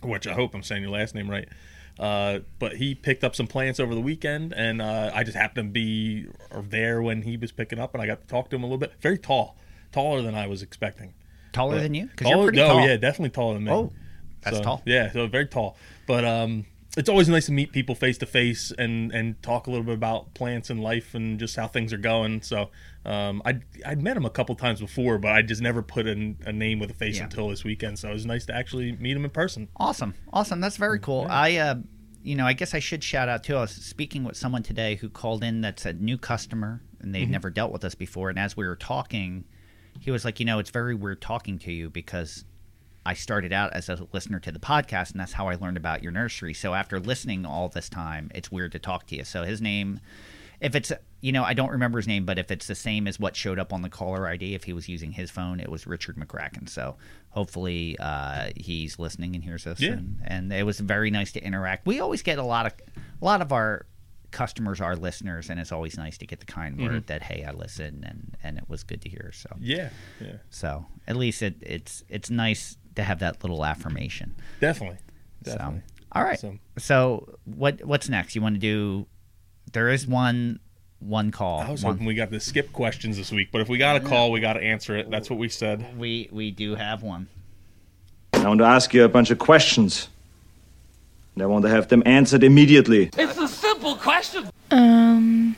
which 0.01 0.25
I 0.25 0.33
hope 0.33 0.53
I'm 0.53 0.63
saying 0.63 0.83
your 0.83 0.91
last 0.91 1.15
name 1.15 1.29
right. 1.29 1.49
Uh, 1.99 2.39
but 2.59 2.75
he 2.77 2.93
picked 2.93 3.23
up 3.23 3.35
some 3.35 3.47
plants 3.47 3.79
over 3.79 3.95
the 3.95 4.01
weekend, 4.01 4.53
and 4.53 4.81
uh, 4.81 5.11
I 5.13 5.23
just 5.23 5.35
happened 5.37 5.69
to 5.69 5.73
be 5.73 6.27
there 6.69 7.01
when 7.01 7.23
he 7.23 7.37
was 7.37 7.51
picking 7.51 7.79
up, 7.79 7.93
and 7.93 8.01
I 8.03 8.05
got 8.05 8.21
to 8.21 8.27
talk 8.27 8.49
to 8.51 8.55
him 8.55 8.63
a 8.63 8.65
little 8.67 8.77
bit. 8.77 8.93
Very 9.01 9.17
tall, 9.17 9.57
taller 9.91 10.21
than 10.21 10.35
I 10.35 10.45
was 10.47 10.61
expecting. 10.61 11.13
Taller 11.53 11.75
But- 11.77 11.81
than 11.83 11.93
you? 11.95 12.05
Because 12.07 12.25
Taller- 12.25 12.35
you're 12.35 12.43
pretty 12.51 12.57
no, 12.59 12.67
tall. 12.67 12.87
yeah, 12.87 12.97
definitely 12.97 13.29
taller 13.31 13.53
than 13.55 13.63
me. 13.63 13.71
Oh, 13.71 13.91
that's 14.41 14.57
So, 14.57 14.63
tall. 14.63 14.81
Yeah, 14.85 15.11
so 15.11 15.25
very 15.27 15.47
tall. 15.47 15.75
But 16.05 16.23
um, 16.23 16.65
it's 16.97 17.07
always 17.09 17.29
nice 17.29 17.45
to 17.45 17.51
meet 17.51 17.71
people 17.71 17.95
face 17.95 18.17
to 18.17 18.25
face 18.25 18.71
and 18.77 19.11
and 19.13 19.41
talk 19.43 19.67
a 19.67 19.69
little 19.69 19.85
bit 19.85 19.93
about 19.93 20.33
plants 20.33 20.69
and 20.69 20.81
life 20.81 21.13
and 21.15 21.39
just 21.39 21.55
how 21.55 21.67
things 21.67 21.93
are 21.93 21.97
going. 21.97 22.41
So 22.41 22.71
um, 23.05 23.41
I 23.45 23.59
I'd 23.85 24.01
met 24.01 24.17
him 24.17 24.25
a 24.25 24.29
couple 24.29 24.55
times 24.55 24.81
before, 24.81 25.17
but 25.19 25.31
I 25.31 25.43
just 25.43 25.61
never 25.61 25.81
put 25.81 26.07
a, 26.07 26.35
a 26.45 26.51
name 26.51 26.79
with 26.79 26.89
a 26.89 26.95
face 26.95 27.17
Yeah. 27.17 27.25
until 27.25 27.49
this 27.49 27.63
weekend. 27.63 27.99
So 27.99 28.09
it 28.09 28.13
was 28.13 28.25
nice 28.25 28.45
to 28.47 28.55
actually 28.55 28.93
meet 28.93 29.15
him 29.15 29.23
in 29.23 29.29
person. 29.31 29.69
Awesome, 29.77 30.15
awesome. 30.33 30.59
That's 30.59 30.77
very 30.77 30.99
cool. 30.99 31.27
I, 31.29 31.57
uh, 31.57 31.75
you 32.23 32.35
know, 32.35 32.45
I 32.47 32.53
guess 32.53 32.73
I 32.73 32.79
should 32.79 33.03
shout 33.03 33.29
out 33.29 33.43
too. 33.43 33.55
I 33.55 33.61
was 33.61 33.71
speaking 33.71 34.23
with 34.23 34.35
someone 34.35 34.63
today 34.63 34.95
who 34.95 35.07
called 35.07 35.43
in. 35.43 35.61
That's 35.61 35.85
a 35.85 35.93
new 35.93 36.17
customer, 36.17 36.81
and 36.99 37.13
they've 37.13 37.29
never 37.29 37.49
dealt 37.49 37.71
with 37.71 37.85
us 37.85 37.95
before. 37.95 38.29
And 38.29 38.39
as 38.39 38.57
we 38.57 38.65
were 38.67 38.75
talking, 38.75 39.45
he 39.99 40.09
was 40.11 40.25
like, 40.25 40.39
you 40.39 40.45
know, 40.45 40.57
it's 40.59 40.71
very 40.71 40.95
weird 40.95 41.21
talking 41.21 41.59
to 41.59 41.71
you 41.71 41.89
because 41.89 42.43
I 43.07 43.13
started 43.13 43.53
out 43.53 43.73
as 43.73 43.89
a 43.89 44.07
listener 44.11 44.39
to 44.41 44.51
the 44.51 44.59
podcast, 44.59 45.11
and 45.11 45.19
that's 45.21 45.33
how 45.33 45.47
I 45.47 45.55
learned 45.55 45.77
about 45.77 46.03
your 46.03 46.11
nursery. 46.11 46.53
So 46.53 46.73
after 46.73 46.99
listening 46.99 47.45
all 47.45 47.69
this 47.69 47.89
time, 47.89 48.29
it's 48.35 48.51
weird 48.51 48.71
to 48.73 48.79
talk 48.79 49.07
to 49.07 49.15
you. 49.15 49.23
So 49.23 49.43
his 49.43 49.61
name 49.61 49.99
if 50.59 50.73
it's 50.75 50.91
you 51.21 51.31
know 51.31 51.43
I 51.43 51.53
don't 51.53 51.69
remember 51.71 51.99
his 51.99 52.07
name, 52.07 52.25
but 52.25 52.37
if 52.39 52.49
it's 52.51 52.65
the 52.67 52.73
same 52.89 53.07
as 53.07 53.19
what 53.19 53.35
showed 53.35 53.59
up 53.59 53.71
on 53.73 53.81
the 53.83 53.89
caller 53.89 54.27
ID, 54.27 54.55
if 54.55 54.63
he 54.63 54.73
was 54.73 54.89
using 54.89 55.11
his 55.11 55.29
phone, 55.29 55.59
it 55.59 55.69
was 55.69 55.85
Richard 55.87 56.15
McCracken. 56.17 56.67
So 56.67 56.95
hopefully 57.29 57.95
uh, 57.99 58.49
he's 58.55 58.97
listening 58.99 59.35
and 59.35 59.43
hears 59.43 59.67
us. 59.67 59.79
Yeah. 59.79 59.91
And, 59.93 60.19
and 60.25 60.53
it 60.53 60.65
was 60.65 60.79
very 60.79 61.11
nice 61.11 61.31
to 61.33 61.43
interact. 61.43 61.85
We 61.85 61.99
always 61.99 62.23
get 62.23 62.39
a 62.39 62.43
lot 62.43 62.65
of 62.65 62.73
a 63.21 63.25
lot 63.25 63.41
of 63.41 63.51
our 63.53 63.85
customers 64.31 64.81
are 64.81 64.95
listeners, 64.95 65.49
and 65.49 65.59
it's 65.59 65.71
always 65.71 65.95
nice 65.97 66.17
to 66.17 66.25
get 66.25 66.39
the 66.39 66.45
kind 66.47 66.75
Mm-hmm. 66.77 66.85
word 66.87 67.07
that 67.07 67.21
hey 67.21 67.43
I 67.43 67.51
listened 67.51 68.03
and 68.05 68.35
and 68.43 68.57
it 68.57 68.65
was 68.67 68.81
good 68.83 69.01
to 69.01 69.09
hear. 69.09 69.31
So 69.33 69.49
Yeah, 69.59 69.89
yeah, 70.19 70.37
so 70.49 70.87
at 71.07 71.15
least 71.15 71.41
it, 71.43 71.55
it's 71.61 72.03
it's 72.09 72.29
nice 72.31 72.77
to 72.97 73.03
have 73.03 73.19
that 73.19 73.43
little 73.43 73.63
affirmation. 73.65 74.35
definitely, 74.59 74.97
definitely. 75.43 75.79
So 75.87 75.93
all 76.13 76.23
right. 76.23 76.39
So- 76.39 76.57
So 76.77 77.37
what 77.45 77.83
what's 77.85 78.09
next? 78.09 78.35
You 78.35 78.41
want 78.41 78.55
to 78.55 78.59
do? 78.59 79.07
There 79.73 79.89
is 79.89 80.05
one 80.07 80.59
one 80.99 81.31
call. 81.31 81.59
I 81.61 81.69
was 81.71 81.83
One- 81.83 81.93
hoping 81.93 82.07
we 82.07 82.15
got 82.15 82.31
the 82.31 82.39
skip 82.39 82.73
questions 82.73 83.17
this 83.17 83.31
week, 83.31 83.49
but 83.51 83.61
if 83.61 83.69
we 83.69 83.77
got 83.77 83.95
a 83.95 83.99
call, 83.99 84.31
we 84.31 84.39
got 84.39 84.53
to 84.53 84.61
answer 84.61 84.95
it. 84.97 85.09
That's 85.11 85.29
what 85.29 85.37
we 85.39 85.47
said. 85.49 85.97
we 85.97 86.27
we 86.31 86.51
do 86.51 86.75
have 86.75 87.03
one. 87.03 87.27
I 88.33 88.47
want 88.47 88.59
to 88.59 88.65
ask 88.65 88.93
you 88.93 89.03
a 89.03 89.09
bunch 89.09 89.29
of 89.31 89.37
questions. 89.39 90.09
And 91.35 91.43
I 91.43 91.45
want 91.45 91.63
to 91.65 91.69
have 91.69 91.87
them 91.89 92.01
answered 92.05 92.43
immediately. 92.43 93.11
It's 93.15 93.37
a 93.37 93.47
simple 93.47 93.95
question. 93.95 94.49
Um, 94.71 95.55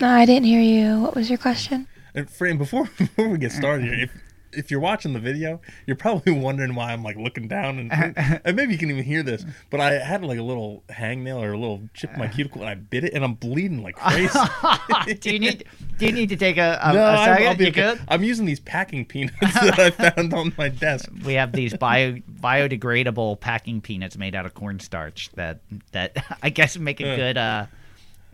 no, 0.00 0.08
I 0.08 0.26
didn't 0.26 0.46
hear 0.46 0.60
you. 0.60 1.00
What 1.02 1.14
was 1.14 1.28
your 1.30 1.38
question? 1.38 1.86
And 2.16 2.28
Fran, 2.28 2.58
before 2.58 2.84
before 2.98 3.28
we 3.28 3.38
get 3.38 3.52
started 3.52 3.84
here, 3.84 4.04
if 4.04 4.10
if 4.56 4.70
you're 4.70 4.80
watching 4.80 5.12
the 5.12 5.20
video, 5.20 5.60
you're 5.86 5.96
probably 5.96 6.32
wondering 6.40 6.74
why 6.74 6.92
I'm 6.92 7.02
like 7.02 7.16
looking 7.16 7.48
down 7.48 7.78
and 7.78 7.92
and 8.44 8.56
maybe 8.56 8.72
you 8.72 8.78
can 8.78 8.90
even 8.90 9.04
hear 9.04 9.22
this, 9.22 9.44
but 9.70 9.80
I 9.80 9.92
had 9.94 10.24
like 10.24 10.38
a 10.38 10.42
little 10.42 10.82
hangnail 10.88 11.42
or 11.42 11.52
a 11.52 11.58
little 11.58 11.82
chip 11.94 12.12
in 12.12 12.18
my 12.18 12.28
cuticle 12.28 12.62
and 12.62 12.70
I 12.70 12.74
bit 12.74 13.04
it 13.04 13.14
and 13.14 13.24
I'm 13.24 13.34
bleeding 13.34 13.82
like 13.82 13.96
crazy. 13.96 14.38
do 15.20 15.32
you 15.32 15.38
need 15.38 15.64
do 15.98 16.06
you 16.06 16.12
need 16.12 16.28
to 16.30 16.36
take 16.36 16.56
a, 16.56 16.78
a, 16.82 16.92
no, 16.92 17.00
a 17.00 17.10
I'm, 17.10 17.26
second? 17.26 17.46
I'll 17.48 17.56
be 17.56 17.64
you 17.64 17.70
okay. 17.70 17.80
good? 17.80 18.00
I'm 18.08 18.22
using 18.22 18.46
these 18.46 18.60
packing 18.60 19.04
peanuts 19.04 19.54
that 19.54 19.78
I 19.78 19.90
found 19.90 20.34
on 20.34 20.52
my 20.56 20.68
desk. 20.68 21.10
We 21.24 21.34
have 21.34 21.52
these 21.52 21.76
bio 21.76 22.14
biodegradable 22.40 23.40
packing 23.40 23.80
peanuts 23.80 24.16
made 24.16 24.34
out 24.34 24.46
of 24.46 24.54
cornstarch 24.54 25.30
that 25.34 25.60
that 25.92 26.24
I 26.42 26.50
guess 26.50 26.76
make 26.78 27.00
a 27.00 27.16
good 27.16 27.38
uh 27.38 27.66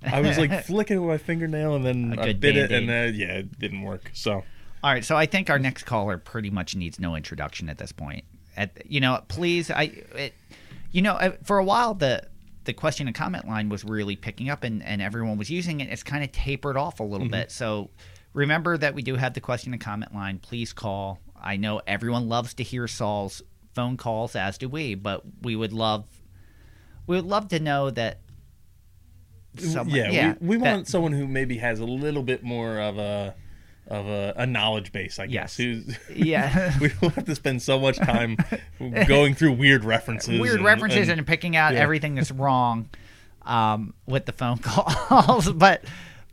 I 0.03 0.21
was 0.21 0.39
like 0.39 0.65
flicking 0.65 1.01
with 1.01 1.09
my 1.09 1.19
fingernail 1.19 1.75
and 1.77 1.85
then 1.85 2.19
I 2.19 2.33
bit 2.33 2.57
it 2.57 2.71
Band-Aid. 2.71 2.89
and 2.89 2.91
uh, 2.91 3.17
yeah, 3.17 3.39
it 3.39 3.59
didn't 3.59 3.83
work. 3.83 4.11
So 4.15 4.45
All 4.83 4.91
right, 4.91 5.05
so 5.05 5.17
I 5.17 5.27
think 5.27 5.51
our 5.51 5.59
next 5.59 5.85
caller 5.85 6.17
pretty 6.17 6.51
much 6.51 6.75
needs 6.75 6.99
no 6.99 7.15
introduction 7.15 7.69
at 7.69 7.79
this 7.79 7.93
point. 7.93 8.25
At 8.57 8.91
you 8.91 9.01
know, 9.01 9.21
please, 9.29 9.71
I, 9.71 9.83
it, 10.15 10.35
you 10.91 11.03
know, 11.03 11.35
for 11.45 11.59
a 11.59 11.65
while 11.65 11.95
the 11.95 12.27
the 12.65 12.73
question 12.73 13.07
and 13.07 13.15
comment 13.15 13.47
line 13.47 13.69
was 13.69 13.85
really 13.85 14.17
picking 14.17 14.49
up, 14.49 14.65
and 14.65 14.83
and 14.83 15.03
everyone 15.03 15.37
was 15.37 15.51
using 15.51 15.81
it. 15.81 15.89
It's 15.91 16.03
kind 16.03 16.25
of 16.25 16.33
tapered 16.33 16.77
off 16.77 17.01
a 17.01 17.03
little 17.03 17.27
mm-hmm. 17.27 17.33
bit. 17.33 17.53
So 17.53 17.91
remember 18.33 18.79
that 18.79 18.95
we 18.95 19.03
do 19.03 19.17
have 19.17 19.35
the 19.35 19.41
question 19.41 19.73
and 19.73 19.81
comment 19.81 20.15
line. 20.15 20.39
Please 20.39 20.73
call. 20.73 21.21
I 21.41 21.57
know 21.57 21.81
everyone 21.87 22.29
loves 22.29 22.55
to 22.55 22.63
hear 22.63 22.87
Saul's 22.87 23.43
phone 23.75 23.97
calls, 23.97 24.35
as 24.35 24.59
do 24.59 24.69
we, 24.69 24.95
but 24.95 25.23
we 25.43 25.57
would 25.57 25.73
love 25.73 26.05
we 27.07 27.17
would 27.17 27.27
love 27.27 27.49
to 27.49 27.61
know 27.61 27.91
that. 27.91 28.21
someone- 29.59 29.97
yeah, 29.97 30.35
we, 30.41 30.57
we 30.57 30.63
that- 30.63 30.75
want 30.75 30.89
someone 30.89 31.13
who 31.13 31.27
maybe 31.27 31.59
has 31.59 31.81
a 31.81 31.85
little 31.85 32.23
bit 32.23 32.43
more 32.43 32.79
of 32.79 32.99
a 32.99 33.35
of 33.91 34.07
a, 34.07 34.33
a 34.37 34.47
knowledge 34.47 34.93
base, 34.93 35.19
I 35.19 35.27
guess. 35.27 35.57
Who's, 35.57 35.97
Yeah. 36.15 36.79
we 36.81 36.89
don't 37.01 37.13
have 37.15 37.25
to 37.27 37.35
spend 37.35 37.61
so 37.63 37.79
much 37.79 37.99
time 37.99 38.37
going 39.09 39.35
through 39.35 39.53
weird 39.53 39.85
references. 39.85 40.41
weird 40.41 40.57
and- 40.57 40.65
references 40.65 41.09
and- 41.09 41.19
and, 41.19 41.27
picking 41.27 41.57
out 41.57 41.75
yeah. 41.75 41.81
everything 41.81 42.15
that's 42.15 42.31
wrong 42.43 42.89
um, 43.43 43.95
with 44.07 44.27
the 44.27 44.33
phone 44.33 44.59
calls. 44.59 45.51
but 45.53 45.85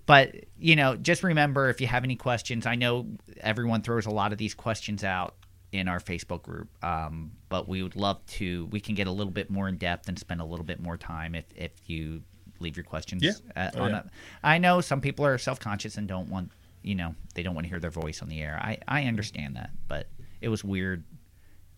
but 0.05 0.35
you 0.59 0.75
know, 0.75 0.95
just 0.95 1.23
remember 1.23 1.69
if 1.69 1.81
you 1.81 1.87
have 1.87 2.03
any 2.03 2.15
questions. 2.15 2.65
I 2.65 2.75
know 2.75 3.07
everyone 3.41 3.81
throws 3.81 4.05
a 4.05 4.11
lot 4.11 4.31
of 4.31 4.37
these 4.37 4.53
questions 4.53 5.03
out 5.03 5.35
in 5.73 5.87
our 5.89 5.99
Facebook 5.99 6.43
group, 6.43 6.69
um, 6.83 7.31
but 7.49 7.67
we 7.67 7.83
would 7.83 7.95
love 7.97 8.25
to. 8.27 8.67
We 8.67 8.79
can 8.79 8.95
get 8.95 9.07
a 9.07 9.11
little 9.11 9.31
bit 9.33 9.49
more 9.49 9.67
in 9.67 9.77
depth 9.77 10.07
and 10.07 10.17
spend 10.17 10.39
a 10.41 10.45
little 10.45 10.63
bit 10.65 10.79
more 10.79 10.95
time 10.97 11.35
if 11.35 11.45
if 11.55 11.71
you 11.87 12.21
leave 12.59 12.77
your 12.77 12.85
questions. 12.85 13.21
Yeah. 13.23 13.33
uh, 13.55 13.69
Oh, 13.75 13.81
on 13.83 13.89
yeah. 13.91 13.99
a, 13.99 14.47
I 14.47 14.57
know 14.59 14.79
some 14.81 15.01
people 15.01 15.25
are 15.25 15.37
self 15.37 15.59
conscious 15.59 15.97
and 15.97 16.07
don't 16.07 16.29
want 16.29 16.51
you 16.83 16.95
know 16.95 17.15
they 17.35 17.43
don't 17.43 17.55
want 17.55 17.65
to 17.65 17.69
hear 17.69 17.79
their 17.79 17.91
voice 17.91 18.21
on 18.21 18.29
the 18.29 18.41
air. 18.41 18.59
I 18.61 18.77
I 18.87 19.03
understand 19.05 19.55
that, 19.55 19.71
but 19.87 20.07
it 20.41 20.49
was 20.49 20.63
weird 20.63 21.03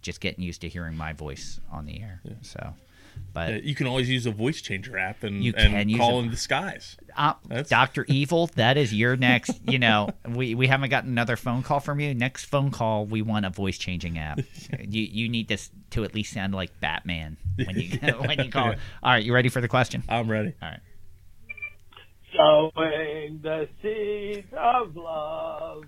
just 0.01 0.21
getting 0.21 0.43
used 0.43 0.61
to 0.61 0.69
hearing 0.69 0.95
my 0.95 1.13
voice 1.13 1.59
on 1.71 1.85
the 1.85 2.01
air. 2.01 2.21
So, 2.41 2.73
but 3.33 3.53
Uh, 3.53 3.57
you 3.61 3.75
can 3.75 3.85
always 3.85 4.09
use 4.09 4.25
a 4.25 4.31
voice 4.31 4.61
changer 4.61 4.97
app 4.97 5.23
and, 5.23 5.43
You 5.43 5.53
and 5.57 5.93
call 5.97 6.19
a- 6.19 6.23
in 6.23 6.29
disguise. 6.29 6.95
uh, 7.17 7.33
Doctor 7.67 8.05
Evil, 8.07 8.47
that 8.55 8.77
is 8.77 8.93
your 8.93 9.17
next. 9.17 9.59
You 9.67 9.77
know, 9.79 10.09
we 10.27 10.55
we 10.55 10.67
haven't 10.67 10.89
gotten 10.89 11.09
another 11.09 11.35
phone 11.35 11.63
call 11.63 11.79
from 11.81 11.99
you. 11.99 12.13
Next 12.13 12.45
phone 12.45 12.71
call, 12.71 13.05
we 13.07 13.21
want 13.21 13.45
a 13.45 13.49
voice 13.49 13.77
changing 13.77 14.17
app. 14.17 14.39
you 14.79 15.01
you 15.01 15.27
need 15.27 15.47
this 15.49 15.69
to 15.91 16.03
at 16.05 16.15
least 16.15 16.31
sound 16.33 16.53
like 16.55 16.79
Batman 16.79 17.35
when 17.65 17.77
you 17.77 17.89
when 18.25 18.39
you 18.39 18.49
call. 18.49 18.69
All 19.03 19.11
right, 19.11 19.23
you 19.23 19.33
ready 19.33 19.49
for 19.49 19.59
the 19.59 19.67
question? 19.67 20.03
I'm 20.07 20.29
ready. 20.31 20.53
All 20.61 20.69
right. 20.69 20.79
Sowing 22.39 23.41
the 23.43 23.67
seeds 23.81 24.47
of 24.57 24.95
love, 24.95 25.83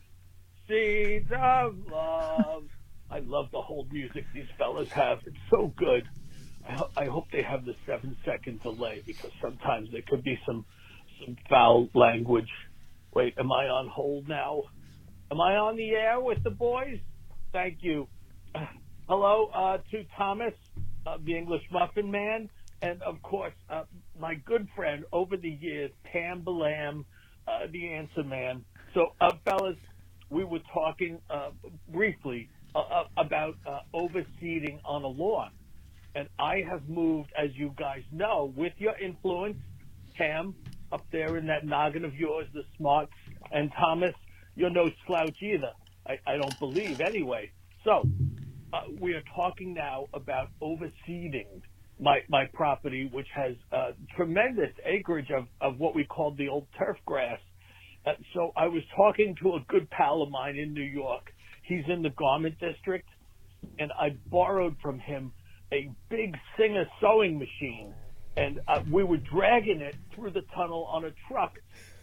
seeds 0.68 1.32
of 1.32 1.78
love. 1.90 2.64
I 3.10 3.20
love 3.20 3.46
the 3.54 3.62
whole 3.62 3.88
music 3.90 4.26
these 4.34 4.50
fellas 4.58 4.90
have. 4.90 5.20
It's 5.26 5.38
so 5.50 5.74
good. 5.78 6.06
I, 6.68 6.74
ho- 6.74 6.90
I 6.98 7.06
hope 7.06 7.28
they 7.32 7.42
have 7.42 7.64
the 7.64 7.76
seven 7.86 8.18
second 8.26 8.62
delay 8.64 9.02
because 9.06 9.32
sometimes 9.42 9.94
there 9.94 10.02
could 10.06 10.26
be 10.26 10.38
some 10.46 10.66
some 11.26 11.38
foul 11.50 11.88
language. 11.94 12.50
Wait, 13.14 13.34
am 13.38 13.50
I 13.50 13.68
on 13.70 13.88
hold 13.88 14.28
now? 14.28 14.64
Am 15.32 15.40
I 15.40 15.56
on 15.56 15.78
the 15.78 15.92
air 15.92 16.20
with 16.20 16.44
the 16.44 16.50
boys? 16.52 17.00
Thank 17.54 17.78
you. 17.80 18.10
Hello 19.08 19.50
uh, 19.56 19.78
to 19.92 20.04
Thomas, 20.18 20.54
uh, 21.08 21.18
the 21.24 21.38
English 21.38 21.64
Muffin 21.72 22.12
Man, 22.12 22.50
and 22.82 23.02
of 23.04 23.22
course 23.22 23.54
uh, 23.70 23.84
my 24.22 24.36
good 24.36 24.68
friend 24.76 25.04
over 25.12 25.36
the 25.36 25.50
years, 25.50 25.92
Pam 26.04 26.44
Balam, 26.44 27.04
uh, 27.48 27.66
the 27.72 27.92
Answer 27.92 28.24
Man. 28.24 28.64
So, 28.94 29.14
uh, 29.20 29.32
fellas, 29.44 29.78
we 30.30 30.44
were 30.44 30.62
talking 30.72 31.20
uh, 31.30 31.50
briefly 31.90 32.48
uh, 32.76 32.80
uh, 32.80 33.04
about 33.18 33.56
uh, 33.66 33.80
overseeding 33.96 34.80
on 34.86 35.04
a 35.04 35.08
lawn, 35.08 35.50
and 36.14 36.30
I 36.38 36.64
have 36.70 36.88
moved, 36.88 37.32
as 37.38 37.50
you 37.56 37.74
guys 37.78 38.04
know, 38.12 38.54
with 38.56 38.74
your 38.78 38.98
influence, 39.00 39.58
Pam, 40.16 40.54
up 40.92 41.04
there 41.12 41.38
in 41.38 41.48
that 41.48 41.66
noggin 41.66 42.06
of 42.06 42.14
yours, 42.14 42.48
the 42.54 42.64
smarts, 42.78 43.14
and 43.52 43.72
Thomas, 43.78 44.14
you're 44.56 44.70
no 44.70 44.92
slouch 45.08 45.42
either. 45.42 45.72
I, 46.06 46.20
I 46.28 46.38
don't 46.38 46.60
believe 46.60 47.02
anyway. 47.02 47.52
So, 47.84 48.04
uh, 48.72 48.82
we 49.00 49.14
are 49.14 49.24
talking 49.36 49.74
now 49.74 50.06
about 50.14 50.50
overseeding 50.62 51.62
my, 52.02 52.20
my 52.30 52.46
property, 52.54 53.10
which 53.14 53.28
has 53.36 53.54
uh, 53.72 53.92
tremendous 54.18 54.72
acreage 54.86 55.30
of, 55.36 55.46
of 55.62 55.80
what 55.80 55.96
we 55.96 56.04
call 56.04 56.36
the 56.36 56.50
old 56.50 56.68
turf 56.78 56.98
grass. 57.06 57.40
Uh, 58.06 58.14
so 58.34 58.52
I 58.58 58.66
was 58.68 58.82
talking 58.96 59.36
to 59.44 59.52
a 59.52 59.60
good 59.70 59.90
pal 59.92 60.24
of 60.24 60.32
mine 60.32 60.58
in 60.58 60.74
New 60.74 60.82
York. 60.82 61.28
He's 61.64 61.84
in 61.88 62.02
the 62.02 62.10
garment 62.10 62.56
district, 62.60 63.08
and 63.80 63.92
I 63.92 64.18
borrowed 64.32 64.76
from 64.82 65.00
him 65.00 65.32
a 65.72 65.90
big 66.10 66.36
Singer 66.58 66.86
sewing 67.00 67.38
machine, 67.40 67.96
and 68.36 68.60
uh, 68.68 68.80
we 68.92 69.04
were 69.04 69.20
dragging 69.32 69.82
it 69.82 69.96
through 70.16 70.32
the 70.32 70.42
tunnel 70.56 70.90
on 70.92 71.06
a 71.06 71.12
truck, 71.30 71.54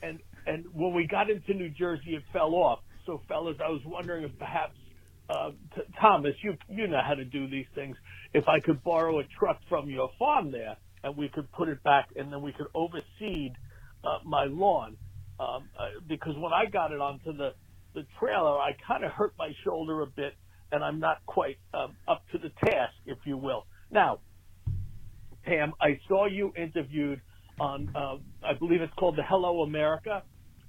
and 0.03 0.21
and 0.47 0.65
when 0.73 0.95
we 0.95 1.07
got 1.07 1.29
into 1.29 1.53
New 1.53 1.69
Jersey, 1.71 2.15
it 2.15 2.23
fell 2.33 2.55
off. 2.55 2.79
So, 3.05 3.21
fellas, 3.29 3.57
I 3.63 3.69
was 3.69 3.83
wondering 3.85 4.25
if 4.25 4.31
perhaps 4.39 4.77
uh, 5.29 5.51
t- 5.75 5.83
Thomas, 6.01 6.35
you 6.43 6.57
you 6.69 6.87
know 6.87 7.01
how 7.07 7.15
to 7.15 7.25
do 7.25 7.49
these 7.51 7.67
things. 7.75 7.97
If 8.35 8.45
I 8.49 8.61
could 8.61 8.83
borrow 8.83 9.21
a 9.21 9.25
truck 9.39 9.61
from 9.69 9.89
your 9.91 10.11
farm 10.19 10.53
there, 10.53 10.77
and 11.05 11.17
we 11.17 11.29
could 11.29 11.51
put 11.53 11.69
it 11.69 11.83
back, 11.85 12.09
and 12.17 12.33
then 12.33 12.43
we 12.43 12.53
could 12.53 12.69
overseed 12.75 13.53
uh, 14.05 14.19
my 14.25 14.45
lawn, 14.45 14.99
um, 15.41 15.71
uh, 15.79 16.01
because 16.09 16.35
when 16.37 16.53
I 16.53 16.67
got 16.67 16.93
it 16.93 17.01
onto 17.01 17.33
the 17.37 17.55
the 17.95 18.07
trailer, 18.21 18.59
I 18.59 18.73
kind 18.87 19.05
of 19.05 19.13
hurt 19.13 19.35
my 19.39 19.51
shoulder 19.65 20.03
a 20.03 20.07
bit, 20.07 20.35
and 20.73 20.85
I'm 20.85 21.01
not 21.01 21.19
quite 21.27 21.57
um, 21.75 21.97
up 22.07 22.23
to 22.33 22.39
the 22.39 22.51
task, 22.65 22.95
if 23.07 23.19
you 23.25 23.37
will. 23.39 23.67
Now, 23.91 24.21
Pam, 25.45 25.73
I 25.81 25.99
saw 26.09 26.27
you 26.27 26.53
interviewed 26.57 27.21
on, 27.59 27.91
uh, 27.95 28.17
I 28.47 28.55
believe 28.59 28.83
it's 28.83 28.93
called 28.99 29.17
the 29.17 29.25
Hello 29.29 29.63
America 29.63 30.23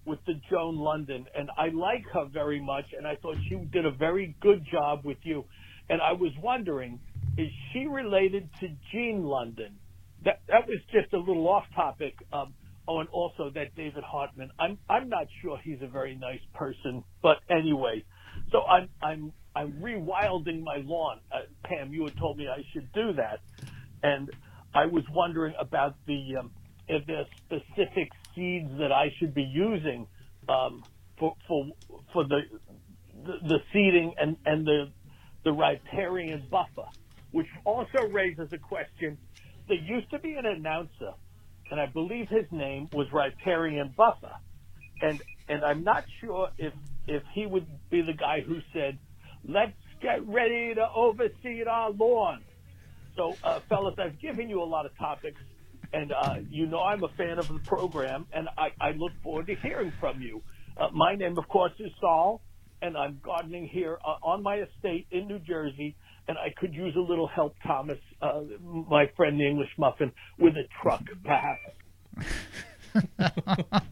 with 0.05 0.19
the 0.25 0.33
Joan 0.49 0.77
Lunden, 0.77 1.25
and 1.35 1.49
I 1.57 1.69
like 1.69 2.03
her 2.13 2.25
very 2.33 2.61
much, 2.61 2.85
and 2.97 3.07
I 3.07 3.15
thought 3.17 3.37
she 3.49 3.55
did 3.71 3.85
a 3.85 3.91
very 3.91 4.35
good 4.41 4.65
job 4.71 5.01
with 5.05 5.17
you. 5.23 5.45
And 5.89 6.01
I 6.01 6.13
was 6.13 6.31
wondering, 6.41 6.99
is 7.37 7.49
she 7.73 7.87
related 7.87 8.49
to 8.61 8.67
Gene 8.93 9.23
London? 9.23 9.79
That 10.25 10.41
that 10.49 10.67
was 10.67 10.79
just 10.93 11.13
a 11.13 11.19
little 11.19 11.47
off 11.49 11.65
topic. 11.75 12.15
Um, 12.33 12.55
oh, 12.87 12.99
and 12.99 13.09
also 13.09 13.51
that 13.55 13.75
David 13.75 14.03
Hartman. 14.05 14.51
I'm 14.59 14.79
I'm 14.89 15.09
not 15.09 15.27
sure 15.41 15.59
he's 15.63 15.81
a 15.81 15.87
very 15.89 16.15
nice 16.15 16.41
person, 16.55 17.03
but 17.23 17.37
anyway. 17.49 18.03
So 18.51 18.61
I'm 18.63 18.89
I'm 19.01 19.33
I'm 19.55 19.73
rewilding 19.73 20.63
my 20.63 20.77
lawn. 20.83 21.19
Uh, 21.31 21.39
Pam, 21.65 21.93
you 21.93 22.05
had 22.05 22.15
told 22.19 22.37
me 22.37 22.47
I 22.47 22.63
should 22.73 22.91
do 22.93 23.13
that, 23.15 23.39
and 24.03 24.29
I 24.73 24.85
was 24.87 25.03
wondering 25.13 25.55
about 25.59 25.95
the 26.07 26.37
um, 26.39 26.51
if 26.87 27.05
there's 27.07 27.27
specific 27.45 28.09
seeds 28.35 28.69
that 28.79 28.91
I 28.91 29.07
should 29.19 29.33
be 29.35 29.43
using 29.43 30.07
um, 30.49 30.85
for 31.19 31.35
for 31.47 31.65
for 32.13 32.25
the 32.27 32.41
the, 33.13 33.33
the 33.43 33.57
seeding 33.73 34.13
and 34.19 34.37
and 34.45 34.65
the 34.67 34.85
the 35.45 35.53
riparian 35.53 36.47
buffer, 36.51 36.89
which 37.31 37.47
also 37.65 37.99
raises 38.11 38.51
a 38.51 38.57
question. 38.57 39.17
There 39.67 39.77
used 39.77 40.09
to 40.11 40.19
be 40.19 40.33
an 40.33 40.45
announcer, 40.45 41.13
and 41.69 41.79
I 41.79 41.85
believe 41.85 42.27
his 42.29 42.45
name 42.51 42.89
was 42.91 43.07
Riparian 43.13 43.93
Buffer, 43.95 44.33
and 45.01 45.21
and 45.47 45.63
I'm 45.63 45.83
not 45.83 46.05
sure 46.21 46.49
if 46.57 46.73
if 47.07 47.23
he 47.33 47.45
would 47.45 47.67
be 47.89 48.01
the 48.01 48.13
guy 48.13 48.41
who 48.41 48.59
said, 48.73 48.97
"Let's 49.47 49.73
get 50.01 50.27
ready 50.27 50.73
to 50.75 50.87
overseed 50.95 51.67
our 51.67 51.91
lawn." 51.91 52.43
So, 53.15 53.35
uh, 53.43 53.59
fellas, 53.67 53.95
I've 53.99 54.19
given 54.19 54.49
you 54.49 54.61
a 54.61 54.65
lot 54.65 54.85
of 54.85 54.97
topics, 54.97 55.41
and 55.93 56.11
uh, 56.11 56.35
you 56.49 56.67
know 56.67 56.79
I'm 56.81 57.03
a 57.03 57.09
fan 57.09 57.37
of 57.37 57.47
the 57.47 57.59
program, 57.65 58.25
and 58.31 58.47
I, 58.57 58.69
I 58.79 58.91
look 58.91 59.11
forward 59.21 59.47
to 59.47 59.55
hearing 59.55 59.91
from 59.99 60.21
you. 60.21 60.41
Uh, 60.77 60.89
my 60.93 61.15
name, 61.15 61.37
of 61.37 61.47
course, 61.47 61.73
is 61.79 61.91
Saul, 61.99 62.41
and 62.81 62.95
I'm 62.95 63.19
gardening 63.23 63.67
here 63.67 63.97
uh, 64.05 64.15
on 64.23 64.41
my 64.41 64.61
estate 64.61 65.07
in 65.11 65.27
New 65.27 65.39
Jersey, 65.39 65.95
and 66.29 66.37
I 66.37 66.53
could 66.55 66.73
use 66.75 66.95
a 66.95 66.99
little 67.01 67.27
help, 67.27 67.55
Thomas, 67.65 67.97
uh, 68.21 68.41
my 68.63 69.07
friend 69.17 69.39
the 69.39 69.47
English 69.47 69.71
Muffin, 69.79 70.11
with 70.37 70.53
a 70.55 70.63
truck, 70.81 71.01
perhaps. 71.25 71.59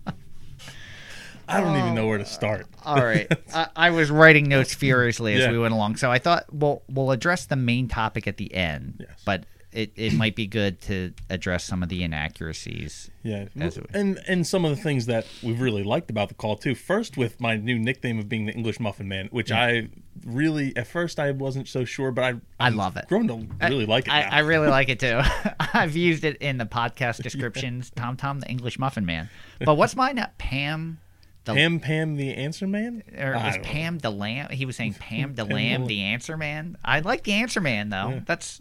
I 1.49 1.61
don't 1.61 1.77
even 1.77 1.95
know 1.95 2.07
where 2.07 2.17
to 2.17 2.25
start. 2.25 2.67
All 2.85 3.03
right. 3.03 3.27
I, 3.53 3.67
I 3.75 3.89
was 3.89 4.11
writing 4.11 4.49
notes 4.49 4.73
furiously 4.73 5.33
as 5.33 5.41
Yeah. 5.41 5.51
we 5.51 5.57
went 5.59 5.73
along, 5.73 5.95
so 5.95 6.11
I 6.11 6.19
thought 6.19 6.45
we'll 6.51 6.83
we'll 6.89 7.11
address 7.11 7.45
the 7.45 7.55
main 7.55 7.87
topic 7.87 8.27
at 8.27 8.37
the 8.37 8.53
end. 8.53 9.05
Yes. 9.07 9.21
But 9.25 9.45
it, 9.77 9.91
it 9.95 10.13
might 10.13 10.35
be 10.35 10.47
good 10.47 10.81
to 10.81 11.13
address 11.29 11.63
some 11.63 11.83
of 11.83 11.89
the 11.89 12.03
inaccuracies. 12.03 13.11
Yeah, 13.21 13.45
and 13.93 14.19
and 14.27 14.47
some 14.47 14.65
of 14.65 14.75
the 14.75 14.81
things 14.81 15.05
that 15.05 15.27
we've 15.43 15.61
really 15.61 15.83
liked 15.83 16.09
about 16.09 16.29
the 16.29 16.33
call 16.33 16.55
too. 16.55 16.73
First, 16.73 17.15
with 17.15 17.39
my 17.39 17.57
new 17.57 17.77
nickname 17.77 18.17
of 18.17 18.27
being 18.27 18.47
the 18.47 18.53
English 18.53 18.79
Muffin 18.79 19.07
Man, 19.07 19.27
which 19.31 19.51
I 19.51 19.89
really 20.25 20.75
at 20.75 20.87
first 20.87 21.19
I 21.19 21.29
wasn't 21.29 21.67
so 21.67 21.85
sure, 21.85 22.11
but 22.11 22.23
I 22.23 22.33
I 22.59 22.69
love 22.69 22.97
it. 22.97 23.07
Grown 23.07 23.27
to 23.27 23.47
really 23.67 23.85
like 23.85 24.07
it. 24.07 24.13
I. 24.13 24.23
I 24.23 24.39
really 24.39 24.67
like 24.67 24.89
it 24.89 24.99
too. 24.99 25.21
I've 25.59 25.95
used 25.95 26.23
it 26.23 26.37
in 26.37 26.57
the 26.57 26.65
podcast 26.65 27.21
descriptions. 27.21 27.91
Tom 27.95 28.17
Tom, 28.17 28.39
the 28.39 28.47
English 28.47 28.79
Muffin 28.79 29.05
Man. 29.05 29.29
But 29.63 29.75
what's 29.75 29.95
mine? 29.95 30.25
Pam. 30.39 30.99
The, 31.45 31.53
Pam 31.53 31.79
Pam 31.79 32.15
the 32.17 32.33
Answer 32.33 32.67
Man. 32.67 33.03
or 33.15 33.35
I 33.35 33.45
was 33.45 33.55
don't 33.55 33.63
know. 33.65 33.71
Pam 33.71 33.99
the 33.99 34.09
Lamb? 34.09 34.49
He 34.49 34.65
was 34.65 34.75
saying 34.75 34.95
Pam 34.95 35.35
the 35.35 35.45
Pam 35.45 35.55
Lamb. 35.55 35.85
the 35.85 36.01
Answer 36.01 36.35
Man. 36.35 36.77
I 36.83 36.99
like 36.99 37.23
the 37.23 37.33
Answer 37.33 37.61
Man 37.61 37.89
though. 37.89 38.09
Yeah. 38.09 38.19
That's. 38.25 38.59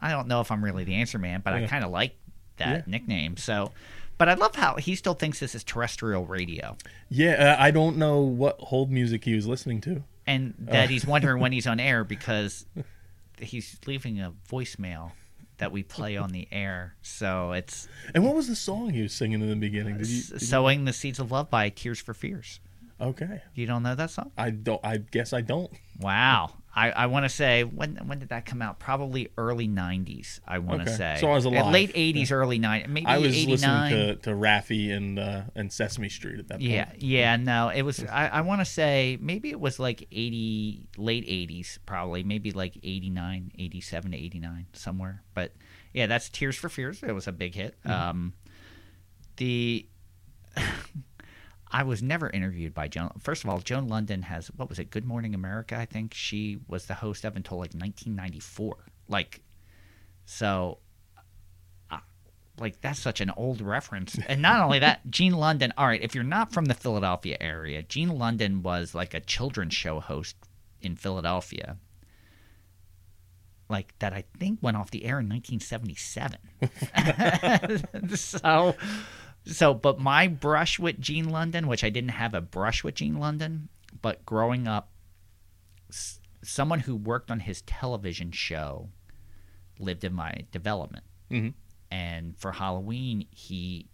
I 0.00 0.10
don't 0.10 0.28
know 0.28 0.40
if 0.40 0.50
I'm 0.50 0.62
really 0.64 0.84
the 0.84 0.94
Answer 0.96 1.18
Man, 1.18 1.40
but 1.44 1.52
I 1.54 1.66
kind 1.66 1.84
of 1.84 1.90
like 1.90 2.16
that 2.58 2.68
Yeah. 2.68 2.82
nickname. 2.86 3.36
So, 3.36 3.72
but 4.18 4.28
I 4.28 4.34
love 4.34 4.54
how 4.54 4.76
he 4.76 4.94
still 4.94 5.14
thinks 5.14 5.40
this 5.40 5.54
is 5.54 5.62
terrestrial 5.64 6.26
radio, 6.26 6.76
Yeah, 7.10 7.56
uh, 7.58 7.62
I 7.62 7.70
don't 7.70 7.96
know 7.98 8.20
what 8.20 8.58
hold 8.60 8.90
music 8.90 9.24
he 9.24 9.34
was 9.34 9.46
listening 9.46 9.80
to. 9.82 10.02
and 10.26 10.54
Uh. 10.68 10.72
that 10.72 10.90
he's 10.90 11.06
wondering 11.06 11.40
when 11.40 11.52
he's 11.56 11.66
on 11.66 11.78
air 11.80 12.02
because 12.04 12.66
he's 13.38 13.78
leaving 13.86 14.20
a 14.20 14.32
voicemail 14.50 15.12
that 15.58 15.72
we 15.72 15.82
play 15.82 16.16
on 16.16 16.30
the 16.32 16.48
air. 16.52 16.94
So 17.02 17.52
it's 17.52 17.88
And 18.14 18.24
what 18.24 18.34
was 18.34 18.48
the 18.48 18.56
song 18.56 18.90
he 18.90 19.02
was 19.02 19.12
singing 19.14 19.40
in 19.40 19.48
the 19.48 19.56
beginning? 19.56 19.98
Did 19.98 20.06
you? 20.08 20.22
did 20.22 20.30
you- 20.32 20.38
"Sowing 20.38 20.84
the 20.84 20.92
Seeds 20.92 21.18
of 21.18 21.30
Love" 21.32 21.48
by 21.50 21.68
Tears 21.70 21.98
for 22.00 22.12
Fears. 22.14 22.60
okay, 23.00 23.40
You 23.54 23.66
don't 23.66 23.82
know 23.82 23.94
that 23.94 24.10
song? 24.10 24.32
I 24.38 24.50
don't. 24.50 24.80
I 24.84 24.96
guess 24.98 25.32
I 25.34 25.42
don't. 25.42 25.70
Wow. 26.00 26.54
I, 26.78 26.90
I 26.90 27.06
want 27.06 27.24
to 27.24 27.30
say 27.30 27.64
when 27.64 27.96
when 28.06 28.18
did 28.18 28.28
that 28.28 28.44
come 28.44 28.60
out? 28.60 28.78
Probably 28.78 29.28
early 29.38 29.66
'90s. 29.66 30.40
I 30.46 30.58
want 30.58 30.82
to 30.84 30.88
Okay. 30.90 30.96
say. 30.96 31.16
So 31.20 31.30
I 31.30 31.34
was 31.34 31.46
alive. 31.46 31.72
Late 31.72 31.94
'80s, 31.94 32.30
early 32.30 32.58
'90s, 32.58 32.86
maybe 32.88 33.06
I 33.06 33.16
was 33.16 33.34
'89. 33.34 33.50
listening 33.50 33.88
to 34.16 34.16
to 34.16 34.30
Raffi 34.32 34.94
and 34.94 35.18
uh, 35.18 35.42
and 35.54 35.72
Sesame 35.72 36.10
Street 36.10 36.38
at 36.38 36.48
that 36.48 36.58
point. 36.58 36.70
Yeah, 36.70 36.92
yeah, 36.98 37.36
no, 37.36 37.70
it 37.70 37.80
was. 37.80 38.04
I, 38.04 38.26
I 38.28 38.40
want 38.42 38.60
to 38.60 38.66
say 38.66 39.16
maybe 39.22 39.48
it 39.50 39.58
was 39.58 39.78
like 39.78 40.06
80, 40.12 40.88
late 40.98 41.26
80s, 41.26 41.78
probably, 41.86 42.22
maybe 42.24 42.52
like 42.52 42.76
89, 42.82 43.52
87 43.58 44.10
to 44.10 44.16
89, 44.18 44.66
somewhere. 44.74 45.22
But 45.32 45.52
yeah, 45.94 46.06
that's 46.06 46.28
Tears 46.28 46.56
for 46.56 46.68
Fears. 46.68 47.02
It 47.02 47.12
was 47.12 47.26
a 47.26 47.32
big 47.32 47.54
hit. 47.54 47.74
Mm-hmm. 47.86 47.90
Um, 48.10 48.32
the. 49.38 49.86
I 51.70 51.82
was 51.82 52.02
never 52.02 52.30
interviewed 52.30 52.74
by 52.74 52.88
Joan. 52.88 53.10
First 53.20 53.44
of 53.44 53.50
all, 53.50 53.58
Joan 53.58 53.88
Lunden 53.88 54.22
has, 54.24 54.48
what 54.56 54.68
was 54.68 54.78
it, 54.78 54.90
Good 54.90 55.04
Morning 55.04 55.34
America, 55.34 55.76
I 55.76 55.84
think. 55.84 56.14
She 56.14 56.58
was 56.68 56.86
the 56.86 56.94
host 56.94 57.24
of 57.24 57.34
until 57.34 57.58
like 57.58 57.74
1994. 57.74 58.76
Like, 59.08 59.42
so 60.24 60.78
uh, 61.90 61.98
like 62.60 62.80
that's 62.80 63.00
such 63.00 63.20
an 63.20 63.32
old 63.36 63.60
reference. 63.60 64.16
And 64.28 64.40
not 64.40 64.60
only 64.60 64.78
that, 64.78 65.10
Gene 65.10 65.34
London. 65.34 65.72
All 65.76 65.86
right, 65.86 66.00
if 66.02 66.14
you're 66.14 66.24
not 66.24 66.52
from 66.52 66.66
the 66.66 66.74
Philadelphia 66.74 67.36
area, 67.40 67.82
Gene 67.82 68.16
London 68.16 68.62
was 68.62 68.94
like 68.94 69.12
a 69.12 69.20
children's 69.20 69.74
show 69.74 69.98
host 69.98 70.36
in 70.80 70.94
Philadelphia. 70.94 71.78
Like 73.68 73.98
that, 73.98 74.12
I 74.12 74.22
think 74.38 74.60
went 74.62 74.76
off 74.76 74.92
the 74.92 75.04
air 75.04 75.18
in 75.18 75.28
1977. 75.28 76.38
so, 78.16 78.76
so, 79.46 79.72
but 79.74 79.98
my 79.98 80.26
brush 80.28 80.78
with 80.78 81.00
Gene 81.00 81.28
London, 81.30 81.66
which 81.68 81.84
I 81.84 81.90
didn't 81.90 82.10
have 82.10 82.34
a 82.34 82.40
brush 82.40 82.82
with 82.84 82.96
Gene 82.96 83.16
London, 83.18 83.68
but 84.02 84.26
growing 84.26 84.66
up, 84.68 84.90
s- 85.88 86.20
someone 86.42 86.80
who 86.80 86.94
worked 86.96 87.30
on 87.30 87.40
his 87.40 87.62
television 87.62 88.30
show 88.32 88.90
lived 89.78 90.04
in 90.04 90.12
my 90.12 90.32
development 90.52 91.04
Mhm. 91.30 91.54
and 91.90 92.36
for 92.38 92.52
Halloween 92.52 93.26
he 93.30 93.88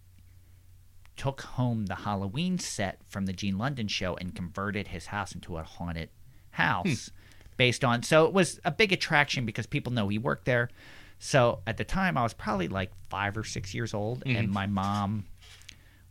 took 1.15 1.41
home 1.41 1.85
the 1.85 1.95
Halloween 1.95 2.57
set 2.57 3.01
from 3.05 3.25
the 3.25 3.33
Gene 3.33 3.57
London 3.57 3.87
show 3.87 4.15
and 4.15 4.33
converted 4.35 4.87
his 4.87 5.07
house 5.07 5.33
into 5.33 5.57
a 5.57 5.63
haunted 5.63 6.09
house 6.51 7.11
based 7.57 7.83
on 7.83 8.01
so 8.03 8.25
it 8.25 8.33
was 8.33 8.59
a 8.65 8.71
big 8.71 8.91
attraction 8.91 9.45
because 9.45 9.67
people 9.67 9.91
know 9.93 10.07
he 10.07 10.17
worked 10.17 10.45
there. 10.45 10.69
So 11.19 11.61
at 11.67 11.77
the 11.77 11.85
time 11.85 12.17
I 12.17 12.23
was 12.23 12.33
probably 12.33 12.67
like 12.67 12.91
5 13.09 13.37
or 13.37 13.43
6 13.43 13.73
years 13.73 13.93
old 13.93 14.23
and 14.25 14.49
my 14.51 14.65
mom 14.67 15.25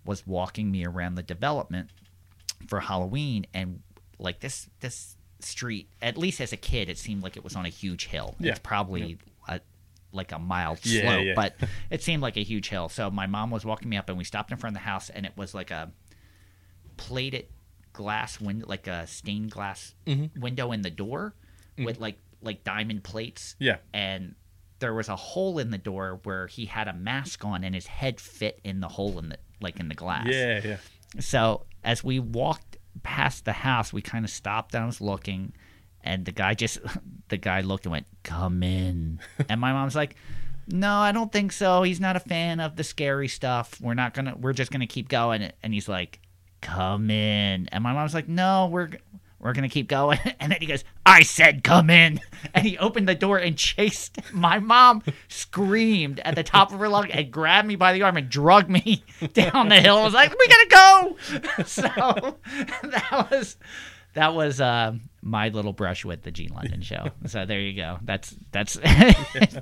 was 0.05 0.26
walking 0.26 0.70
me 0.70 0.84
around 0.84 1.14
the 1.14 1.22
development 1.22 1.90
for 2.68 2.80
Halloween 2.80 3.46
and 3.53 3.80
like 4.18 4.40
this 4.40 4.68
this 4.80 5.16
street 5.40 5.88
at 6.00 6.16
least 6.16 6.40
as 6.40 6.53
a 6.53 6.57
kid 6.57 6.88
it 6.88 6.96
seemed 6.96 7.22
like 7.22 7.36
it 7.36 7.42
was 7.42 7.57
on 7.57 7.66
a 7.66 7.70
huge 7.70 8.07
hill. 8.07 8.36
Yeah. 8.38 8.53
It's 8.53 8.61
probably 8.61 9.18
a, 9.48 9.61
like 10.12 10.32
a 10.32 10.38
mild 10.38 10.78
Yeah, 10.84 11.03
slope, 11.03 11.24
yeah. 11.24 11.32
but 11.34 11.57
it 11.90 12.03
seemed 12.03 12.22
like 12.22 12.36
a 12.36 12.42
huge 12.42 12.68
hill. 12.68 12.88
So 12.88 13.11
my 13.11 13.26
mom 13.26 13.50
was 13.50 13.64
walking 13.64 13.88
me 13.88 13.96
up, 13.96 14.09
and 14.09 14.18
we 14.18 14.24
stopped 14.24 14.50
in 14.53 14.59
front 14.59 14.76
of 14.76 14.82
the 14.82 14.86
house, 14.86 15.11
and 15.11 15.26
it 15.26 15.32
was 15.36 15.55
like 15.55 15.70
a 15.70 15.90
plated 16.96 17.46
glass 17.92 18.40
window, 18.40 18.66
like 18.68 18.86
a 18.86 19.07
stained 19.07 19.50
glass 19.50 19.94
mm-hmm. 20.07 20.40
window 20.40 20.72
in 20.72 20.82
the 20.82 20.90
door 20.90 21.34
mm-hmm. 21.76 21.84
with 21.84 21.98
like 21.98 22.18
like 22.42 22.64
diamond 22.64 23.05
plates. 23.05 23.57
Yeah. 23.59 23.78
and 23.92 24.34
there 24.78 24.92
was 24.92 25.09
a 25.09 25.14
hole 25.14 25.61
in 25.61 25.70
the 25.70 25.78
door 25.78 26.18
where 26.24 26.48
he 26.48 26.66
had 26.66 26.88
a 26.88 26.92
mask 26.92 27.44
on, 27.44 27.62
and 27.64 27.74
his 27.74 27.86
head 27.86 28.20
fit 28.20 28.61
in 28.64 28.80
the 28.80 28.88
hole 28.88 29.18
in 29.18 29.28
the 29.28 29.38
like 29.63 29.81
in 29.81 29.89
the 29.89 29.95
glass. 29.95 30.27
Yeah, 30.29 30.61
yeah. 30.65 30.77
So 31.21 31.65
as 31.85 32.03
we 32.03 32.19
walked 32.19 32.77
past 33.03 33.45
the 33.45 33.53
house, 33.53 33.93
we 33.93 34.03
kind 34.03 34.25
of 34.25 34.31
stopped 34.31 34.75
and 34.75 34.85
I 34.85 34.87
was 34.87 35.01
looking, 35.01 35.53
and 36.03 36.25
the 36.25 36.33
guy 36.33 36.55
just 36.55 36.79
the 37.29 37.37
guy 37.37 37.61
looked 37.61 37.87
and 37.87 37.93
went, 37.93 38.07
"Come 38.23 38.63
in," 38.63 39.21
and 39.49 39.61
my 39.61 39.73
mom's 39.73 39.97
like. 39.97 40.17
No, 40.69 40.95
I 40.99 41.11
don't 41.11 41.33
think 41.33 41.51
so. 41.51 41.83
He's 41.83 41.99
not 41.99 42.15
a 42.15 42.21
fan 42.21 42.61
of 42.61 42.77
the 42.77 42.85
scary 42.85 43.27
stuff. 43.27 43.81
We're 43.81 43.95
not 43.95 44.15
gonna. 44.15 44.37
We're 44.37 44.53
just 44.53 44.71
gonna 44.71 44.87
keep 44.87 45.09
going. 45.09 45.51
And 45.61 45.75
he's 45.75 45.89
like, 45.89 46.21
"Come 46.61 47.11
in." 47.11 47.69
And 47.73 47.83
my 47.83 47.93
mom's 47.93 48.15
like, 48.15 48.29
"No, 48.29 48.69
we're 48.71 48.91
we're 49.43 49.53
gonna 49.53 49.68
keep 49.68 49.88
going." 49.88 50.18
And 50.40 50.51
then 50.53 50.59
he 50.61 50.66
goes, 50.66 50.84
"I 51.05 51.22
said, 51.22 51.62
come 51.64 51.90
in." 51.90 52.20
And 52.55 52.66
he 52.66 52.76
opened 52.78 53.09
the 53.09 53.14
door 53.14 53.38
and 53.38 53.57
chased. 53.57 54.18
My 54.32 54.59
mom 54.59 55.03
screamed 55.28 56.20
at 56.20 56.34
the 56.34 56.43
top 56.43 56.72
of 56.72 56.80
her 56.80 56.88
lungs 56.88 57.11
and 57.12 57.30
grabbed 57.30 57.68
me 57.68 57.76
by 57.76 57.93
the 57.93 58.03
arm 58.03 58.16
and 58.16 58.28
dragged 58.28 58.68
me 58.70 59.05
down 59.32 59.68
the 59.68 59.80
hill. 59.80 59.99
I 59.99 60.05
was 60.05 60.14
like, 60.14 60.30
"We 60.38 60.49
gotta 60.49 60.68
go." 60.68 61.64
So 61.64 61.82
that 62.82 63.28
was 63.30 63.57
that 64.14 64.34
was 64.34 64.61
uh, 64.61 64.93
my 65.22 65.49
little 65.49 65.72
brush 65.72 66.05
with 66.05 66.22
the 66.22 66.30
Gene 66.30 66.53
London 66.53 66.82
show. 66.82 67.09
So 67.26 67.47
there 67.47 67.61
you 67.61 67.74
go. 67.74 67.99
That's 68.03 68.34
that's 68.51 68.76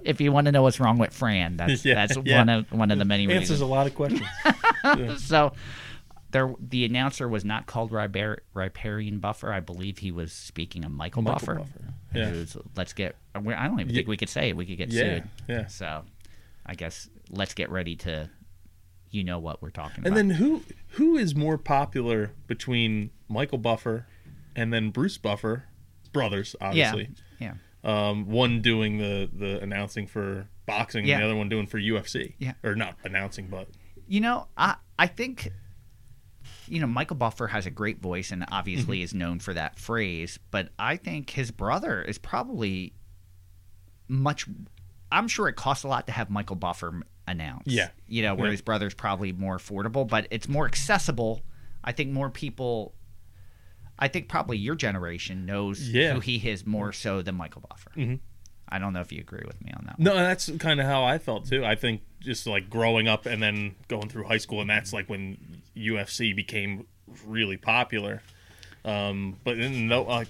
if 0.05 0.20
you 0.20 0.33
want 0.33 0.47
to 0.47 0.53
know 0.53 0.62
what's 0.62 0.81
wrong 0.81 0.99
with 0.99 1.12
Fran, 1.12 1.57
that's 1.57 1.85
Yeah, 1.85 1.95
that's 1.95 2.16
yeah. 2.24 2.39
one 2.39 2.49
of 2.49 2.72
one 2.72 2.91
of 2.91 2.99
the 2.99 3.05
many 3.05 3.24
Answers 3.24 3.41
reasons. 3.51 3.61
a 3.61 3.66
lot 3.66 3.87
of 3.87 3.95
questions. 3.95 4.26
So 5.18 5.53
there, 6.31 6.55
the 6.61 6.85
announcer 6.85 7.28
was 7.28 7.45
not 7.45 7.66
called 7.66 7.91
Ribar- 7.91 8.39
Riparian 8.55 9.18
Buffer. 9.18 9.53
I 9.53 9.61
believe 9.61 9.99
he 9.99 10.11
was 10.12 10.33
speaking 10.33 10.85
of 10.85 10.91
Michael, 10.93 11.22
Michael 11.22 11.35
Buffer. 11.39 11.55
Buffer, 11.57 11.95
yeah. 12.14 12.31
who's- 12.31 12.57
let's 12.76 12.93
get. 12.93 13.16
I 13.35 13.41
don't 13.41 13.81
even 13.81 13.95
think 13.95 14.09
we 14.09 14.16
could 14.16 14.28
say 14.28 14.49
it. 14.51 14.57
We 14.57 14.66
could 14.66 14.78
get 14.78 14.91
Yeah, 14.93 15.01
sued. 15.16 15.28
yeah. 15.49 15.66
So 15.66 16.05
I 16.66 16.74
guess 16.74 17.09
let's 17.31 17.55
get 17.55 17.70
ready 17.70 17.97
to. 17.97 18.31
You 19.12 19.24
know 19.24 19.41
what 19.41 19.61
we're 19.61 19.70
talking 19.70 20.05
And 20.05 20.07
about. 20.07 20.18
And 20.20 20.31
then 20.31 20.37
who 20.37 20.62
who 20.91 21.16
is 21.16 21.35
more 21.35 21.59
popular 21.59 22.31
between 22.47 23.11
Michael 23.28 23.59
Buffer 23.59 24.07
and 24.55 24.72
then 24.72 24.91
Bruce 24.91 25.18
Buffer, 25.18 25.64
brothers, 26.12 26.55
yeah, 26.61 26.66
obviously. 26.68 27.09
yeah. 27.41 27.55
Um, 27.83 28.26
one 28.26 28.61
doing 28.62 28.99
the 28.99 29.28
the 29.33 29.61
announcing 29.62 30.07
for 30.07 30.47
boxing 30.64 31.07
Yeah. 31.07 31.14
and 31.16 31.22
the 31.22 31.26
other 31.26 31.35
one 31.37 31.49
doing 31.49 31.66
for 31.66 31.78
UFC. 31.81 32.35
Yeah. 32.39 32.53
or 32.62 32.76
not 32.76 32.99
announcing, 33.03 33.49
but 33.49 33.66
You 34.07 34.20
know, 34.20 34.47
I 34.57 34.76
I 34.97 35.09
think 35.09 35.49
you 36.71 36.81
know 36.81 36.87
Michael 36.87 37.16
Buffer 37.16 37.49
has 37.49 37.66
a 37.66 37.71
great 37.71 38.01
voice 38.01 38.31
and 38.31 38.45
obviously 38.51 38.99
Mm-hmm. 38.99 39.05
is 39.05 39.14
known 39.14 39.39
for 39.41 39.53
that 39.55 39.79
phrase, 39.79 40.39
but 40.51 40.68
I 40.79 40.97
think 40.97 41.31
his 41.31 41.51
brother 41.51 42.01
is 42.03 42.16
probably 42.16 42.95
much. 44.09 44.47
I'm 45.12 45.29
sure 45.29 45.49
it 45.49 45.57
costs 45.57 45.85
a 45.85 45.89
lot 45.89 46.07
to 46.07 46.12
have 46.12 46.31
Michael 46.31 46.57
Buffer 46.57 47.03
announce. 47.27 47.64
Yeah. 47.66 47.89
you 48.09 48.23
know, 48.23 48.35
where 48.35 48.47
Yeah. 48.47 48.53
his 48.53 48.61
brother's 48.61 48.95
probably 48.95 49.33
more 49.33 49.57
affordable, 49.59 50.07
but 50.09 50.27
it's 50.31 50.49
more 50.49 50.66
accessible. 50.66 51.43
I 51.85 51.93
think 51.93 52.11
more 52.11 52.31
people. 52.31 52.95
I 53.99 54.09
think 54.09 54.29
probably 54.29 54.57
your 54.59 54.75
generation 54.77 55.47
knows 55.47 55.89
Yeah. 55.91 56.14
who 56.14 56.21
he 56.21 56.37
is 56.37 56.66
more 56.66 56.93
so 56.93 57.23
than 57.23 57.35
Michael 57.35 57.62
Buffer. 57.68 57.91
Mhm. 57.97 58.21
I 58.68 58.79
don't 58.79 58.93
know 58.93 59.01
if 59.01 59.12
you 59.12 59.21
agree 59.21 59.43
with 59.47 59.62
me 59.64 59.73
on 59.77 59.85
that. 59.87 59.99
No, 59.99 60.12
and 60.12 60.25
that's 60.25 60.49
kind 60.59 60.81
of 60.81 60.87
how 60.87 61.05
I 61.05 61.18
felt 61.18 61.47
too. 61.47 61.64
I 61.64 61.75
think 61.75 62.03
just 62.21 62.47
like 62.47 62.71
growing 62.71 63.09
up 63.09 63.27
and 63.27 63.43
then 63.43 63.75
going 63.89 64.09
through 64.09 64.25
high 64.25 64.39
school, 64.39 64.61
and 64.61 64.71
that's 64.71 64.93
like 64.93 65.09
when 65.11 65.60
UFC 65.77 66.35
became 66.35 66.87
really 67.27 67.57
popular. 67.57 68.23
Um, 68.85 69.37
but 69.45 69.59
then 69.59 69.89
no, 69.89 70.03
like 70.03 70.29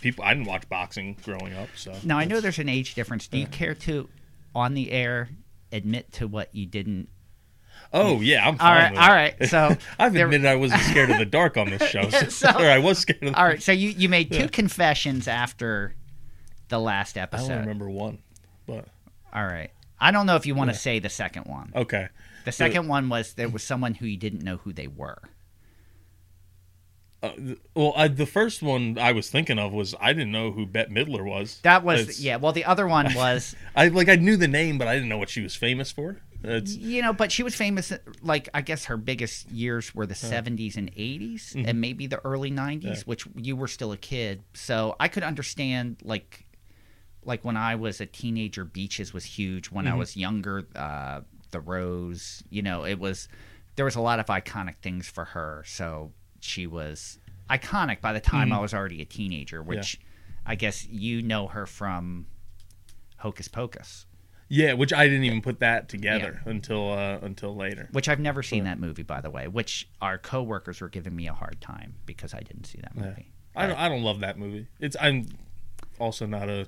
people, 0.00 0.24
I 0.24 0.32
didn't 0.34 0.46
watch 0.46 0.68
boxing 0.68 1.16
growing 1.24 1.52
up, 1.54 1.68
so 1.74 1.94
Now 2.04 2.18
I 2.18 2.24
know 2.26 2.40
there's 2.40 2.58
an 2.60 2.68
age 2.68 2.94
difference. 2.94 3.26
Do 3.26 3.38
you 3.38 3.46
care 3.46 3.74
to, 3.74 4.08
on 4.54 4.74
the 4.74 4.92
air, 4.92 5.30
admit 5.72 6.12
to 6.12 6.28
what 6.28 6.54
you 6.54 6.64
didn't? 6.66 7.08
Oh 7.92 8.20
yeah, 8.20 8.42
I'm 8.42 8.52
All 8.54 8.58
fine 8.58 8.94
right, 8.94 8.96
all 9.08 9.14
right. 9.14 9.48
So 9.48 9.76
I've 9.98 10.12
there- 10.12 10.26
admitted 10.26 10.46
I 10.46 10.54
wasn't 10.56 10.82
scared 10.90 11.10
of 11.10 11.18
the 11.18 11.24
dark 11.24 11.56
on 11.56 11.70
this 11.70 11.82
show, 11.88 12.08
so, 12.10 12.48
I 12.48 12.78
was 12.78 12.98
scared 12.98 13.22
of. 13.22 13.32
The, 13.32 13.38
All 13.38 13.44
right, 13.46 13.62
so 13.62 13.72
you 13.72 13.88
you 13.90 14.08
made 14.08 14.30
two 14.30 14.40
Yeah. 14.40 14.46
confessions 14.48 15.26
after 15.26 15.94
the 16.68 16.78
last 16.78 17.16
I 17.16 17.22
episode. 17.22 17.44
only 17.46 17.56
remember 17.58 17.88
one, 17.90 18.18
but 18.66 18.86
All 19.32 19.44
right, 19.44 19.70
I 19.98 20.10
don't 20.12 20.26
know 20.26 20.36
if 20.36 20.44
you 20.46 20.54
want 20.54 20.70
to 20.70 20.74
Yeah. 20.74 20.78
say 20.80 20.98
the 21.00 21.08
second 21.08 21.46
one. 21.46 21.72
okay. 21.74 22.08
The 22.48 22.52
second 22.52 22.88
one 22.88 23.10
was 23.10 23.34
there 23.34 23.48
was 23.50 23.62
someone 23.62 23.94
who 23.94 24.06
you 24.06 24.16
didn't 24.16 24.42
know 24.42 24.56
who 24.56 24.72
they 24.72 24.86
were. 24.86 25.20
Uh, 27.22 27.30
well, 27.74 27.92
I, 27.96 28.08
the 28.08 28.26
first 28.26 28.62
one 28.62 28.96
I 28.98 29.10
was 29.12 29.28
thinking 29.28 29.58
of 29.58 29.72
was 29.72 29.94
I 30.00 30.12
didn't 30.12 30.30
know 30.30 30.52
who 30.52 30.64
Bette 30.66 30.90
Midler 30.90 31.24
was. 31.24 31.58
That 31.62 31.82
was 31.84 32.00
It's- 32.00 32.20
yeah. 32.20 32.36
Well, 32.36 32.52
the 32.52 32.64
other 32.64 32.86
one 32.86 33.12
was 33.14 33.54
I 33.74 33.88
like 33.88 34.08
I 34.08 34.14
knew 34.16 34.36
the 34.36 34.48
name, 34.48 34.78
but 34.78 34.86
I 34.88 34.94
didn't 34.94 35.08
know 35.08 35.18
what 35.18 35.28
she 35.28 35.42
was 35.42 35.54
famous 35.56 35.90
for. 35.90 36.20
It's 36.44 36.74
you 36.76 37.02
know, 37.02 37.12
but 37.12 37.32
she 37.32 37.42
was 37.42 37.54
famous. 37.56 37.92
Like 38.22 38.48
I 38.54 38.60
guess 38.62 38.84
her 38.86 38.96
biggest 38.96 39.50
years 39.50 39.92
were 39.94 40.06
the 40.06 40.14
Yeah. 40.22 40.40
'70s 40.40 40.76
and 40.76 40.90
'80s, 40.94 41.54
Mhm. 41.54 41.64
and 41.66 41.80
maybe 41.80 42.06
the 42.06 42.24
early 42.24 42.50
'90s, 42.52 42.84
Yeah. 42.84 43.02
which 43.06 43.26
you 43.34 43.56
were 43.56 43.66
still 43.68 43.90
a 43.92 43.96
kid. 43.98 44.42
So 44.54 44.94
I 45.00 45.08
could 45.08 45.24
understand 45.24 45.96
like, 46.04 46.46
like 47.24 47.44
when 47.44 47.56
I 47.56 47.74
was 47.74 48.00
a 48.00 48.06
teenager, 48.06 48.64
Beaches 48.64 49.12
was 49.12 49.24
huge. 49.24 49.72
When 49.72 49.88
I 49.88 49.90
Mhm. 49.90 49.98
was 49.98 50.16
younger, 50.16 50.68
uh, 50.76 51.22
The 51.50 51.60
Rose. 51.60 52.42
You 52.50 52.62
know, 52.62 52.84
it 52.84 52.98
was 52.98 53.28
there 53.76 53.84
was 53.84 53.96
a 53.96 54.00
lot 54.00 54.18
of 54.20 54.26
iconic 54.26 54.76
things 54.76 55.08
for 55.08 55.24
her. 55.26 55.62
So 55.66 56.12
she 56.40 56.66
was 56.66 57.18
iconic 57.50 58.00
by 58.00 58.12
the 58.12 58.20
time 58.20 58.50
Mhm. 58.50 58.54
I 58.56 58.60
was 58.60 58.74
already 58.74 59.00
a 59.02 59.04
teenager, 59.04 59.62
which 59.62 60.00
I 60.46 60.54
guess 60.54 60.86
you 60.86 61.22
know 61.22 61.46
her 61.48 61.66
from 61.66 62.26
Hocus 63.18 63.48
Pocus. 63.48 64.06
yeah, 64.50 64.72
which 64.72 64.92
I 64.94 65.06
didn't 65.06 65.24
even 65.24 65.42
put 65.42 65.60
that 65.60 65.88
together 65.90 66.40
until 66.46 66.92
uh, 66.92 67.18
until 67.20 67.54
later. 67.54 67.88
Which 67.92 68.08
I've 68.08 68.20
never 68.20 68.42
seen 68.42 68.64
that 68.64 68.78
movie, 68.78 69.02
by 69.02 69.20
the 69.20 69.30
way. 69.30 69.46
Which 69.48 69.88
our 70.00 70.16
coworkers 70.18 70.80
were 70.80 70.88
giving 70.88 71.14
me 71.14 71.26
a 71.28 71.34
hard 71.34 71.60
time 71.60 71.94
because 72.06 72.32
I 72.32 72.40
didn't 72.40 72.64
see 72.64 72.78
that 72.80 72.92
Yeah. 72.96 73.02
movie. 73.02 73.32
I 73.56 73.66
don't, 73.66 73.76
I 73.78 73.88
don't 73.88 74.02
love 74.02 74.20
that 74.20 74.38
movie. 74.38 74.68
It's 74.78 74.96
I'm 75.00 75.26
also 75.98 76.24
not 76.26 76.48
a 76.48 76.66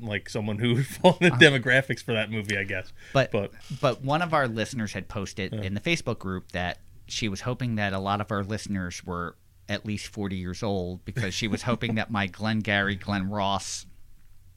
like 0.00 0.28
someone 0.28 0.58
who 0.58 0.74
would 0.74 0.86
fall 1.02 1.16
in 1.20 1.28
the 1.30 1.34
uh, 1.34 1.38
demographics 1.38 2.02
for 2.02 2.12
that 2.12 2.30
movie, 2.30 2.56
I 2.56 2.64
guess. 2.64 2.92
But 3.12 3.30
but 3.30 3.52
but 3.80 4.02
one 4.02 4.22
of 4.22 4.32
our 4.34 4.48
listeners 4.48 4.92
had 4.92 5.08
posted 5.08 5.52
Yeah. 5.52 5.62
in 5.62 5.74
the 5.74 5.80
Facebook 5.80 6.18
group 6.18 6.52
that 6.52 6.78
she 7.06 7.28
was 7.28 7.42
hoping 7.42 7.74
that 7.76 7.92
a 7.92 7.98
lot 7.98 8.20
of 8.20 8.30
our 8.32 8.42
listeners 8.42 9.04
were 9.04 9.36
at 9.68 9.86
least 9.86 10.06
forty 10.08 10.36
years 10.36 10.62
old 10.62 11.04
because 11.04 11.34
she 11.34 11.48
was 11.48 11.62
hoping 11.62 11.94
that 11.96 12.10
my 12.10 12.26
Glenn 12.26 12.60
Gary, 12.60 12.96
Glen 12.96 13.30
Ross 13.30 13.86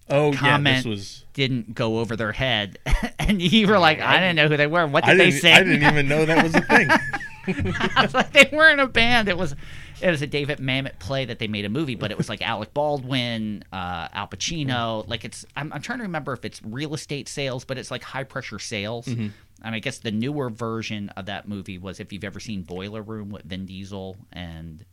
Oh, 0.09 0.27
yeah, 0.27 0.31
this 0.31 0.39
comment 0.39 0.85
was- 0.85 1.25
didn't 1.33 1.75
go 1.75 1.99
over 1.99 2.15
their 2.15 2.31
head, 2.31 2.79
and 3.19 3.41
you 3.41 3.67
were 3.67 3.77
like, 3.77 3.99
I 3.99 4.19
didn't 4.21 4.37
know 4.37 4.47
who 4.47 4.55
they 4.55 4.65
were. 4.67 4.87
What 4.87 5.03
I 5.03 5.11
did 5.15 5.19
they 5.19 5.31
say? 5.31 5.51
I 5.51 5.63
didn't 5.63 5.83
even 5.83 6.07
know 6.07 6.25
that 6.25 6.41
was 6.43 6.55
a 6.55 6.61
thing. 6.61 6.87
I 7.95 8.03
was 8.03 8.13
like, 8.13 8.31
they 8.31 8.49
weren't 8.53 8.79
a 8.79 8.87
band. 8.87 9.27
It 9.27 9.37
was 9.37 9.53
it 10.01 10.09
was 10.09 10.21
a 10.21 10.27
David 10.27 10.59
Mamet 10.59 10.99
play 10.99 11.25
that 11.25 11.39
they 11.39 11.47
made 11.47 11.65
a 11.65 11.69
movie, 11.69 11.95
but 11.95 12.11
it 12.11 12.17
was 12.17 12.29
like 12.29 12.41
Alec 12.41 12.73
Baldwin, 12.73 13.63
uh, 13.73 14.07
Al 14.13 14.27
Pacino. 14.27 15.07
Like 15.07 15.25
it's 15.25 15.45
I'm, 15.55 15.71
I'm 15.73 15.81
trying 15.81 15.99
to 15.99 16.03
remember 16.03 16.33
if 16.33 16.45
it's 16.45 16.61
real 16.63 16.93
estate 16.93 17.27
sales, 17.27 17.65
but 17.65 17.77
it's 17.77 17.91
like 17.91 18.03
high 18.03 18.23
pressure 18.23 18.59
sales. 18.59 19.05
Mhm. 19.07 19.31
And 19.63 19.73
I 19.75 19.79
guess 19.79 19.97
the 19.97 20.11
newer 20.11 20.49
version 20.51 21.09
of 21.17 21.25
that 21.25 21.47
movie 21.47 21.77
was 21.79 21.99
if 21.99 22.13
you've 22.13 22.23
ever 22.23 22.39
seen 22.39 22.61
Boiler 22.61 23.01
Room 23.01 23.29
with 23.29 23.43
Vin 23.43 23.65
Diesel 23.65 24.15
and 24.31 24.85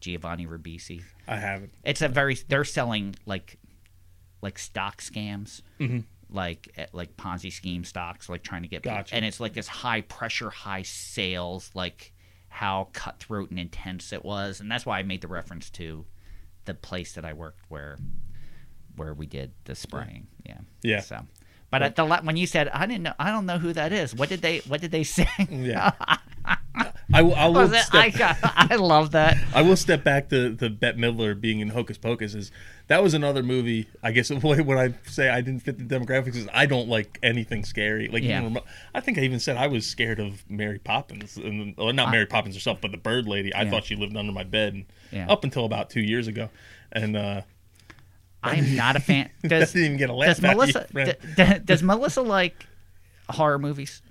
Giovanni 0.00 0.46
Ribisi. 0.46 1.02
I 1.26 1.36
haven't. 1.36 1.72
It's 1.84 2.02
a 2.02 2.08
very 2.08 2.36
they're 2.48 2.64
selling 2.64 3.16
like 3.26 3.58
like 4.42 4.58
stock 4.58 5.00
scams. 5.02 5.62
Mhm. 5.80 6.04
Like 6.30 6.72
eh, 6.76 6.86
like 6.92 7.16
Ponzi 7.16 7.52
scheme 7.52 7.84
stocks, 7.84 8.28
like 8.28 8.42
trying 8.42 8.62
to 8.62 8.68
get 8.68 8.82
Gotcha. 8.82 9.14
and 9.14 9.24
it's 9.24 9.38
like 9.40 9.52
this 9.54 9.68
high 9.68 10.00
pressure, 10.02 10.50
high 10.50 10.82
sales, 10.82 11.70
like 11.74 12.12
how 12.52 12.88
cutthroat 12.92 13.50
and 13.50 13.58
intense 13.58 14.12
it 14.12 14.24
was, 14.24 14.60
and 14.60 14.70
that's 14.70 14.84
why 14.84 14.98
I 14.98 15.02
made 15.02 15.22
the 15.22 15.28
reference 15.28 15.70
to 15.70 16.04
the 16.66 16.74
place 16.74 17.14
that 17.14 17.24
I 17.24 17.32
worked 17.32 17.60
where 17.68 17.98
where 18.96 19.14
we 19.14 19.26
did 19.26 19.52
the 19.64 19.74
spraying. 19.74 20.28
Yeah. 20.44 20.58
Yeah. 20.82 21.00
So, 21.00 21.20
but 21.70 21.82
at 21.82 21.96
the 21.96 22.04
when 22.04 22.36
you 22.36 22.46
said 22.46 22.68
I 22.68 22.86
didn't 22.86 23.04
know, 23.04 23.14
I 23.18 23.30
don't 23.30 23.46
know 23.46 23.58
who 23.58 23.72
that 23.72 23.92
is. 23.92 24.14
What 24.14 24.28
did 24.28 24.42
they 24.42 24.58
What 24.58 24.80
did 24.80 24.90
they 24.90 25.02
say? 25.18 25.28
Yeah. 25.50 25.92
I, 27.12 27.22
will- 27.22 27.34
I 27.34 27.46
will 27.46 27.68
step, 27.68 27.84
I 27.92 28.66
I 28.70 28.76
love 28.76 29.10
that. 29.12 29.36
I 29.54 29.62
will 29.62 29.76
step 29.76 30.02
back 30.04 30.28
to 30.30 30.50
the 30.50 30.70
Bette 30.70 30.98
Midler 30.98 31.38
being 31.38 31.60
in 31.60 31.68
Hocus 31.68 31.98
Pocus. 31.98 32.34
Is 32.34 32.50
that 32.88 33.02
was 33.02 33.14
another 33.14 33.42
movie? 33.42 33.86
I 34.02 34.12
guess 34.12 34.30
when 34.30 34.78
I 34.78 34.94
say 35.08 35.28
I 35.28 35.40
didn't 35.40 35.60
fit 35.60 35.78
the 35.78 35.84
demographics, 35.84 36.36
is 36.36 36.48
I 36.52 36.66
don't 36.66 36.88
like 36.88 37.18
anything 37.22 37.64
scary. 37.64 38.08
Like 38.08 38.22
Yeah. 38.22 38.40
even 38.40 38.58
I 38.94 39.00
think 39.00 39.18
I 39.18 39.22
even 39.22 39.40
said 39.40 39.56
I 39.56 39.66
was 39.66 39.86
scared 39.86 40.20
of 40.20 40.42
Mary 40.50 40.78
Poppins, 40.78 41.36
and 41.36 41.74
well, 41.76 41.92
not 41.92 42.08
I- 42.08 42.12
Mary 42.12 42.26
Poppins 42.26 42.54
herself, 42.54 42.78
but 42.80 42.90
the 42.92 42.98
bird 42.98 43.26
lady. 43.26 43.52
I 43.54 43.62
Yeah. 43.62 43.70
thought 43.70 43.84
she 43.84 43.96
lived 43.96 44.16
under 44.16 44.32
my 44.32 44.44
bed 44.44 44.84
Yeah. 45.10 45.26
up 45.28 45.44
until 45.44 45.64
about 45.64 45.90
two 45.90 46.00
years 46.02 46.28
ago, 46.28 46.48
and 46.92 47.16
uh, 47.16 47.42
I 48.42 48.56
am 48.56 48.74
not 48.74 48.96
a 48.96 49.00
fan. 49.00 49.30
That 49.42 49.48
Does, 49.60 49.72
didn't 49.72 49.86
even 49.86 49.98
get 49.98 50.10
a 50.10 50.14
laugh 50.14 50.40
Does 50.40 50.74
of 50.76 50.86
you, 50.94 51.04
d- 51.04 51.12
d- 51.36 51.58
does 51.64 51.82
Melissa 51.82 52.22
like 52.22 52.66
horror 53.28 53.58
movies? 53.58 54.02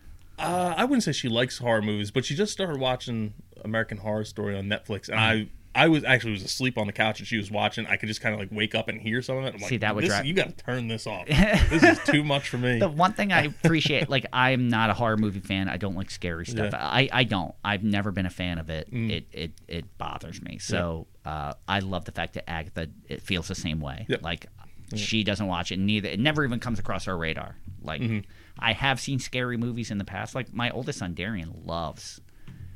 Uh, 0.42 0.74
I 0.78 0.84
wouldn't 0.86 1.04
say 1.04 1.12
she 1.12 1.30
likes 1.30 1.58
horror 1.60 1.82
movies, 1.82 2.12
but 2.12 2.26
she 2.26 2.36
just 2.36 2.52
started 2.52 2.80
watching 2.80 3.34
American 3.64 3.98
Horror 4.00 4.26
Story 4.26 4.58
on 4.58 4.66
Netflix, 4.66 5.10
and 5.10 5.20
I. 5.20 5.48
I 5.74 5.88
was 5.88 6.04
actually 6.04 6.34
was 6.34 6.44
asleep 6.44 6.78
on 6.78 6.86
the 6.88 6.92
couch 6.92 7.20
and 7.20 7.28
she 7.28 7.38
was 7.38 7.50
watching. 7.50 7.88
I 7.88 7.96
could 7.96 8.08
just 8.08 8.20
kind 8.20 8.34
of 8.36 8.42
like 8.42 8.50
wake 8.52 8.76
up 8.76 8.89
and 8.89 9.00
hear 9.00 9.22
some 9.22 9.38
of 9.38 9.46
it. 9.46 9.54
I'm 9.54 9.60
See, 9.62 9.76
like, 9.76 9.80
that 9.80 9.96
would 9.96 10.04
this, 10.04 10.10
drive- 10.10 10.26
you 10.26 10.34
got 10.34 10.48
to 10.58 10.66
turn 10.66 10.89
this 10.89 11.08
off. 11.08 11.28
this 11.28 11.82
is 11.82 11.98
too 12.04 12.26
much 12.26 12.50
for 12.50 12.58
me. 12.58 12.78
The 12.80 12.89
one 12.89 13.14
thing 13.14 13.32
I 13.32 13.44
appreciate, 13.64 14.10
like 14.10 14.26
I'm 14.34 14.68
not 14.68 14.89
a 14.89 14.94
horror 14.94 15.16
movie 15.16 15.39
fan. 15.39 15.70
I 15.70 15.78
don't 15.78 15.96
like 15.96 16.12
scary 16.12 16.46
stuff. 16.46 16.74
Yeah. 16.74 16.86
I, 16.86 17.08
I 17.14 17.24
don't. 17.24 17.56
I've 17.64 17.86
never 17.86 18.12
been 18.12 18.26
a 18.26 18.30
fan 18.30 18.58
of 18.58 18.70
it. 18.70 18.92
Mm. 18.92 19.12
It, 19.12 19.28
it 19.32 19.52
it 19.70 19.98
bothers 19.98 20.42
me. 20.42 20.58
So 20.58 21.08
uh, 21.24 21.54
I 21.70 21.80
love 21.80 22.04
the 22.04 22.12
fact 22.12 22.34
that 22.34 22.50
Agatha 22.50 22.89
it 23.08 23.22
feels 23.22 23.48
the 23.48 23.56
same 23.56 23.80
way. 23.80 24.06
Yep. 24.10 24.24
Like 24.24 24.48
she 24.94 25.24
doesn't 25.24 25.48
watch 25.48 25.72
it. 25.72 25.80
Neither 25.80 26.10
it 26.10 26.20
never 26.20 26.44
even 26.44 26.60
comes 26.60 26.80
across 26.80 27.06
her 27.06 27.18
radar. 27.18 27.56
Like 27.82 28.02
Mhm. 28.02 28.26
I 28.62 28.74
have 28.74 28.99
seen 28.99 29.20
scary 29.20 29.57
movies 29.57 29.89
in 29.91 29.97
the 29.97 30.05
past. 30.05 30.36
Like 30.36 30.53
my 30.53 30.70
oldest 30.70 30.99
son 30.99 31.14
Darian 31.14 31.51
loves 31.66 32.22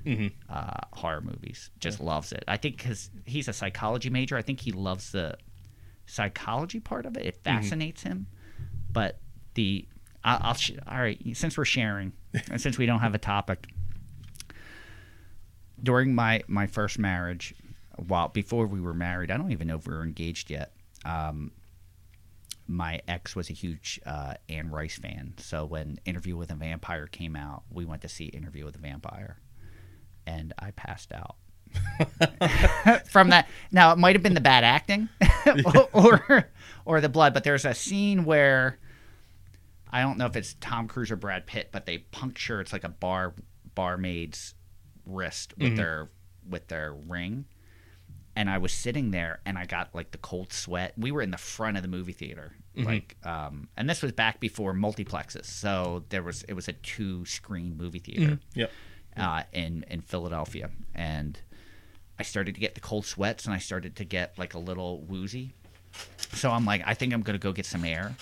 Mhm. 0.05 0.33
uh, 0.49 0.71
horror 0.93 1.21
movies. 1.21 1.69
Just 1.79 1.99
loves 1.99 2.31
it. 2.31 2.43
I 2.47 2.57
think 2.57 2.77
because 2.77 3.09
he's 3.25 3.47
a 3.47 3.53
psychology 3.53 4.09
major. 4.09 4.36
I 4.38 4.41
think 4.41 4.59
he 4.61 4.71
loves 4.71 5.11
the 5.11 5.38
psychology 6.05 6.79
part 6.79 7.05
of 7.05 7.17
it. 7.17 7.25
It 7.25 7.38
fascinates 7.43 8.03
him. 8.03 8.27
But 8.91 9.19
the 9.55 9.88
I- 10.23 10.38
I'll 10.41 10.53
sh- 10.55 10.71
all 10.88 10.97
right. 10.99 11.19
Since 11.38 11.55
we're 11.57 11.65
sharing, 11.65 12.13
and 12.49 12.59
since 12.59 12.77
we 12.79 12.86
don't 12.88 12.99
have 13.01 13.13
a 13.13 13.19
topic, 13.19 13.67
during 15.81 16.15
my 16.15 16.41
my 16.47 16.67
first 16.67 16.97
marriage, 16.99 17.53
while 17.97 18.29
before 18.29 18.67
we 18.67 18.79
were 18.81 18.93
married, 18.93 19.31
I 19.31 19.38
don't 19.38 19.51
even 19.51 19.67
know 19.67 19.75
if 19.75 19.88
we 19.88 19.93
were 19.93 20.03
engaged 20.03 20.49
yet. 20.49 20.73
Um, 21.03 21.51
my 22.68 23.01
ex 23.07 23.36
was 23.36 23.49
a 23.49 23.53
huge 23.53 23.99
uh, 24.05 24.36
Anne 24.49 24.70
Rice 24.70 24.97
fan, 24.97 25.34
so 25.38 25.66
when 25.66 25.99
Interview 26.05 26.36
with 26.36 26.51
a 26.51 26.55
Vampire 26.55 27.07
came 27.07 27.36
out, 27.36 27.63
we 27.70 27.86
went 27.86 28.01
to 28.03 28.09
see 28.09 28.26
Interview 28.26 28.66
with 28.66 28.76
a 28.76 28.80
Vampire, 28.80 29.38
and 30.26 30.53
I 30.57 30.72
passed 30.72 31.11
out. 31.13 31.36
From 33.09 33.30
that, 33.30 33.47
now 33.72 33.91
it 33.91 33.97
might 33.97 34.16
have 34.16 34.24
been 34.24 34.34
the 34.34 34.41
bad 34.41 34.63
acting, 34.63 35.09
or 35.93 36.49
or 36.86 37.01
the 37.01 37.09
blood, 37.09 37.34
but 37.34 37.43
there's 37.43 37.66
a 37.66 37.74
scene 37.74 38.26
where 38.26 38.80
I 39.91 40.01
don't 40.01 40.18
know 40.18 40.26
if 40.26 40.36
it's 40.36 40.55
Tom 40.59 40.88
Cruise 40.88 41.11
or 41.11 41.16
Brad 41.16 41.45
Pitt, 41.45 41.70
but 41.72 41.86
they 41.86 41.99
puncture 41.99 42.61
it's 42.61 42.74
like 42.74 42.84
a 42.84 42.89
bar 42.89 43.34
barmaid's 43.76 44.53
wrist 45.05 45.53
with 45.57 45.74
Mhm. 45.74 45.76
their 45.78 46.09
with 46.49 46.68
their 46.68 46.93
ring, 46.93 47.45
and 48.36 48.49
I 48.49 48.57
was 48.57 48.73
sitting 48.73 49.11
there 49.11 49.39
and 49.45 49.57
I 49.57 49.65
got 49.65 49.93
like 49.95 50.11
the 50.11 50.17
cold 50.17 50.51
sweat. 50.51 50.93
We 50.97 51.11
were 51.11 51.21
in 51.21 51.31
the 51.31 51.38
front 51.38 51.77
of 51.77 51.83
the 51.83 51.89
movie 51.89 52.11
theater, 52.13 52.53
like, 52.75 53.15
um, 53.23 53.69
and 53.77 53.89
this 53.89 54.01
was 54.01 54.11
back 54.11 54.39
before 54.39 54.73
multiplexes, 54.73 55.45
so 55.45 56.03
there 56.09 56.21
was 56.23 56.43
it 56.43 56.53
was 56.53 56.67
a 56.67 56.73
two 56.73 57.25
screen 57.25 57.77
movie 57.77 57.99
theater 57.99 58.39
Yep. 58.53 58.71
uh, 59.17 59.43
in 59.53 59.86
in 59.89 60.01
Philadelphia, 60.01 60.69
and 60.93 61.39
I 62.19 62.23
started 62.23 62.55
to 62.55 62.61
get 62.61 62.75
the 62.75 62.81
cold 62.81 63.05
sweats 63.05 63.45
and 63.45 63.53
I 63.53 63.57
started 63.59 63.95
to 63.97 64.05
get 64.05 64.38
like 64.38 64.53
a 64.53 64.59
little 64.59 65.01
woozy. 65.01 65.53
So 66.33 66.51
I'm 66.51 66.65
like, 66.65 66.81
I 66.86 66.93
think 66.93 67.13
I'm 67.13 67.21
gonna 67.21 67.38
go 67.38 67.51
get 67.53 67.65
some 67.65 67.86
air. 67.86 68.15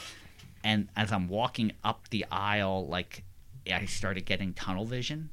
And 0.63 0.87
as 0.95 1.11
I'm 1.11 1.27
walking 1.27 1.73
up 1.83 2.07
the 2.09 2.25
aisle, 2.31 2.87
like 2.87 3.23
I 3.71 3.85
started 3.85 4.25
getting 4.25 4.53
tunnel 4.53 4.85
vision, 4.85 5.29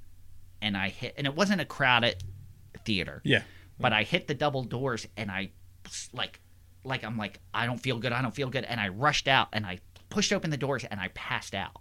and 0.62 0.76
I 0.76 0.89
hit, 0.89 1.14
and 1.18 1.26
it 1.26 1.35
wasn't 1.35 1.61
a 1.61 1.64
crowded 1.64 2.22
theater 2.85 3.20
Yeah. 3.24 3.43
But 3.81 3.93
I 3.93 4.03
hit 4.03 4.28
the 4.28 4.35
double 4.35 4.62
doors 4.62 5.07
and 5.16 5.31
I 5.31 5.51
like 6.12 6.41
like 6.85 7.03
I'm 7.03 7.16
like 7.16 7.41
I 7.53 7.66
don't 7.66 7.78
feel 7.78 7.99
good 7.99 8.12
I 8.12 8.22
don't 8.22 8.35
feel 8.35 8.51
good 8.51 8.64
and 8.64 8.81
I 8.81 8.89
rushed 8.89 9.26
out 9.26 9.49
and 9.53 9.66
I 9.66 9.81
pushed 10.11 10.33
open 10.33 10.51
the 10.51 10.57
doors 10.57 10.85
and 10.85 11.01
I 11.01 11.09
passed 11.09 11.55
out. 11.55 11.81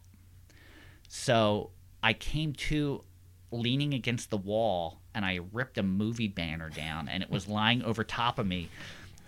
So 1.08 1.72
I 2.02 2.14
came 2.14 2.54
to 2.54 3.04
leaning 3.52 3.94
against 3.94 4.30
the 4.30 4.38
wall 4.38 5.02
and 5.14 5.26
I 5.26 5.40
ripped 5.52 5.78
a 5.78 5.84
movie 5.84 6.28
banner 6.28 6.70
down 6.70 7.10
and 7.10 7.22
it 7.22 7.30
was 7.30 7.48
lying 7.60 7.84
over 7.84 8.04
top 8.04 8.40
of 8.40 8.48
me. 8.48 8.70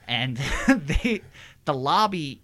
And 0.07 0.37
they 0.67 1.21
the 1.65 1.73
lobby 1.73 2.41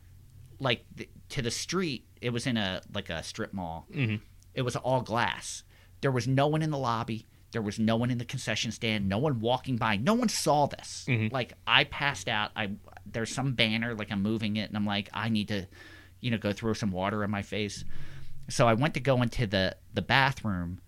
like 0.59 0.84
th- 0.97 1.09
to 1.30 1.41
the 1.41 1.51
street 1.51 2.05
it 2.19 2.32
was 2.32 2.47
in 2.47 2.57
a 2.57 2.82
like 2.93 3.09
a 3.09 3.23
strip 3.23 3.53
mall. 3.53 3.86
Mm-hmm. 3.93 4.17
It 4.53 4.63
was 4.63 4.75
all 4.75 5.01
glass. 5.01 5.63
There 6.01 6.11
was 6.11 6.28
no 6.28 6.47
one 6.47 6.61
in 6.61 6.71
the 6.71 6.78
lobby 6.78 7.25
there 7.52 7.62
was 7.62 7.80
no 7.80 7.95
one 7.95 8.12
in 8.12 8.18
the 8.18 8.26
concession 8.26 8.72
stand 8.72 9.08
no 9.08 9.18
one 9.18 9.39
walking 9.39 9.78
by 9.78 9.95
no 9.98 10.14
one 10.14 10.30
saw 10.30 10.66
this. 10.66 11.06
Mm-hmm. 11.08 11.34
Like 11.34 11.54
i 11.66 11.84
passed 11.86 12.28
out 12.28 12.52
i 12.56 12.72
there's 13.06 13.34
some 13.34 13.54
banner 13.54 13.95
like 13.95 14.12
i'm 14.12 14.22
moving 14.22 14.58
it 14.58 14.68
and 14.68 14.76
i'm 14.78 14.86
like 14.86 15.10
i 15.14 15.30
need 15.30 15.48
to 15.50 15.66
you 16.20 16.32
know 16.32 16.38
go 16.38 16.52
throw 16.52 16.74
some 16.74 16.91
water 16.91 17.24
in 17.24 17.32
my 17.32 17.41
face. 17.41 17.84
So 18.50 18.68
i 18.68 18.74
went 18.74 18.93
to 18.95 19.00
go 19.00 19.22
into 19.22 19.48
the 19.48 19.76
the 19.93 20.02
bathroom 20.02 20.82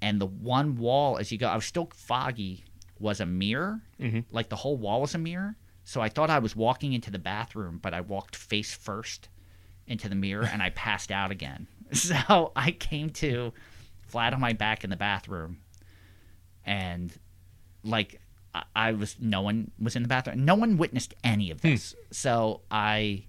and 0.00 0.20
the 0.20 0.26
one 0.26 0.76
wall 0.76 1.18
as 1.18 1.32
you 1.32 1.38
go 1.38 1.48
i 1.48 1.56
was 1.56 1.64
still 1.66 1.90
foggy 1.94 2.64
was 2.98 3.20
a 3.20 3.26
mirror. 3.26 3.82
Mm-hmm. 4.00 4.20
Like 4.30 4.48
the 4.48 4.56
whole 4.56 4.76
wall 4.76 5.02
was 5.02 5.14
a 5.14 5.18
mirror. 5.18 5.56
So 5.84 6.00
i 6.00 6.08
thought 6.08 6.30
i 6.30 6.38
was 6.38 6.54
walking 6.54 6.92
into 6.92 7.10
the 7.10 7.18
bathroom 7.18 7.78
but 7.82 7.94
i 7.94 8.00
walked 8.00 8.36
face 8.36 8.74
first 8.74 9.28
into 9.88 10.08
the 10.08 10.16
mirror 10.16 10.48
and 10.50 10.62
i 10.62 10.70
passed 10.70 11.10
out 11.10 11.30
again. 11.30 11.66
So 11.92 12.50
i 12.56 12.72
came 12.72 13.10
to 13.10 13.52
flat 14.08 14.34
on 14.34 14.40
my 14.40 14.52
back 14.52 14.82
in 14.82 14.90
the 14.90 14.96
bathroom 14.96 15.58
and 16.66 17.18
like 17.82 18.20
I- 18.54 18.64
i 18.74 18.92
was 18.92 19.16
no 19.20 19.40
one 19.40 19.70
was 19.80 19.96
in 19.96 20.02
the 20.02 20.08
bathroom 20.08 20.44
no 20.44 20.54
one 20.54 20.76
witnessed 20.76 21.14
any 21.24 21.50
of 21.50 21.60
hmm. 21.60 21.68
this 21.70 21.94
so 22.10 22.60
i 22.70 23.24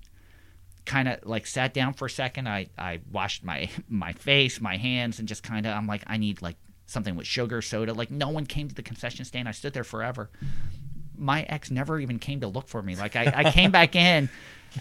kind 0.88 1.08
of 1.10 1.20
like 1.26 1.46
sat 1.46 1.74
down 1.74 1.94
for 1.94 2.06
a 2.06 2.10
second. 2.10 2.50
I, 2.50 2.68
I 2.78 3.02
washed 3.12 3.44
my 3.44 3.70
my 3.88 4.14
face, 4.14 4.60
my 4.60 4.78
hands, 4.78 5.20
and 5.20 5.28
just 5.28 5.44
kind 5.44 5.68
of 5.68 5.76
I'm 5.76 5.86
like 5.86 6.02
I 6.08 6.18
need 6.18 6.42
like 6.42 6.56
something 6.88 7.16
with 7.16 7.28
sugar, 7.28 7.62
soda. 7.62 7.94
Like 7.94 8.10
no 8.10 8.30
one 8.30 8.48
came 8.48 8.68
to 8.70 8.74
the 8.74 8.82
concession 8.82 9.26
stand. 9.26 9.48
I 9.48 9.52
stood 9.52 9.74
there 9.74 9.84
forever. 9.84 10.32
My 11.16 11.44
ex 11.44 11.70
never 11.70 12.00
even 12.00 12.18
came 12.18 12.40
to 12.42 12.48
look 12.48 12.68
for 12.68 12.82
me. 12.82 12.96
Like 12.96 13.16
I, 13.16 13.32
I 13.36 13.52
came 13.52 13.72
back 13.72 13.96
in, 13.96 14.30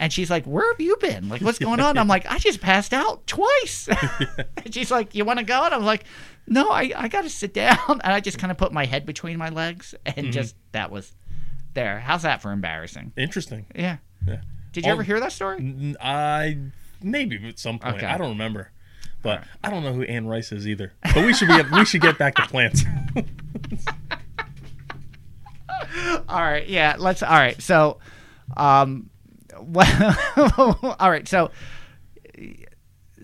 and 0.01 0.13
she's 0.13 0.31
like, 0.31 0.45
"Where 0.47 0.71
have 0.73 0.81
you 0.81 0.97
been? 1.01 1.29
Like 1.29 1.41
what's 1.43 1.59
going 1.59 1.81
on?" 1.81 1.99
I'm 1.99 2.09
like, 2.17 2.27
"I 2.31 2.39
just 2.39 2.61
passed 2.61 2.93
out 2.95 3.27
twice." 3.27 3.89
and 4.65 4.73
she's 4.75 4.91
like, 4.91 5.15
"You 5.15 5.25
want 5.25 5.39
to 5.39 5.45
go?" 5.45 5.65
And 5.65 5.75
I'm 5.75 5.85
like, 5.85 6.05
"No, 6.47 6.71
I 6.71 6.93
I 6.97 7.09
got 7.09 7.23
to 7.23 7.31
sit 7.31 7.53
down." 7.55 7.79
And 7.89 8.13
I 8.13 8.21
just 8.21 8.39
kind 8.39 8.51
of 8.51 8.59
put 8.59 8.73
my 8.73 8.85
head 8.85 9.07
between 9.07 9.39
my 9.39 9.49
legs, 9.49 9.95
and 10.05 10.33
just 10.33 10.55
that 10.73 10.91
was 10.91 11.13
there. 11.75 12.01
How's 12.01 12.23
that 12.23 12.43
for 12.43 12.53
embarrassing? 12.53 13.13
Interesting. 13.17 13.67
Yeah. 13.75 13.99
Yeah. 14.27 14.41
Did 14.73 14.85
you 14.85 14.91
Oh, 14.91 14.95
ever 14.95 15.03
hear 15.03 15.19
that 15.21 15.33
story? 15.33 15.95
I, 16.01 16.59
maybe 17.03 17.49
at 17.49 17.59
some 17.59 17.79
point. 17.79 17.97
Okay. 17.97 18.07
I 18.07 18.19
don't 18.19 18.31
remember. 18.31 18.71
But 19.23 19.43
I 19.65 19.71
don't 19.71 19.83
know 19.83 19.93
who 19.93 20.03
Anne 20.03 20.27
Rice 20.27 20.53
is 20.53 20.69
either. 20.69 20.93
But 21.03 21.25
we 21.25 21.33
should 21.33 21.49
be 21.49 21.61
we 21.73 21.85
should 21.85 22.01
get 22.03 22.17
back 22.19 22.35
to 22.37 22.43
plants. 22.43 22.85
All 26.29 26.41
right, 26.43 26.67
yeah, 26.69 26.97
let's. 26.99 27.23
All 27.23 27.31
right, 27.31 27.61
so, 27.61 27.99
um, 28.57 29.11
well, 29.61 30.97
all 31.01 31.11
right, 31.11 31.27
so 31.29 31.51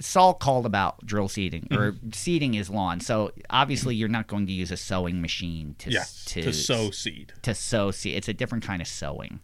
Saul 0.01 0.35
called 0.35 0.64
about 0.64 1.05
drill 1.05 1.28
seeding 1.28 1.68
or 1.70 1.95
seeding 2.12 2.55
is 2.55 2.70
lawn. 2.70 3.01
So 3.01 3.30
obviously, 3.51 3.95
you're 3.95 4.09
not 4.09 4.26
going 4.26 4.47
to 4.47 4.53
use 4.53 4.70
a 4.70 4.76
sowing 4.76 5.20
machine 5.20 5.74
to 5.80 5.91
yes. 5.91 6.24
to, 6.26 6.43
To, 6.43 6.53
sow 6.53 6.91
seed. 6.91 7.35
to 7.43 7.55
sow 7.55 7.91
seed. 7.91 8.16
It's 8.16 8.28
a 8.28 8.33
different 8.33 8.64
kind 8.64 8.80
of 8.80 8.89
sowing, 8.89 9.41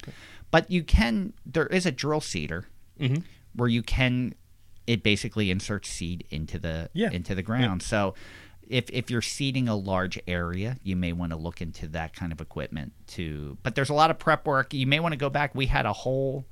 but 0.50 0.70
you 0.70 0.82
can. 0.82 1.34
There 1.44 1.66
is 1.66 1.86
a 1.86 1.92
drill 1.92 2.20
seeder 2.20 2.66
Mm-hmm. 2.98 3.22
where 3.54 3.68
you 3.68 3.82
can. 3.82 4.34
It 4.86 5.02
basically 5.02 5.50
inserts 5.50 5.88
seed 5.90 6.24
into 6.30 6.58
the 6.58 6.88
Yeah. 6.94 7.10
into 7.10 7.34
the 7.34 7.42
ground. 7.42 7.82
So. 7.82 8.14
If, 8.70 8.90
if 8.90 9.10
you're 9.10 9.22
seeding 9.22 9.66
a 9.66 9.74
large 9.74 10.20
area, 10.28 10.76
you 10.82 10.94
may 10.94 11.14
want 11.14 11.32
to 11.32 11.38
look 11.38 11.62
into 11.62 11.86
that 11.88 12.14
kind 12.14 12.32
of 12.32 12.40
equipment 12.42 12.92
too. 13.06 13.56
But 13.62 13.74
there's 13.74 13.88
a 13.88 13.94
lot 13.94 14.10
of 14.10 14.18
prep 14.18 14.46
work. 14.46 14.74
You 14.74 14.86
may 14.86 15.00
want 15.00 15.12
to 15.14 15.16
go 15.16 15.30
back. 15.30 15.54
We 15.54 15.64
had 15.64 15.86
a 15.86 15.92
whole 15.94 16.44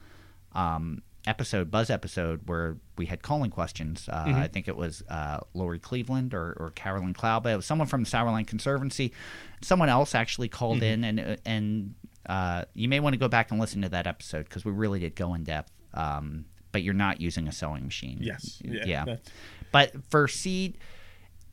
um, 0.56 1.02
episode, 1.26 1.70
Buzz 1.70 1.90
episode, 1.90 2.40
where 2.46 2.76
we 2.96 3.06
had 3.06 3.22
calling 3.22 3.50
questions. 3.50 4.08
Uh, 4.08 4.24
I 4.26 4.48
think 4.48 4.68
it 4.68 4.76
was 4.76 5.02
uh, 5.08 5.40
Lori 5.54 5.78
Cleveland 5.78 6.34
or, 6.34 6.56
or 6.58 6.70
Carolyn 6.70 7.14
Klauba. 7.14 7.52
It 7.52 7.56
was 7.56 7.66
someone 7.66 7.88
from 7.88 8.04
the 8.04 8.10
Sourland 8.10 8.46
Conservancy. 8.46 9.12
Someone 9.60 9.88
else 9.88 10.14
actually 10.14 10.48
called 10.48 10.82
in, 10.82 11.04
and 11.04 11.38
and 11.44 11.94
uh, 12.26 12.64
you 12.74 12.88
may 12.88 13.00
want 13.00 13.14
to 13.14 13.18
go 13.18 13.28
back 13.28 13.50
and 13.50 13.60
listen 13.60 13.82
to 13.82 13.88
that 13.90 14.06
episode 14.06 14.44
because 14.44 14.64
we 14.64 14.72
really 14.72 14.98
did 15.00 15.14
go 15.14 15.34
in 15.34 15.44
depth. 15.44 15.72
Um, 15.94 16.46
but 16.72 16.82
you're 16.82 16.94
not 16.94 17.20
using 17.20 17.48
a 17.48 17.52
sewing 17.52 17.84
machine. 17.84 18.18
Yes. 18.20 18.60
Yeah. 18.62 18.84
yeah. 18.84 19.16
But 19.72 19.92
for 20.10 20.28
seed, 20.28 20.78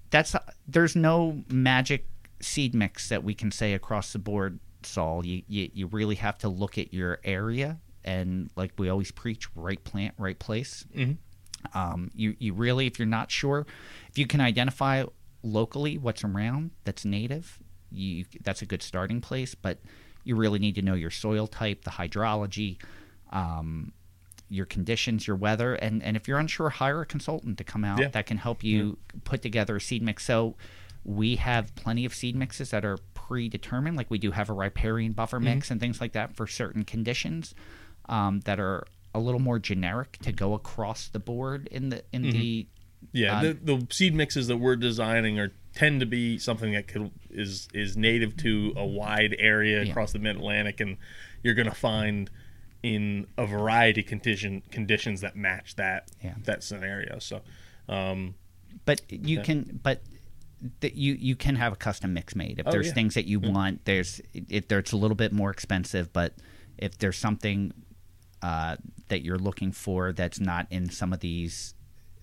that's 0.10 0.36
there's 0.68 0.96
no 0.96 1.44
magic 1.50 2.08
seed 2.42 2.76
mix 2.76 3.10
that 3.10 3.24
we 3.24 3.34
can 3.34 3.52
say 3.52 3.74
across 3.74 4.12
the 4.12 4.20
board, 4.20 4.60
Saul. 4.84 5.26
You 5.26 5.44
you, 5.48 5.70
you 5.74 5.88
really 5.88 6.16
have 6.16 6.38
to 6.40 6.50
look 6.50 6.78
at 6.78 6.94
your 6.94 7.20
area 7.24 7.80
and 8.06 8.50
like 8.56 8.72
we 8.78 8.90
always 8.90 9.12
preach, 9.12 9.48
right 9.56 9.84
plant, 9.84 10.14
right 10.18 10.38
place. 10.38 10.86
Mm-hmm. 10.96 11.78
Um, 11.78 12.12
you 12.14 12.36
you 12.40 12.54
really, 12.54 12.88
if 12.88 13.00
you're 13.00 13.06
not 13.08 13.32
sure, 13.32 13.66
if 14.10 14.18
you 14.18 14.28
can 14.28 14.42
identify 14.42 15.04
locally 15.44 15.98
what's 15.98 16.24
around 16.24 16.72
that's 16.84 17.06
native, 17.06 17.60
you 17.92 18.26
that's 18.44 18.62
a 18.62 18.66
good 18.66 18.82
starting 18.84 19.22
place. 19.22 19.56
But 19.56 19.80
you 20.24 20.36
really 20.36 20.60
need 20.60 20.76
to 20.76 20.82
know 20.82 20.94
your 20.94 21.12
soil 21.12 21.48
type, 21.48 21.84
the 21.84 21.92
hydrology. 21.92 22.78
Um, 23.32 23.94
your 24.50 24.66
conditions, 24.68 25.26
your 25.26 25.36
weather, 25.36 25.74
and, 25.74 26.04
and 26.04 26.16
if 26.16 26.28
you're 26.28 26.38
unsure, 26.38 26.70
hire 26.70 27.02
a 27.02 27.06
consultant 27.08 27.58
to 27.58 27.64
come 27.64 27.84
out 27.84 28.00
Yeah. 28.00 28.10
that 28.10 28.28
can 28.28 28.38
help 28.38 28.64
you 28.64 29.00
put 29.24 29.42
together 29.42 29.78
a 29.78 29.82
seed 29.82 30.04
mix. 30.04 30.26
So 30.26 30.56
we 31.04 31.38
have 31.38 31.74
plenty 31.74 32.06
of 32.06 32.14
seed 32.14 32.36
mixes 32.36 32.70
that 32.70 32.86
are 32.86 33.00
predetermined, 33.16 33.98
like 33.98 34.12
we 34.12 34.20
do 34.20 34.30
have 34.30 34.52
a 34.52 34.54
riparian 34.54 35.14
buffer 35.14 35.38
Mm-hmm. 35.38 35.46
mix 35.46 35.72
and 35.72 35.80
things 35.80 36.00
like 36.00 36.12
that 36.14 36.36
for 36.36 36.46
certain 36.46 36.84
conditions 36.84 37.56
um, 38.10 38.42
that 38.42 38.60
are 38.60 38.86
a 39.16 39.20
little 39.20 39.40
more 39.40 39.60
generic 39.60 40.18
to 40.24 40.32
go 40.32 40.54
across 40.54 41.08
the 41.08 41.20
board 41.20 41.68
in 41.72 41.90
the 41.90 42.04
in 42.12 42.24
the 42.24 42.68
Yeah, 43.12 43.40
Um, 43.40 43.44
the, 43.64 43.76
the 43.78 43.88
seed 43.94 44.16
mixes 44.16 44.48
that 44.48 44.58
we're 44.58 44.76
designing 44.76 45.38
are 45.40 45.52
tend 45.76 46.00
to 46.00 46.06
be 46.06 46.38
something 46.38 46.72
that 46.74 46.88
could, 46.88 47.12
is 47.30 47.68
is 47.74 47.96
native 47.98 48.36
to 48.38 48.74
a 48.76 48.86
wide 48.86 49.36
area 49.40 49.84
Yeah. 49.84 49.92
across 49.92 50.14
the 50.14 50.20
Mid 50.20 50.36
Atlantic, 50.38 50.80
and 50.80 50.98
you're 51.44 51.54
going 51.56 51.70
to 51.70 51.76
find 51.76 52.30
in 52.82 53.28
a 53.38 53.46
variety 53.46 54.02
of 54.02 54.08
condition 54.08 54.62
conditions 54.72 55.22
that 55.22 55.36
match 55.36 55.76
that 55.76 56.10
Yeah. 56.24 56.36
that 56.46 56.64
scenario. 56.64 57.20
So, 57.20 57.42
um, 57.88 58.36
but 58.86 59.02
you 59.10 59.42
can 59.42 59.80
but 59.84 60.02
that 60.80 60.96
you 60.96 61.14
you 61.14 61.36
can 61.36 61.56
have 61.58 61.74
a 61.74 61.76
custom 61.76 62.14
mix 62.14 62.36
made 62.36 62.60
if 62.60 62.68
Oh, 62.68 62.72
there's 62.72 62.88
yeah. 62.88 62.94
things 62.94 63.14
that 63.16 63.26
you 63.26 63.40
want 63.40 63.84
there's 63.86 64.22
if 64.34 64.68
there's 64.70 64.92
a 64.94 64.98
little 64.98 65.16
bit 65.16 65.32
more 65.34 65.52
expensive 65.52 66.12
but 66.14 66.34
if 66.78 66.98
there's 66.98 67.18
something 67.18 67.74
uh, 68.44 68.76
that 69.08 69.24
you're 69.24 69.40
looking 69.40 69.72
for 69.72 70.12
that's 70.14 70.40
not 70.40 70.68
in 70.70 70.90
some 70.92 71.12
of 71.14 71.20
these 71.22 71.74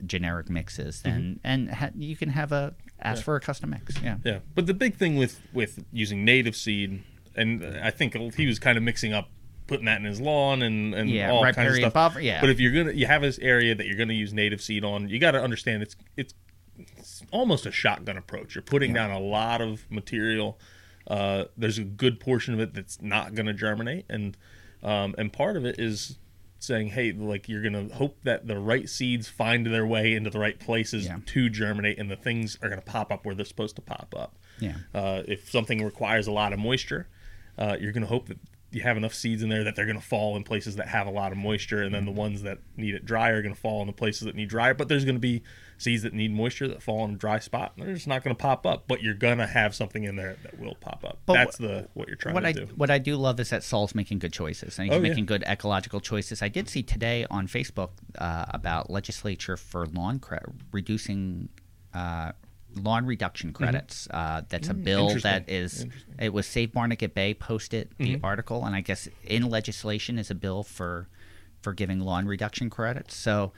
generic 0.07 0.49
mixes 0.49 1.03
then 1.03 1.41
and 1.45 1.71
ha- 1.71 1.91
you 1.95 2.17
can 2.17 2.29
have 2.31 2.53
a 2.53 2.75
ask 3.03 3.23
for 3.25 3.37
a 3.37 3.41
custom 3.41 3.71
mix 3.71 4.01
yeah 4.03 4.17
yeah, 4.25 4.39
but 4.55 4.67
the 4.67 4.73
big 4.75 4.97
thing 4.97 5.17
with 5.17 5.41
with 5.53 5.85
using 5.93 6.25
native 6.25 6.55
seed, 6.57 7.03
and 7.37 7.65
I 7.83 7.91
think 7.91 8.15
he 8.35 8.47
was 8.47 8.59
kind 8.59 8.77
of 8.79 8.83
mixing 8.85 9.13
up 9.13 9.29
putting 9.67 9.85
that 9.87 9.99
in 9.99 10.05
his 10.05 10.21
lawn 10.21 10.63
and 10.63 10.95
and 10.95 11.09
Yeah, 11.11 11.31
all 11.31 11.43
kinds 11.45 11.59
of 11.73 11.77
stuff. 11.77 11.93
buffer, 11.93 12.21
yeah. 12.21 12.41
But 12.41 12.51
if 12.51 12.59
you're 12.61 12.73
gonna 12.73 12.93
you 12.97 13.07
have 13.07 13.23
this 13.23 13.39
area 13.39 13.75
that 13.75 13.87
you're 13.87 13.97
gonna 13.97 14.15
use 14.15 14.33
native 14.33 14.61
seed 14.61 14.85
on, 14.85 15.09
you 15.09 15.19
got 15.19 15.31
to 15.33 15.43
understand 15.43 15.83
it's 15.83 15.97
it's 16.17 16.35
it's 16.77 17.23
almost 17.31 17.67
a 17.67 17.71
shotgun 17.71 18.17
approach. 18.17 18.55
You're 18.55 18.63
putting 18.63 18.93
down 18.93 19.11
a 19.11 19.21
lot 19.21 19.61
of 19.61 19.85
material. 19.91 20.59
Uh, 21.07 21.45
there's 21.57 21.79
a 21.79 21.85
good 21.85 22.21
portion 22.21 22.53
of 22.55 22.61
it 22.61 22.75
that's 22.75 23.01
not 23.01 23.35
going 23.35 23.47
to 23.47 23.55
germinate, 23.55 24.07
and 24.09 24.37
um, 24.83 25.15
and 25.19 25.33
part 25.33 25.57
of 25.57 25.65
it 25.65 25.79
is 25.79 26.19
saying, 26.59 26.89
hey, 26.89 27.13
like 27.13 27.49
you're 27.49 27.63
going 27.63 27.89
to 27.89 27.95
hope 27.95 28.19
that 28.25 28.47
the 28.47 28.59
right 28.59 28.89
seeds 28.89 29.29
find 29.29 29.67
their 29.67 29.87
way 29.87 30.13
into 30.15 30.29
the 30.29 30.39
right 30.39 30.59
places 30.61 31.07
Yeah. 31.07 31.17
to 31.25 31.49
germinate, 31.49 31.99
and 31.99 32.11
the 32.11 32.17
things 32.17 32.59
are 32.63 32.69
going 32.69 32.81
to 32.81 32.85
pop 32.85 33.11
up 33.11 33.25
where 33.25 33.35
they're 33.35 33.47
supposed 33.47 33.77
to 33.77 33.83
pop 33.83 34.15
up. 34.17 34.37
Yeah. 34.59 34.75
Uh, 34.95 35.23
if 35.27 35.51
something 35.51 35.83
requires 35.83 36.27
a 36.27 36.33
lot 36.33 36.53
of 36.53 36.59
moisture, 36.59 37.09
uh, 37.57 37.77
you're 37.81 37.93
going 37.93 38.03
to 38.03 38.09
hope 38.09 38.29
that 38.29 38.39
you 38.73 38.83
have 38.83 38.97
enough 38.99 39.15
seeds 39.15 39.43
in 39.43 39.49
there 39.49 39.65
that 39.65 39.75
they're 39.75 39.87
going 39.87 39.99
to 39.99 40.05
fall 40.07 40.37
in 40.37 40.45
places 40.45 40.77
that 40.77 40.87
have 40.89 41.07
a 41.07 41.11
lot 41.11 41.33
of 41.33 41.39
moisture, 41.39 41.83
and 41.83 41.95
then 41.95 42.05
the 42.05 42.13
ones 42.13 42.43
that 42.43 42.59
need 42.77 42.95
it 42.95 43.05
dry 43.07 43.31
are 43.31 43.43
going 43.43 43.55
to 43.55 43.61
fall 43.61 43.81
in 43.81 43.87
the 43.87 43.93
places 43.93 44.23
that 44.27 44.35
need 44.37 44.49
dry. 44.51 44.73
But 44.75 44.89
there's 44.89 45.05
going 45.07 45.17
to 45.17 45.21
be 45.21 45.43
seeds 45.81 46.03
that 46.03 46.13
need 46.13 46.31
moisture 46.33 46.69
that 46.69 46.83
fall 46.83 47.05
in 47.07 47.13
a 47.13 47.17
dry 47.17 47.39
spot, 47.39 47.73
they're 47.77 47.95
just 47.95 48.07
not 48.07 48.23
going 48.23 48.37
to 48.37 48.41
pop 48.41 48.67
up. 48.67 48.85
But 48.87 49.03
you're 49.03 49.15
going 49.15 49.39
to 49.39 49.47
have 49.47 49.75
something 49.75 50.05
in 50.05 50.15
there 50.17 50.37
that 50.43 50.59
will 50.61 50.77
pop 50.81 51.05
up. 51.05 51.19
But 51.27 51.33
That's 51.35 51.57
the 51.59 51.89
what 51.95 52.07
you're 52.07 52.17
trying 52.17 52.35
what 52.35 52.43
to 52.43 52.49
I 52.49 52.53
do. 52.53 52.67
what 52.77 52.91
I 52.91 52.99
do 52.99 53.17
love 53.17 53.41
is 53.41 53.51
that 53.51 53.65
Saul's 53.65 53.95
making 53.95 54.19
good 54.19 54.33
choices 54.33 54.79
and 54.79 54.87
he's 54.89 54.93
Oh, 54.93 55.03
yeah. 55.03 55.09
making 55.09 55.27
good 55.27 55.43
ecological 55.45 55.99
choices. 56.01 56.43
I 56.43 56.49
did 56.49 56.69
see 56.69 56.83
today 56.83 57.27
on 57.31 57.49
Facebook 57.49 57.91
uh, 58.19 58.45
about 58.51 58.91
legislature 58.91 59.57
for 59.57 59.87
lawn 59.87 60.19
cre- 60.19 60.37
reducing 60.71 61.49
uh, 61.95 62.33
lawn 62.77 63.07
reduction 63.07 63.53
credits. 63.53 64.07
Uh, 64.11 64.43
that's 64.49 64.69
a 64.69 64.75
bill 64.75 65.09
Mm-hmm. 65.11 65.19
that 65.21 65.49
is 65.51 65.87
it 66.19 66.33
was 66.33 66.47
Save 66.47 66.73
Barnegat 66.73 67.15
Bay 67.15 67.35
posted 67.35 67.89
the 67.99 68.17
Mm-hmm. 68.17 68.25
article, 68.25 68.65
and 68.65 68.77
I 68.77 68.81
guess 68.83 69.09
in 69.25 69.49
legislation 69.49 70.19
is 70.19 70.31
a 70.31 70.35
bill 70.35 70.63
for 70.63 71.09
for 71.63 71.73
giving 71.73 72.01
lawn 72.01 72.27
reduction 72.27 72.69
credits. 72.71 73.17
So. 73.17 73.53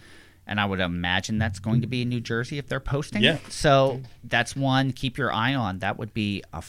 And 0.46 0.60
I 0.60 0.64
would 0.64 0.80
imagine 0.80 1.38
that's 1.38 1.60
going 1.60 1.82
to 1.82 1.86
be 1.86 2.02
in 2.02 2.08
New 2.08 2.20
Jersey 2.20 2.58
if 2.58 2.66
they're 2.68 2.80
posting 2.80 3.22
Yeah. 3.22 3.38
So 3.48 4.00
that's 4.24 4.56
one. 4.56 4.92
Keep 4.92 5.16
your 5.18 5.32
eye 5.32 5.54
on. 5.54 5.78
That 5.78 5.98
would 5.98 6.12
be 6.12 6.42
a 6.52 6.62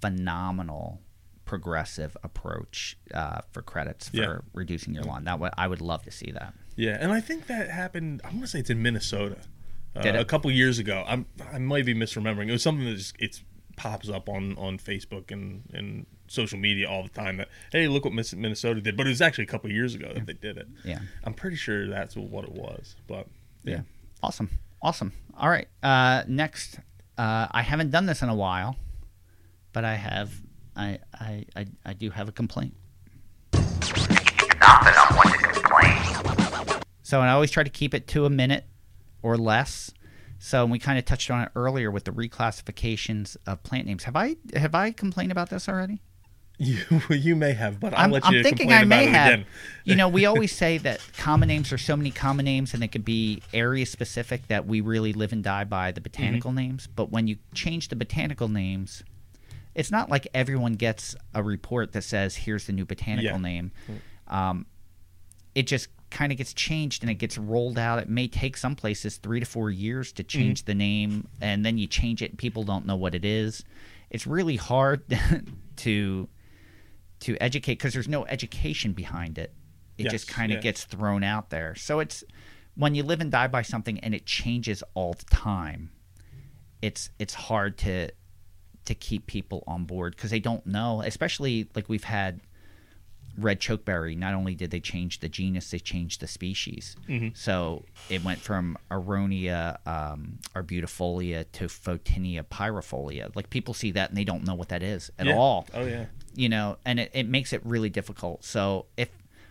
phenomenal 0.00 1.00
progressive 1.44 2.16
approach 2.22 2.96
uh, 3.12 3.40
for 3.52 3.62
credits 3.62 4.08
for 4.08 4.16
Yeah. 4.16 4.36
reducing 4.52 4.94
your 4.94 5.04
lawn. 5.04 5.24
That 5.24 5.38
would 5.40 5.52
I 5.56 5.66
would 5.68 5.80
love 5.80 6.02
to 6.04 6.10
see 6.10 6.30
that. 6.32 6.54
Yeah, 6.76 6.96
and 7.00 7.12
I 7.12 7.20
think 7.20 7.46
that 7.46 7.70
happened. 7.70 8.20
I'm 8.24 8.34
gonna 8.34 8.46
say 8.46 8.58
it's 8.60 8.70
in 8.70 8.82
Minnesota. 8.82 9.36
Uh, 9.96 10.00
a 10.14 10.24
couple 10.24 10.50
years 10.50 10.78
ago. 10.78 11.04
I'm 11.06 11.26
I 11.52 11.58
might 11.58 11.84
be 11.86 11.94
misremembering. 11.94 12.48
It 12.48 12.52
was 12.52 12.62
something 12.62 12.84
that 12.84 12.96
just 12.96 13.14
it's 13.18 13.42
pops 13.76 14.08
up 14.08 14.28
on 14.28 14.56
on 14.58 14.78
Facebook 14.78 15.30
and 15.30 15.62
and 15.72 16.06
social 16.26 16.58
media 16.58 16.88
all 16.88 17.02
the 17.02 17.08
time. 17.10 17.36
That 17.38 17.48
hey, 17.72 17.88
look 17.88 18.04
what 18.04 18.14
Miss- 18.14 18.34
Minnesota 18.34 18.80
did. 18.80 18.96
But 18.96 19.06
it 19.06 19.10
was 19.10 19.20
actually 19.22 19.44
a 19.44 19.48
couple 19.48 19.70
years 19.70 19.94
ago 19.94 20.12
that 20.14 20.26
they 20.26 20.32
did 20.32 20.56
it. 20.56 20.66
Yeah. 20.84 21.00
I'm 21.24 21.34
pretty 21.34 21.56
sure 21.56 21.88
that's 21.88 22.16
what 22.16 22.44
it 22.44 22.52
was. 22.52 22.96
But 23.06 23.26
yeah, 23.64 23.80
Awesome. 24.22 24.50
Awesome. 24.82 25.12
All 25.38 25.48
right. 25.48 25.68
Uh, 25.82 26.22
next, 26.28 26.78
uh, 27.18 27.48
I 27.50 27.62
haven't 27.62 27.90
done 27.90 28.06
this 28.06 28.22
in 28.22 28.28
a 28.28 28.34
while, 28.34 28.76
but 29.72 29.84
I 29.84 29.94
have. 29.96 30.32
I 30.76 30.98
I 31.14 31.44
I, 31.56 31.66
I 31.86 31.92
do 31.94 32.10
have 32.10 32.28
a 32.28 32.32
complaint. 32.32 32.74
So 37.02 37.20
and 37.20 37.28
I 37.28 37.32
always 37.34 37.50
try 37.50 37.62
to 37.62 37.70
keep 37.70 37.92
it 37.94 38.08
to 38.08 38.24
a 38.24 38.30
minute 38.30 38.64
or 39.22 39.36
less. 39.36 39.92
So 40.44 40.66
we 40.66 40.78
kind 40.78 40.98
of 40.98 41.06
touched 41.06 41.30
on 41.30 41.40
it 41.40 41.48
earlier 41.56 41.90
with 41.90 42.04
the 42.04 42.10
reclassifications 42.10 43.38
of 43.46 43.62
plant 43.62 43.86
names. 43.86 44.04
Have 44.04 44.14
I 44.14 44.36
have 44.54 44.74
I 44.74 44.90
complained 44.92 45.32
about 45.32 45.48
this 45.48 45.70
already? 45.70 46.02
you 46.58 46.84
you 47.08 47.34
may 47.34 47.54
have, 47.54 47.80
but 47.80 47.94
I'll 47.94 48.04
I'm, 48.04 48.10
let 48.10 48.26
I'm 48.26 48.42
thinking 48.42 48.70
I 48.70 48.84
may 48.84 49.06
have. 49.06 49.46
you 49.84 49.96
know, 49.96 50.06
we 50.06 50.26
always 50.32 50.52
say 50.54 50.76
that 50.76 51.00
common 51.16 51.48
names 51.48 51.72
are 51.72 51.78
so 51.78 51.96
many 51.96 52.10
common 52.10 52.44
names, 52.44 52.74
and 52.74 52.82
they 52.82 52.88
could 52.88 53.06
be 53.06 53.42
area 53.54 53.86
specific 53.86 54.46
that 54.48 54.66
we 54.66 54.82
really 54.82 55.14
live 55.14 55.32
and 55.32 55.42
die 55.42 55.64
by 55.64 55.92
the 55.92 56.02
botanical 56.02 56.50
Mm-hmm. 56.50 56.58
names. 56.58 56.88
But 56.94 57.10
when 57.10 57.26
you 57.26 57.36
change 57.54 57.88
the 57.88 57.96
botanical 57.96 58.48
names, 58.48 59.02
it's 59.74 59.90
not 59.90 60.10
like 60.10 60.28
everyone 60.34 60.74
gets 60.74 61.16
a 61.32 61.42
report 61.42 61.92
that 61.92 62.02
says, 62.04 62.36
"Here's 62.36 62.66
the 62.66 62.72
new 62.74 62.84
botanical 62.84 63.32
Yeah. 63.32 63.38
name." 63.38 63.72
Um, 64.28 64.66
it 65.54 65.66
just 65.66 65.88
kind 66.14 66.30
of 66.32 66.38
gets 66.38 66.54
changed 66.54 67.02
and 67.02 67.10
it 67.10 67.16
gets 67.16 67.36
rolled 67.36 67.78
out. 67.78 67.98
It 67.98 68.08
may 68.08 68.28
take 68.28 68.56
some 68.56 68.76
places 68.76 69.16
three 69.18 69.40
to 69.40 69.46
four 69.46 69.70
years 69.70 70.12
to 70.12 70.22
change 70.22 70.60
Mm-hmm. 70.60 70.66
the 70.66 70.74
name, 70.74 71.28
and 71.40 71.66
then 71.66 71.76
you 71.76 71.86
change 71.86 72.22
it, 72.22 72.30
and 72.30 72.38
people 72.38 72.62
don't 72.62 72.86
know 72.86 72.96
what 72.96 73.14
it 73.14 73.24
is. 73.24 73.64
It's 74.10 74.26
really 74.26 74.56
hard 74.56 75.02
to 75.76 76.28
to 77.20 77.36
educate 77.40 77.74
because 77.74 77.92
there's 77.92 78.08
no 78.08 78.24
education 78.26 78.92
behind 78.92 79.38
it. 79.38 79.52
It 79.96 80.10
just 80.10 80.28
kind 80.28 80.52
of 80.52 80.56
yeah. 80.56 80.62
gets 80.62 80.84
thrown 80.84 81.22
out 81.22 81.50
there. 81.50 81.74
So 81.74 82.00
it's 82.00 82.22
when 82.74 82.94
you 82.94 83.02
live 83.02 83.20
and 83.20 83.30
die 83.30 83.46
by 83.46 83.62
something 83.62 83.98
and 84.00 84.14
it 84.14 84.26
changes 84.26 84.82
all 84.94 85.14
the 85.14 85.24
time. 85.26 85.90
It's 86.82 87.10
it's 87.18 87.34
hard 87.34 87.78
to 87.78 88.10
to 88.84 88.94
keep 88.94 89.26
people 89.26 89.64
on 89.66 89.84
board 89.84 90.14
because 90.16 90.30
they 90.30 90.40
don't 90.40 90.66
know. 90.66 91.02
Especially 91.02 91.68
like 91.74 91.88
we've 91.88 92.04
had 92.04 92.40
red 93.38 93.60
chokeberry. 93.60 94.16
Not 94.16 94.34
only 94.34 94.54
did 94.54 94.70
they 94.70 94.80
change 94.80 95.20
the 95.20 95.28
genus, 95.28 95.70
they 95.70 95.78
changed 95.78 96.20
the 96.20 96.26
species. 96.26 96.96
Mm-hmm. 97.08 97.28
So 97.34 97.84
it 98.08 98.22
went 98.24 98.40
from 98.40 98.76
Aronia 98.90 99.78
um, 99.86 100.38
arbutifolia 100.54 101.44
to 101.52 101.64
Photinia 101.66 102.42
pyrifolia. 102.44 103.34
Like 103.34 103.50
people 103.50 103.74
see 103.74 103.90
that 103.92 104.10
and 104.10 104.18
they 104.18 104.24
don't 104.24 104.44
know 104.46 104.54
what 104.54 104.68
that 104.70 104.82
is 104.82 105.10
at 105.18 105.26
Yeah. 105.26 105.36
all 105.36 105.66
Oh 105.74 105.84
yeah. 105.84 106.06
you 106.34 106.48
know, 106.48 106.76
and 106.84 107.00
it, 107.00 107.10
it 107.14 107.28
makes 107.28 107.52
it 107.52 107.64
really 107.64 107.90
difficult. 107.90 108.44
So 108.44 108.86
if 108.96 109.08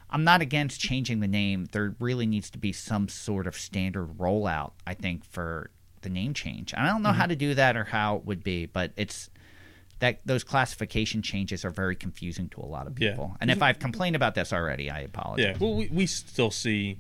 I'm 0.10 0.24
not 0.24 0.42
against 0.42 0.80
changing 0.80 1.22
the 1.22 1.28
name, 1.28 1.68
there 1.72 1.96
really 2.00 2.26
needs 2.28 2.50
to 2.52 2.58
be 2.60 2.72
some 2.72 3.08
sort 3.10 3.48
of 3.48 3.56
standard 3.56 4.18
rollout, 4.20 4.74
I 4.86 4.94
think, 4.94 5.26
for 5.26 5.72
the 6.02 6.10
name 6.10 6.34
change. 6.34 6.74
And 6.74 6.84
I 6.84 6.88
don't 6.92 7.02
know 7.02 7.10
Mm-hmm. 7.10 7.18
how 7.20 7.26
to 7.28 7.36
do 7.36 7.54
that 7.56 7.76
or 7.76 7.86
how 7.86 8.18
it 8.18 8.26
would 8.26 8.44
be, 8.44 8.66
but 8.68 8.92
it's 8.96 9.30
that 10.04 10.20
those 10.26 10.43
classification 10.43 11.22
changes 11.22 11.64
are 11.64 11.70
very 11.70 11.95
confusing 11.95 12.49
to 12.49 12.60
a 12.60 12.68
lot 12.68 12.88
of 12.88 12.99
Yeah. 12.99 13.12
people. 13.12 13.38
And 13.39 13.49
if 13.49 13.56
mm-hmm. 13.56 13.64
I've 13.64 13.80
complained 13.80 14.18
about 14.18 14.36
this 14.36 14.51
already, 14.51 14.91
I 14.91 14.99
apologize. 14.99 15.56
Yeah, 15.56 15.66
well, 15.66 15.76
we, 15.76 15.88
we 15.88 16.06
still 16.08 16.51
see 16.51 16.97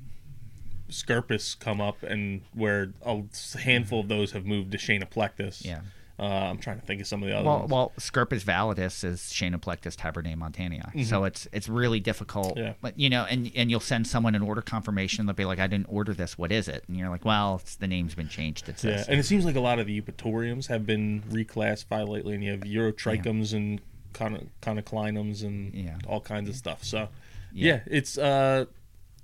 Scirpus 0.87 1.53
come 1.53 1.81
up, 1.81 2.01
and 2.01 2.43
where 2.53 2.93
a 3.05 3.23
handful 3.59 3.99
of 3.99 4.07
those 4.07 4.31
have 4.31 4.45
moved 4.45 4.71
to 4.71 4.77
Plectus. 5.05 5.65
Yeah. 5.65 5.81
Uh, 6.19 6.25
I'm 6.25 6.59
trying 6.59 6.79
to 6.79 6.85
think 6.85 7.01
of 7.01 7.07
some 7.07 7.23
of 7.23 7.29
the 7.29 7.35
other 7.35 7.45
Well, 7.47 7.59
ones. 7.61 7.71
well, 7.71 7.91
Scirpus 7.97 8.43
validus 8.43 9.03
is 9.03 9.19
Schoenoplectus 9.21 9.95
tabernaemontani. 9.95 11.05
So 11.07 11.23
it's 11.23 11.47
it's 11.51 11.67
really 11.67 11.99
difficult. 11.99 12.49
Mm-hmm. 12.55 12.59
Yeah. 12.65 12.73
But 12.81 12.99
you 12.99 13.09
know, 13.09 13.25
and 13.27 13.51
and 13.55 13.71
you'll 13.71 13.79
send 13.79 14.05
someone 14.07 14.35
an 14.35 14.43
order 14.43 14.61
confirmation. 14.61 15.25
They'll 15.25 15.33
be 15.35 15.45
like, 15.45 15.59
"I 15.59 15.65
didn't 15.67 15.87
order 15.89 16.13
this. 16.13 16.37
What 16.37 16.51
is 16.51 16.67
it?" 16.67 16.83
And 16.87 16.97
you're 16.97 17.09
like, 17.09 17.25
"Well, 17.25 17.59
it's, 17.63 17.75
the 17.77 17.87
name's 17.87 18.13
been 18.13 18.29
changed. 18.29 18.69
It 18.69 18.83
yeah, 18.83 18.97
says." 18.97 19.07
and 19.09 19.19
it 19.19 19.23
seems 19.23 19.43
like 19.43 19.55
a 19.55 19.59
lot 19.59 19.79
of 19.79 19.87
the 19.87 19.99
eupatoriums 20.01 20.67
have 20.67 20.85
been 20.85 21.23
reclassified 21.29 22.07
lately, 22.07 22.35
and 22.35 22.43
you 22.43 22.51
have 22.51 22.61
Eutrochiums 22.61 23.53
and 23.53 23.81
con- 24.13 24.51
conoclinums 24.61 25.43
and 25.43 25.73
Yeah. 25.73 25.97
all 26.07 26.21
kinds 26.21 26.47
of 26.47 26.55
stuff. 26.55 26.83
So, 26.83 27.09
yeah, 27.51 27.79
it's 27.87 28.19
uh, 28.19 28.65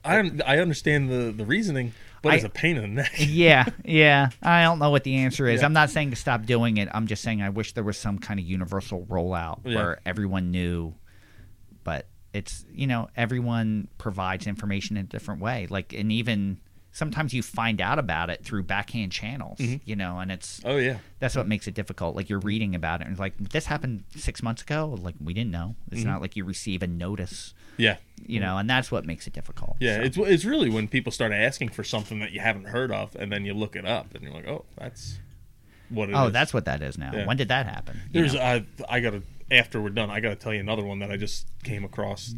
I 0.04 0.32
I 0.46 0.58
understand 0.58 1.10
the 1.12 1.32
the 1.32 1.46
reasoning, 1.46 1.94
but 2.22 2.34
I- 2.34 2.36
it's 2.36 2.46
a 2.46 2.50
pain 2.50 2.78
in 2.78 2.82
the 2.82 2.88
neck. 3.04 3.12
yeah, 3.18 3.66
yeah. 3.86 4.30
I 4.42 4.64
don't 4.64 4.80
know 4.80 4.90
what 4.90 5.04
the 5.04 5.16
answer 5.18 5.48
is. 5.48 5.60
Yeah. 5.62 5.66
I'm 5.66 5.74
not 5.74 5.90
saying 5.90 6.10
to 6.12 6.16
stop 6.16 6.46
doing 6.46 6.78
it. 6.78 6.90
I'm 6.94 7.08
just 7.08 7.22
saying 7.24 7.42
I 7.42 7.50
wish 7.50 7.74
there 7.74 7.84
was 7.84 7.98
some 7.98 8.20
kind 8.20 8.40
of 8.40 8.46
universal 8.46 9.06
rollout 9.10 9.60
Yeah. 9.66 9.76
where 9.76 10.00
everyone 10.06 10.52
knew. 10.52 10.94
But 11.84 12.08
it's 12.34 12.66
you 12.74 12.86
know 12.88 13.08
everyone 13.16 13.88
provides 13.98 14.46
information 14.48 14.98
in 14.98 15.06
a 15.06 15.08
different 15.08 15.42
way. 15.42 15.68
Like 15.70 15.94
and 15.94 16.12
even 16.12 16.60
sometimes 16.92 17.34
you 17.34 17.42
find 17.44 17.80
out 17.82 18.00
about 18.00 18.30
it 18.30 18.44
through 18.44 18.64
backhand 18.64 19.12
channels. 19.12 19.60
You 19.60 19.96
know, 19.96 20.20
and 20.20 20.32
it's 20.32 20.62
Oh 20.66 20.78
yeah, 20.78 21.00
that's 21.20 21.36
what 21.36 21.48
makes 21.48 21.68
it 21.68 21.74
difficult. 21.74 22.16
Like 22.16 22.30
you're 22.30 22.40
reading 22.40 22.76
about 22.76 23.02
it 23.02 23.06
and 23.06 23.12
it's 23.14 23.20
like 23.20 23.38
this 23.38 23.66
happened 23.68 24.04
six 24.16 24.42
months 24.44 24.62
ago. 24.62 24.98
Like 25.02 25.16
we 25.24 25.34
didn't 25.34 25.52
know. 25.52 25.76
It's 25.92 26.02
Mm-hmm. 26.02 26.10
not 26.10 26.22
like 26.22 26.36
you 26.36 26.46
receive 26.46 26.82
a 26.84 26.88
notice. 26.88 27.54
yeah. 27.78 27.98
You 28.26 28.40
know, 28.40 28.58
and 28.58 28.70
that's 28.70 28.92
what 28.92 29.06
makes 29.06 29.28
it 29.28 29.34
difficult. 29.34 29.78
Yeah, 29.80 29.98
So- 29.98 30.02
it's 30.04 30.18
it's 30.18 30.46
really 30.46 30.70
when 30.70 30.88
people 30.88 31.12
start 31.12 31.32
asking 31.32 31.70
for 31.70 31.84
something 31.84 32.20
that 32.20 32.32
you 32.32 32.40
haven't 32.42 32.66
heard 32.66 32.92
of, 32.92 33.16
and 33.16 33.32
then 33.32 33.46
you 33.46 33.54
look 33.54 33.76
it 33.76 33.86
up, 33.86 34.14
and 34.14 34.24
you're 34.24 34.34
like, 34.34 34.48
oh, 34.48 34.66
that's 34.78 35.20
what 35.90 36.10
it 36.10 36.12
is. 36.12 36.18
oh, 36.18 36.30
that's 36.30 36.54
what 36.54 36.66
that 36.66 36.82
is 36.82 36.98
now. 36.98 37.12
Yeah. 37.14 37.26
When 37.26 37.38
did 37.38 37.48
that 37.48 37.66
happen? 37.66 38.00
You 38.12 38.28
know? 38.28 38.64
I 38.90 39.00
gotta 39.00 39.24
after 39.52 39.82
we're 39.82 39.90
done, 39.90 40.10
I 40.12 40.20
gotta 40.20 40.36
tell 40.36 40.54
you 40.54 40.60
another 40.60 40.84
one 40.86 41.00
that 41.00 41.10
I 41.12 41.18
just 41.18 41.48
came 41.64 41.84
across 41.86 42.36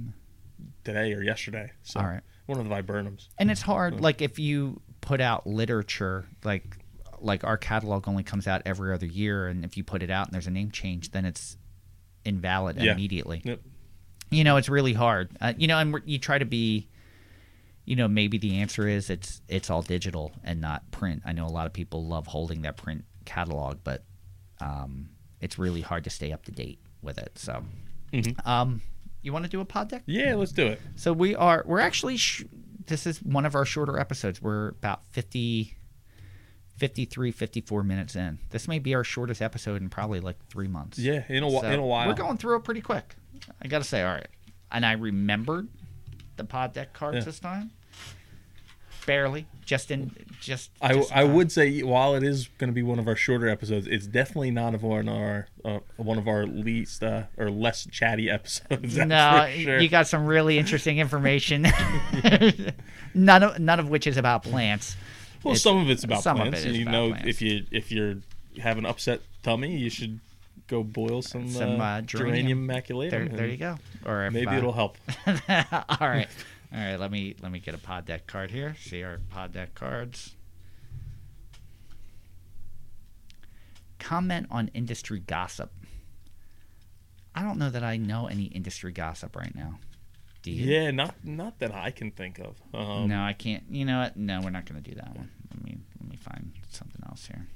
today 0.83 1.13
or 1.13 1.21
yesterday. 1.23 1.71
So 1.83 1.99
All 1.99 2.05
right. 2.07 2.21
One 2.51 2.59
of 2.59 2.67
the 2.69 2.75
viburnums. 2.93 3.27
and 3.37 3.49
it's 3.49 3.61
hard 3.61 3.99
like 4.01 4.21
if 4.21 4.37
you 4.39 4.79
put 5.01 5.19
out 5.21 5.47
literature 5.47 6.25
like 6.43 6.77
like 7.19 7.43
our 7.43 7.57
catalog 7.57 8.07
only 8.07 8.23
comes 8.23 8.47
out 8.47 8.61
every 8.65 8.93
other 8.93 9.05
year 9.05 9.47
and 9.47 9.63
if 9.65 9.77
you 9.77 9.83
put 9.83 10.01
it 10.03 10.09
out 10.09 10.27
and 10.27 10.33
there's 10.33 10.47
a 10.47 10.51
name 10.51 10.71
change 10.71 11.11
then 11.11 11.25
it's 11.25 11.57
invalid 12.25 12.77
Yeah. 12.77 12.93
immediately 12.93 13.41
Yep. 13.43 13.59
you 14.29 14.43
know 14.43 14.57
it's 14.57 14.69
really 14.69 14.93
hard 14.93 15.29
uh, 15.41 15.53
you 15.57 15.67
know 15.67 15.77
and 15.79 15.93
we're, 15.93 16.01
you 16.05 16.19
try 16.19 16.37
to 16.37 16.45
be 16.45 16.87
you 17.85 17.95
know 17.95 18.07
maybe 18.07 18.37
the 18.37 18.57
answer 18.59 18.87
is 18.87 19.09
it's 19.09 19.41
it's 19.47 19.69
all 19.69 19.81
digital 19.81 20.31
and 20.43 20.61
not 20.61 20.89
print 20.91 21.23
i 21.25 21.31
know 21.31 21.45
a 21.45 21.49
lot 21.49 21.65
of 21.65 21.73
people 21.73 22.05
love 22.05 22.27
holding 22.27 22.61
that 22.61 22.77
print 22.77 23.03
catalog 23.25 23.79
but 23.83 24.03
um, 24.59 25.09
it's 25.39 25.57
really 25.57 25.81
hard 25.81 26.03
to 26.03 26.09
stay 26.11 26.31
up 26.31 26.43
to 26.45 26.51
date 26.51 26.79
with 27.01 27.17
it 27.17 27.31
so 27.39 27.63
um, 28.45 28.81
you 29.21 29.31
want 29.33 29.45
to 29.45 29.49
do 29.51 29.61
a 29.61 29.65
pod 29.65 29.89
deck 29.89 30.03
Yeah, 30.05 30.35
let's 30.35 30.51
do 30.51 30.65
it. 30.67 30.81
so 30.95 31.13
we 31.13 31.35
are 31.35 31.63
we're 31.67 31.79
actually 31.79 32.17
sh- 32.17 32.43
this 32.87 33.05
is 33.05 33.19
one 33.21 33.45
of 33.45 33.55
our 33.55 33.65
shorter 33.65 33.97
episodes. 33.99 34.41
We're 34.41 34.69
about 34.69 35.01
50 35.11 35.75
53 36.77 37.31
54 37.31 37.83
minutes 37.83 38.15
in. 38.15 38.39
This 38.49 38.67
may 38.67 38.79
be 38.79 38.95
our 38.95 39.03
shortest 39.03 39.41
episode 39.41 39.81
in 39.81 39.89
probably 39.89 40.19
like 40.19 40.43
3 40.47 40.67
months. 40.67 40.97
Yeah, 40.97 41.23
in 41.29 41.43
a 41.43 41.47
whi- 41.47 41.61
So 41.61 41.67
in 41.69 41.79
a 41.79 41.85
while. 41.85 42.07
We're 42.07 42.15
going 42.15 42.37
through 42.37 42.55
it 42.57 42.63
pretty 42.63 42.81
quick. 42.81 43.15
I 43.61 43.67
got 43.67 43.79
to 43.79 43.83
say, 43.87 44.01
all 44.03 44.13
right. 44.13 44.27
And 44.71 44.85
I 44.85 44.93
remembered 44.93 45.67
the 46.37 46.43
pod 46.43 46.73
deck 46.73 46.93
cards 46.93 47.17
Yeah. 47.17 47.23
this 47.23 47.39
time. 47.39 47.71
Barely. 49.05 49.45
Just 49.65 49.91
in 49.91 50.11
just. 50.39 50.69
I, 50.81 50.93
just 50.93 51.11
in 51.11 51.17
I 51.17 51.23
would 51.23 51.51
say 51.51 51.81
while 51.81 52.15
it 52.15 52.23
is 52.23 52.49
going 52.57 52.69
to 52.69 52.73
be 52.73 52.83
one 52.83 52.99
of 52.99 53.07
our 53.07 53.15
shorter 53.15 53.47
episodes, 53.47 53.87
it's 53.87 54.07
definitely 54.07 54.51
not 54.51 54.73
of 54.73 54.83
one 54.83 55.07
of 55.07 55.15
our 55.15 55.47
uh, 55.63 55.79
one 55.97 56.17
of 56.17 56.27
our 56.27 56.45
least 56.45 57.03
uh, 57.03 57.23
or 57.37 57.49
less 57.49 57.85
chatty 57.89 58.29
episodes. 58.29 58.97
No, 59.05 59.49
sure. 59.55 59.79
you 59.79 59.87
got 59.89 60.07
some 60.07 60.25
really 60.25 60.57
interesting 60.57 60.97
information. 60.99 61.63
none 63.13 63.43
of 63.43 63.59
none 63.59 63.79
of 63.79 63.89
which 63.89 64.07
is 64.07 64.17
about 64.17 64.43
plants. 64.43 64.95
well, 65.43 65.53
it's- 65.53 65.63
some 65.63 65.77
of 65.77 65.89
it's 65.89 66.03
about 66.03 66.23
plants. 66.23 66.63
it 66.63 66.75
you 66.75 66.83
about 66.83 66.91
know, 66.91 67.09
plants. 67.09 67.27
if 67.27 67.41
you 67.41 67.65
if 67.71 67.91
you're 67.91 68.15
have 68.61 68.77
an 68.77 68.85
upset 68.85 69.21
tummy, 69.43 69.77
you 69.77 69.89
should 69.89 70.19
go 70.67 70.83
boil 70.83 71.21
some, 71.21 71.49
Some, 71.49 71.81
uh, 71.81 71.83
uh, 71.83 72.01
geranium, 72.01 72.67
geranium. 72.67 72.67
maculatum. 72.67 73.09
There, 73.11 73.27
there 73.29 73.47
you 73.47 73.57
go. 73.57 73.77
Or 74.05 74.25
if, 74.25 74.33
Maybe 74.33 74.47
uh, 74.47 74.57
it'll 74.57 74.71
help. 74.73 74.97
all 75.27 76.07
right, 76.07 76.27
all 76.73 76.79
right. 76.79 76.99
Let 76.99 77.11
me 77.11 77.35
let 77.41 77.51
me 77.51 77.59
get 77.59 77.75
a 77.75 77.77
pod 77.77 78.05
deck 78.05 78.27
card 78.27 78.51
here. 78.51 78.75
See 78.79 79.03
our 79.03 79.19
pod 79.29 79.53
deck 79.53 79.75
cards. 79.75 80.35
Comment 83.99 84.47
on 84.49 84.69
industry 84.73 85.19
gossip. 85.19 85.71
I 87.35 87.43
don't 87.43 87.57
know 87.57 87.69
that 87.69 87.83
I 87.83 87.97
know 87.97 88.27
any 88.27 88.45
industry 88.45 88.91
gossip 88.91 89.35
right 89.35 89.53
now. 89.55 89.79
Do 90.43 90.51
you? 90.51 90.65
Yeah, 90.65 90.91
not 90.91 91.15
not 91.23 91.59
that 91.59 91.73
I 91.73 91.91
can 91.91 92.11
think 92.11 92.39
of. 92.39 92.55
Um, 92.73 93.07
no, 93.07 93.21
I 93.21 93.33
can't. 93.33 93.63
You 93.69 93.85
know 93.85 93.99
what? 93.99 94.17
No, 94.17 94.41
we're 94.41 94.49
not 94.49 94.65
going 94.65 94.81
to 94.81 94.89
do 94.89 94.95
that 94.95 95.15
one. 95.15 95.29
Let 95.53 95.63
me 95.63 95.77
let 95.99 96.09
me 96.09 96.17
find 96.17 96.51
something 96.69 97.01
else 97.07 97.27
here. 97.27 97.47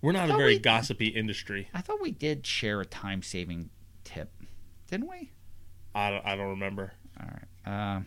We're 0.00 0.12
not 0.12 0.30
a 0.30 0.36
very 0.36 0.54
we- 0.54 0.60
gossipy 0.60 1.08
industry. 1.08 1.68
I 1.74 1.80
thought 1.80 2.00
we 2.00 2.10
did 2.10 2.46
share 2.46 2.80
a 2.80 2.86
time 2.86 3.22
saving 3.22 3.70
tip, 4.04 4.32
didn't 4.88 5.08
we? 5.08 5.30
I 5.94 6.10
don't, 6.10 6.26
I 6.26 6.36
don't 6.36 6.50
remember. 6.50 6.92
All 7.20 7.26
right. 7.66 8.02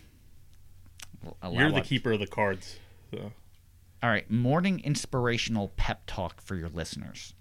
Allow 1.41 1.59
You're 1.59 1.71
the 1.71 1.81
keeper 1.81 2.13
of 2.13 2.19
the 2.19 2.27
cards. 2.27 2.77
So. 3.11 3.31
All 4.03 4.09
right, 4.09 4.29
morning 4.31 4.79
inspirational 4.83 5.71
pep 5.77 6.01
talk 6.07 6.41
for 6.41 6.55
your 6.55 6.69
listeners. 6.69 7.33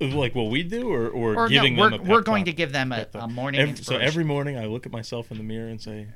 Like 0.00 0.34
what 0.34 0.50
we 0.50 0.62
do, 0.62 0.90
or, 0.92 1.08
or, 1.08 1.34
Or 1.34 1.48
no, 1.48 1.48
giving 1.48 1.76
we're, 1.76 1.84
them 1.90 1.94
a 1.94 1.98
pep 2.02 2.08
we're 2.08 2.20
going 2.22 2.44
talk? 2.44 2.52
to 2.52 2.56
give 2.56 2.72
them 2.72 2.92
a, 2.92 3.06
a 3.14 3.28
morning 3.28 3.60
Every- 3.62 3.76
so 3.76 3.96
every 3.96 4.24
morning 4.24 4.58
I 4.58 4.66
look 4.66 4.84
at 4.86 4.92
myself 4.92 5.30
in 5.30 5.38
the 5.38 5.42
mirror 5.42 5.68
and 5.68 5.80
say, 5.80 6.06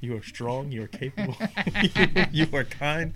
"You 0.00 0.16
are 0.16 0.22
strong. 0.24 0.72
You 0.72 0.82
are 0.84 0.88
capable. 0.88 1.36
you 2.32 2.46
are 2.52 2.64
kind." 2.64 3.12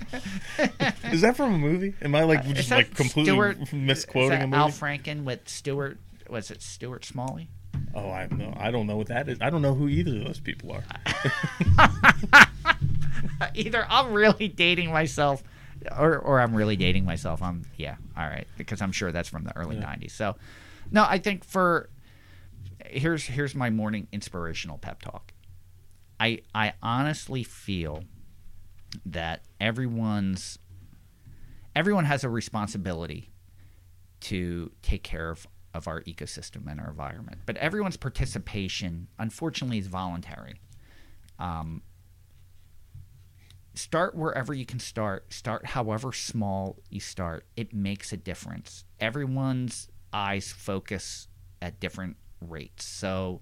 Is 1.10 1.22
that 1.22 1.36
from 1.36 1.54
a 1.54 1.58
movie? 1.58 1.94
Am 2.02 2.14
I 2.14 2.22
like 2.22 2.40
Uh, 2.40 2.52
just 2.52 2.70
like 2.70 2.94
completely 2.94 3.32
misquoting 3.72 4.38
is 4.38 4.44
a 4.44 4.50
that 4.50 4.56
Al? 4.56 4.68
Franken 4.68 5.24
with 5.24 5.48
Stuart. 5.48 5.98
Was 6.28 6.50
it 6.52 6.62
Stuart 6.62 7.04
Smalley? 7.04 7.48
Oh, 7.94 8.10
I 8.10 8.28
no. 8.30 8.52
I 8.56 8.70
don't 8.70 8.86
know 8.86 8.96
what 8.96 9.08
that 9.08 9.28
is. 9.28 9.38
I 9.40 9.50
don't 9.50 9.62
know 9.62 9.74
who 9.74 9.88
either 9.88 10.16
of 10.16 10.24
those 10.24 10.40
people 10.40 10.72
are. 10.72 10.84
Either 13.54 13.86
I'm 13.88 14.12
really 14.12 14.48
dating 14.48 14.90
myself, 14.90 15.42
or 15.98 16.18
or 16.18 16.40
I'm 16.40 16.54
really 16.54 16.76
dating 16.76 17.04
myself. 17.04 17.42
I'm 17.42 17.64
yeah, 17.76 17.96
all 18.16 18.26
right, 18.26 18.46
because 18.56 18.80
I'm 18.82 18.92
sure 18.92 19.12
that's 19.12 19.28
from 19.28 19.44
the 19.44 19.56
early 19.56 19.76
'90s. 19.76 20.12
So, 20.12 20.36
no, 20.90 21.04
I 21.08 21.18
think 21.18 21.44
for 21.44 21.88
here's 22.86 23.24
here's 23.24 23.54
my 23.54 23.70
morning 23.70 24.08
inspirational 24.12 24.78
pep 24.78 25.02
talk. 25.02 25.32
I 26.18 26.40
I 26.54 26.74
honestly 26.82 27.42
feel 27.42 28.04
that 29.06 29.42
everyone's 29.60 30.58
everyone 31.74 32.04
has 32.04 32.24
a 32.24 32.28
responsibility 32.28 33.30
to 34.20 34.70
take 34.82 35.02
care 35.02 35.30
of, 35.30 35.46
of 35.74 35.88
our 35.88 36.02
ecosystem 36.02 36.70
and 36.70 36.80
our 36.80 36.90
environment. 36.90 37.40
But 37.46 37.56
everyone's 37.56 37.96
participation, 37.96 39.08
unfortunately, 39.18 39.78
is 39.78 39.86
voluntary. 39.86 40.60
Um, 41.38 41.82
start 43.74 44.14
wherever 44.14 44.52
you 44.52 44.66
can 44.66 44.78
start. 44.78 45.32
Start 45.32 45.66
however 45.66 46.12
small 46.12 46.78
you 46.90 47.00
start. 47.00 47.46
It 47.56 47.72
makes 47.72 48.12
a 48.12 48.16
difference. 48.16 48.84
Everyone's 49.00 49.88
eyes 50.12 50.52
focus 50.52 51.28
at 51.62 51.80
different 51.80 52.16
rates. 52.40 52.84
So, 52.84 53.40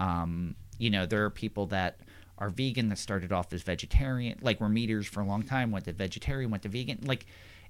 um, 0.00 0.56
you 0.78 0.90
know, 0.90 1.06
there 1.06 1.24
are 1.24 1.30
people 1.30 1.66
that 1.66 2.00
are 2.38 2.48
vegan 2.48 2.88
that 2.88 2.98
started 2.98 3.30
off 3.30 3.52
as 3.52 3.62
vegetarian, 3.62 4.38
like 4.40 4.60
were 4.60 4.68
meteors 4.68 5.06
for 5.06 5.20
a 5.20 5.26
long 5.26 5.42
time, 5.42 5.70
went 5.70 5.84
to 5.84 5.92
vegetarian, 5.92 6.50
went 6.50 6.62
to 6.62 6.68
vegan. 6.68 7.00
Like, 7.04 7.26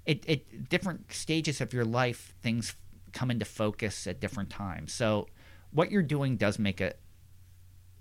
it 0.07 0.69
different 0.69 1.13
stages 1.13 1.61
of 1.61 1.73
your 1.73 1.85
life, 1.85 2.35
things 2.43 2.75
come 3.13 3.31
into 3.31 3.45
focus 3.45 4.07
at 4.07 4.21
different 4.21 4.51
times. 4.51 4.93
So, 4.93 5.29
what 5.71 5.91
you're 5.91 6.03
doing 6.03 6.37
does 6.37 6.59
make 6.59 6.81
a 6.81 6.95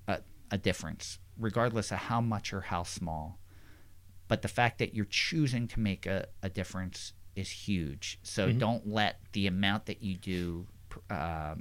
a, 0.08 0.20
a 0.52 0.58
difference, 0.58 1.20
regardless 1.38 1.92
of 1.92 1.98
how 2.00 2.22
much 2.22 2.54
or 2.54 2.62
how 2.62 2.84
small. 2.84 3.40
But 4.28 4.42
the 4.42 4.48
fact 4.48 4.80
that 4.80 4.94
you're 4.96 5.06
choosing 5.06 5.68
to 5.70 5.80
make 5.80 6.06
a, 6.06 6.28
a 6.42 6.50
difference 6.50 7.14
is 7.36 7.50
huge. 7.50 8.18
So 8.24 8.50
Mhm. 8.50 8.60
don't 8.60 8.88
let 8.88 9.20
the 9.34 9.48
amount 9.48 9.86
that 9.88 10.02
you 10.02 10.16
do, 10.18 10.68
uh, 11.10 11.56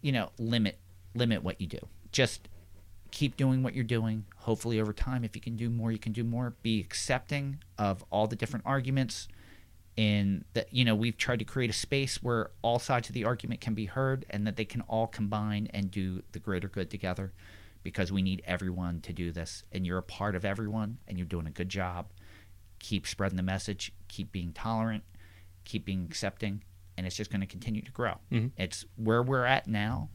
you 0.00 0.12
know, 0.12 0.30
limit 0.38 0.78
limit 1.14 1.42
what 1.42 1.60
you 1.60 1.66
do. 1.66 1.78
Just 2.10 2.48
keep 3.10 3.36
doing 3.36 3.62
what 3.62 3.74
you're 3.74 3.84
doing. 3.84 4.24
Hopefully, 4.38 4.80
over 4.80 4.92
time, 4.94 5.24
if 5.24 5.36
you 5.36 5.42
can 5.42 5.56
do 5.56 5.68
more, 5.68 5.92
you 5.92 5.98
can 5.98 6.12
do 6.12 6.24
more. 6.24 6.54
Be 6.62 6.80
accepting 6.80 7.62
of 7.78 8.02
all 8.10 8.26
the 8.26 8.36
different 8.36 8.64
arguments. 8.66 9.28
In 9.94 10.44
that, 10.54 10.72
you 10.72 10.84
know, 10.86 10.94
we've 10.94 11.18
tried 11.18 11.40
to 11.40 11.44
create 11.44 11.68
a 11.68 11.74
space 11.74 12.22
where 12.22 12.50
all 12.62 12.78
sides 12.78 13.08
of 13.08 13.14
the 13.14 13.24
argument 13.24 13.60
can 13.60 13.74
be 13.74 13.84
heard, 13.84 14.24
and 14.30 14.46
that 14.46 14.56
they 14.56 14.64
can 14.64 14.80
all 14.82 15.06
combine 15.06 15.68
and 15.74 15.90
do 15.90 16.22
the 16.32 16.38
greater 16.38 16.68
good 16.68 16.90
together, 16.90 17.32
because 17.82 18.10
we 18.10 18.22
need 18.22 18.42
everyone 18.46 19.00
to 19.02 19.12
do 19.12 19.32
this. 19.32 19.64
And 19.70 19.86
you're 19.86 19.98
a 19.98 20.02
part 20.02 20.34
of 20.34 20.44
everyone, 20.46 20.98
and 21.06 21.18
you're 21.18 21.26
doing 21.26 21.46
a 21.46 21.50
good 21.50 21.68
job. 21.68 22.06
Keep 22.78 23.06
spreading 23.06 23.36
the 23.36 23.42
message. 23.42 23.92
Keep 24.08 24.32
being 24.32 24.52
tolerant. 24.52 25.04
Keep 25.64 25.84
being 25.84 26.04
accepting, 26.04 26.64
and 26.96 27.06
it's 27.06 27.16
just 27.16 27.30
going 27.30 27.42
to 27.42 27.46
continue 27.46 27.82
to 27.82 27.92
grow. 27.92 28.18
Mhm. 28.32 28.52
It's 28.56 28.86
where 28.96 29.22
we're 29.22 29.44
at 29.44 29.66
now 29.66 30.08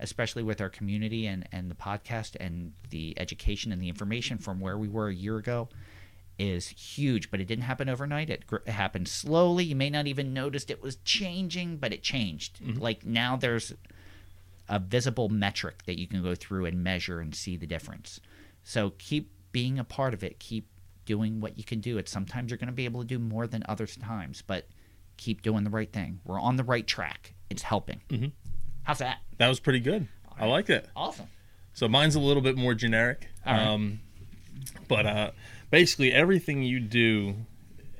especially 0.00 0.42
with 0.42 0.60
our 0.60 0.68
community 0.68 1.26
and, 1.28 1.48
and 1.52 1.70
the 1.70 1.74
podcast 1.74 2.34
and 2.40 2.72
the 2.90 3.14
education 3.16 3.70
and 3.70 3.80
the 3.80 3.88
information 3.88 4.36
from 4.38 4.58
where 4.58 4.76
we 4.76 4.88
were 4.88 5.06
a 5.08 5.14
year 5.14 5.36
ago 5.38 5.68
is 6.38 6.68
huge 6.68 7.30
but 7.30 7.40
it 7.40 7.44
didn't 7.46 7.64
happen 7.64 7.88
overnight 7.88 8.28
it, 8.28 8.46
gr- 8.46 8.56
it 8.66 8.70
happened 8.70 9.06
slowly 9.06 9.64
you 9.64 9.76
may 9.76 9.88
not 9.88 10.06
even 10.06 10.32
noticed 10.34 10.70
it 10.70 10.82
was 10.82 10.96
changing 11.04 11.76
but 11.76 11.92
it 11.92 12.02
changed 12.02 12.60
Mhm. 12.60 12.80
like 12.80 13.04
now 13.06 13.36
there's 13.36 13.72
a 14.68 14.78
visible 14.78 15.28
metric 15.28 15.82
that 15.86 15.98
you 15.98 16.06
can 16.08 16.22
go 16.22 16.34
through 16.34 16.64
and 16.66 16.82
measure 16.82 17.20
and 17.20 17.34
see 17.34 17.56
the 17.56 17.66
difference 17.66 18.18
so 18.64 18.90
keep 18.98 19.30
being 19.52 19.78
a 19.78 19.84
part 19.84 20.12
of 20.14 20.24
it 20.24 20.38
keep 20.40 20.66
doing 21.04 21.40
what 21.40 21.56
you 21.58 21.62
can 21.64 21.80
do 21.80 21.98
it 21.98 22.08
sometimes 22.08 22.50
you're 22.50 22.58
going 22.58 22.66
to 22.66 22.72
be 22.72 22.86
able 22.86 23.00
to 23.02 23.06
do 23.06 23.18
more 23.18 23.46
than 23.46 23.62
other 23.68 23.86
times 23.86 24.42
but 24.44 24.66
keep 25.16 25.42
doing 25.42 25.62
the 25.62 25.70
right 25.70 25.92
thing 25.92 26.18
we're 26.24 26.40
on 26.40 26.56
the 26.56 26.64
right 26.64 26.86
track 26.88 27.34
it's 27.50 27.62
helping 27.62 28.00
Mhm. 28.08 28.32
how's 28.82 28.98
that 28.98 29.18
That 29.38 29.48
was 29.48 29.60
pretty 29.60 29.80
good. 29.80 30.08
I 30.36 30.46
like 30.46 30.68
it. 30.68 30.88
awesome 30.96 31.28
So 31.74 31.86
mine's 31.88 32.14
a 32.16 32.20
little 32.20 32.42
bit 32.42 32.56
more 32.56 32.74
generic. 32.74 33.28
Right. 33.46 33.60
Um, 33.60 34.00
but 34.88 35.06
uh, 35.06 35.30
basically, 35.74 36.12
everything 36.12 36.62
you 36.62 36.78
do 36.78 37.34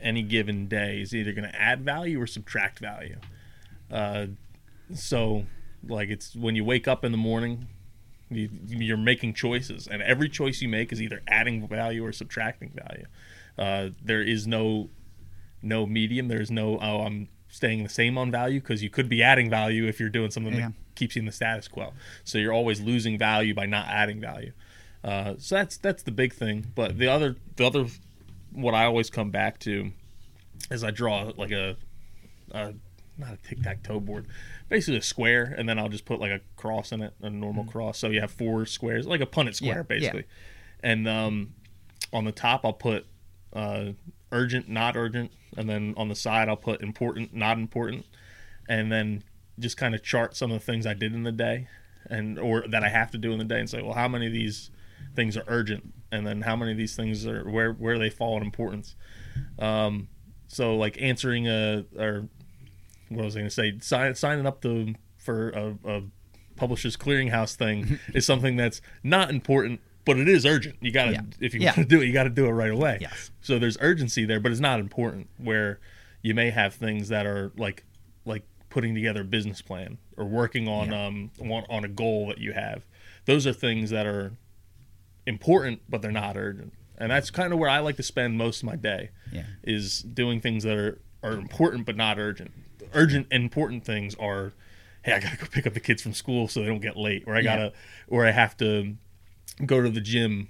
any 0.00 0.22
given 0.22 0.68
day 0.68 1.00
is 1.00 1.12
either 1.12 1.32
going 1.32 1.50
to 1.50 1.60
add 1.60 1.80
value 1.84 2.20
or 2.20 2.26
subtract 2.26 2.78
value. 2.78 3.16
Uh, 3.90 4.26
so, 4.94 5.44
like, 5.88 6.08
it's 6.08 6.36
when 6.36 6.54
you 6.54 6.64
wake 6.64 6.86
up 6.86 7.04
in 7.04 7.10
the 7.10 7.18
morning, 7.18 7.66
you, 8.30 8.48
you're 8.64 8.96
making 8.96 9.34
choices, 9.34 9.88
and 9.88 10.00
every 10.02 10.28
choice 10.28 10.62
you 10.62 10.68
make 10.68 10.92
is 10.92 11.02
either 11.02 11.20
adding 11.26 11.66
value 11.66 12.04
or 12.06 12.12
subtracting 12.12 12.70
value. 12.70 13.06
Uh, 13.58 13.88
there 14.00 14.22
is 14.22 14.46
no 14.46 14.88
no 15.60 15.84
medium. 15.84 16.28
There's 16.28 16.52
no 16.52 16.78
oh 16.80 17.00
I'm 17.00 17.28
staying 17.48 17.82
the 17.82 17.88
same 17.88 18.16
on 18.16 18.30
value 18.30 18.60
because 18.60 18.84
you 18.84 18.90
could 18.90 19.08
be 19.08 19.20
adding 19.20 19.50
value 19.50 19.88
if 19.88 19.98
you're 19.98 20.08
doing 20.08 20.30
something 20.30 20.52
Yeah. 20.54 20.68
that 20.68 20.74
keeps 20.94 21.16
you 21.16 21.20
in 21.20 21.26
the 21.26 21.32
status 21.32 21.66
quo. 21.66 21.92
So 22.22 22.38
you're 22.38 22.52
always 22.52 22.80
losing 22.80 23.18
value 23.18 23.52
by 23.54 23.66
not 23.66 23.88
adding 23.88 24.20
value. 24.20 24.52
Uh, 25.04 25.34
so 25.38 25.56
that's 25.56 25.76
that's 25.76 26.02
the 26.02 26.10
big 26.10 26.32
thing. 26.32 26.72
But 26.74 26.98
the 26.98 27.08
other 27.08 27.36
the 27.56 27.66
other 27.66 27.86
what 28.52 28.74
I 28.74 28.86
always 28.86 29.10
come 29.10 29.30
back 29.30 29.58
to 29.60 29.92
is 30.70 30.82
I 30.82 30.90
draw 30.90 31.30
like 31.36 31.50
a, 31.50 31.76
a 32.52 32.72
not 33.18 33.34
a 33.34 33.36
tic 33.46 33.62
tac 33.62 33.82
toe 33.82 34.00
board, 34.00 34.26
basically 34.68 34.96
a 34.96 35.02
square, 35.02 35.54
and 35.56 35.68
then 35.68 35.78
I'll 35.78 35.90
just 35.90 36.06
put 36.06 36.20
like 36.20 36.30
a 36.30 36.40
cross 36.56 36.90
in 36.90 37.02
it, 37.02 37.12
a 37.20 37.28
normal 37.28 37.64
cross. 37.64 37.98
So 37.98 38.08
you 38.08 38.20
have 38.20 38.30
four 38.30 38.64
squares, 38.64 39.06
like 39.06 39.20
a 39.20 39.26
Punnett 39.26 39.54
square, 39.54 39.70
Yeah, 39.70 39.76
yeah. 39.76 39.82
basically. 39.82 40.24
And 40.82 41.06
um, 41.06 41.54
on 42.12 42.24
the 42.24 42.32
top, 42.32 42.64
I'll 42.64 42.72
put 42.72 43.06
uh, 43.52 43.92
urgent, 44.32 44.68
not 44.68 44.96
urgent, 44.96 45.32
and 45.56 45.68
then 45.68 45.94
on 45.96 46.08
the 46.08 46.14
side, 46.14 46.48
I'll 46.48 46.56
put 46.56 46.80
important, 46.80 47.34
not 47.34 47.58
important, 47.58 48.06
and 48.68 48.90
then 48.90 49.22
just 49.58 49.76
kind 49.76 49.94
of 49.94 50.02
chart 50.02 50.34
some 50.34 50.50
of 50.50 50.58
the 50.58 50.64
things 50.64 50.86
I 50.86 50.94
did 50.94 51.14
in 51.14 51.22
the 51.24 51.32
day, 51.32 51.68
and 52.06 52.38
or 52.38 52.64
that 52.68 52.82
I 52.82 52.88
have 52.88 53.10
to 53.12 53.18
do 53.18 53.32
in 53.32 53.38
the 53.38 53.44
day, 53.44 53.60
and 53.60 53.68
say, 53.68 53.82
well, 53.82 53.94
how 53.94 54.08
many 54.08 54.26
of 54.26 54.32
these 54.32 54.70
things 55.14 55.36
are 55.36 55.44
urgent, 55.46 55.92
and 56.12 56.26
then 56.26 56.42
how 56.42 56.56
many 56.56 56.72
of 56.72 56.78
these 56.78 56.96
things 56.96 57.26
are 57.26 57.48
where 57.48 57.72
where 57.72 57.98
they 57.98 58.10
fall 58.10 58.36
in 58.36 58.42
importance. 58.42 58.96
Um, 59.58 60.08
so 60.48 60.76
like 60.76 61.00
answering 61.00 61.48
a 61.48 61.84
or 61.98 62.28
what 63.08 63.24
was 63.24 63.36
I 63.36 63.40
going 63.40 63.48
to 63.48 63.54
say? 63.54 63.78
Sign, 63.80 64.14
signing 64.14 64.46
up 64.46 64.60
to 64.62 64.94
for 65.18 65.50
a, 65.50 65.74
a 65.84 66.02
Publishers 66.56 66.96
Clearinghouse 66.96 67.54
thing 67.56 67.98
is 68.14 68.24
something 68.24 68.56
that's 68.56 68.80
not 69.02 69.30
important, 69.30 69.80
but 70.04 70.18
it 70.18 70.28
is 70.28 70.46
urgent. 70.46 70.76
You 70.80 70.92
got 70.92 71.06
to 71.06 71.12
Yeah. 71.12 71.20
if 71.40 71.54
you 71.54 71.60
Yeah. 71.60 71.70
want 71.76 71.88
to 71.88 71.96
do 71.96 72.00
it, 72.02 72.06
you 72.06 72.12
got 72.12 72.24
to 72.24 72.30
do 72.30 72.46
it 72.46 72.50
right 72.50 72.70
away. 72.70 72.98
Yes. 73.00 73.30
So 73.40 73.58
there's 73.58 73.76
urgency 73.80 74.24
there, 74.24 74.38
but 74.40 74.52
it's 74.52 74.60
not 74.60 74.78
important. 74.80 75.28
Where 75.38 75.80
you 76.22 76.34
may 76.34 76.50
have 76.50 76.74
things 76.74 77.08
that 77.08 77.26
are 77.26 77.52
like 77.56 77.84
like 78.24 78.44
putting 78.70 78.94
together 78.94 79.20
a 79.22 79.24
business 79.24 79.60
plan 79.62 79.98
or 80.16 80.24
working 80.24 80.66
on 80.68 80.92
um 80.92 81.30
on, 81.40 81.64
on 81.68 81.84
a 81.84 81.88
goal 81.88 82.28
that 82.28 82.38
you 82.38 82.52
have. 82.52 82.84
Those 83.26 83.46
are 83.46 83.52
things 83.52 83.90
that 83.90 84.06
are 84.06 84.32
important, 85.26 85.82
but 85.88 86.02
they're 86.02 86.10
not 86.12 86.36
urgent. 86.36 86.72
And 86.96 87.10
that's 87.10 87.30
kind 87.30 87.52
of 87.52 87.58
where 87.58 87.68
I 87.68 87.80
like 87.80 87.96
to 87.96 88.02
spend 88.02 88.38
most 88.38 88.62
of 88.62 88.66
my 88.66 88.76
day. 88.76 89.10
Yeah. 89.32 89.44
Is 89.62 90.00
doing 90.02 90.40
things 90.40 90.62
that 90.64 90.76
are, 90.76 91.00
are 91.22 91.32
important 91.32 91.86
but 91.86 91.96
not 91.96 92.18
urgent. 92.18 92.52
The 92.78 92.86
urgent 92.94 93.26
and 93.30 93.42
important 93.42 93.84
things 93.84 94.14
are, 94.16 94.52
hey, 95.02 95.12
I 95.12 95.20
gotta 95.20 95.36
go 95.36 95.46
pick 95.50 95.66
up 95.66 95.74
the 95.74 95.80
kids 95.80 96.02
from 96.02 96.14
school 96.14 96.46
so 96.48 96.60
they 96.60 96.66
don't 96.66 96.80
get 96.80 96.96
late, 96.96 97.24
or 97.26 97.34
I 97.36 97.42
gotta, 97.42 97.72
or 98.08 98.24
I 98.26 98.30
have 98.30 98.56
to 98.58 98.94
go 99.66 99.82
to 99.82 99.90
the 99.90 100.00
gym 100.00 100.48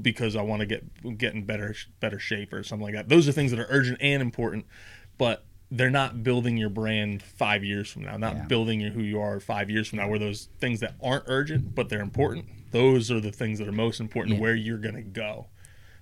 because 0.00 0.36
I 0.36 0.42
want 0.42 0.60
to 0.60 0.66
get 0.66 1.16
get 1.18 1.32
in 1.34 1.44
better 1.44 1.74
better 2.00 2.18
shape 2.18 2.52
or 2.52 2.62
something 2.62 2.84
like 2.84 2.94
that. 2.94 3.08
Those 3.08 3.26
are 3.28 3.32
things 3.32 3.50
that 3.52 3.60
are 3.60 3.66
urgent 3.70 3.96
and 4.02 4.20
important, 4.20 4.66
but 5.16 5.44
they're 5.70 5.90
not 5.90 6.22
building 6.22 6.56
your 6.58 6.68
brand 6.68 7.22
five 7.22 7.64
years 7.64 7.90
from 7.90 8.02
now. 8.02 8.16
Not 8.18 8.36
Yeah. 8.36 8.44
building 8.44 8.80
who 8.80 9.00
you 9.02 9.20
are 9.20 9.40
five 9.40 9.70
years 9.70 9.88
from 9.88 9.98
now. 9.98 10.08
Where 10.08 10.18
those 10.18 10.48
things 10.60 10.80
that 10.80 10.94
aren't 11.02 11.24
urgent 11.26 11.74
but 11.74 11.88
they're 11.88 12.02
important, 12.02 12.44
those 12.76 13.10
are 13.10 13.20
the 13.20 13.32
things 13.32 13.58
that 13.58 13.68
are 13.68 13.72
most 13.72 14.00
important 14.00 14.36
Yeah. 14.36 14.42
where 14.42 14.54
you're 14.54 14.78
gonna 14.78 15.02
go. 15.02 15.46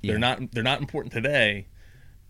Yeah. 0.03 0.13
They're 0.13 0.19
not 0.21 0.53
they're 0.53 0.63
not 0.73 0.81
important 0.81 1.13
today, 1.13 1.67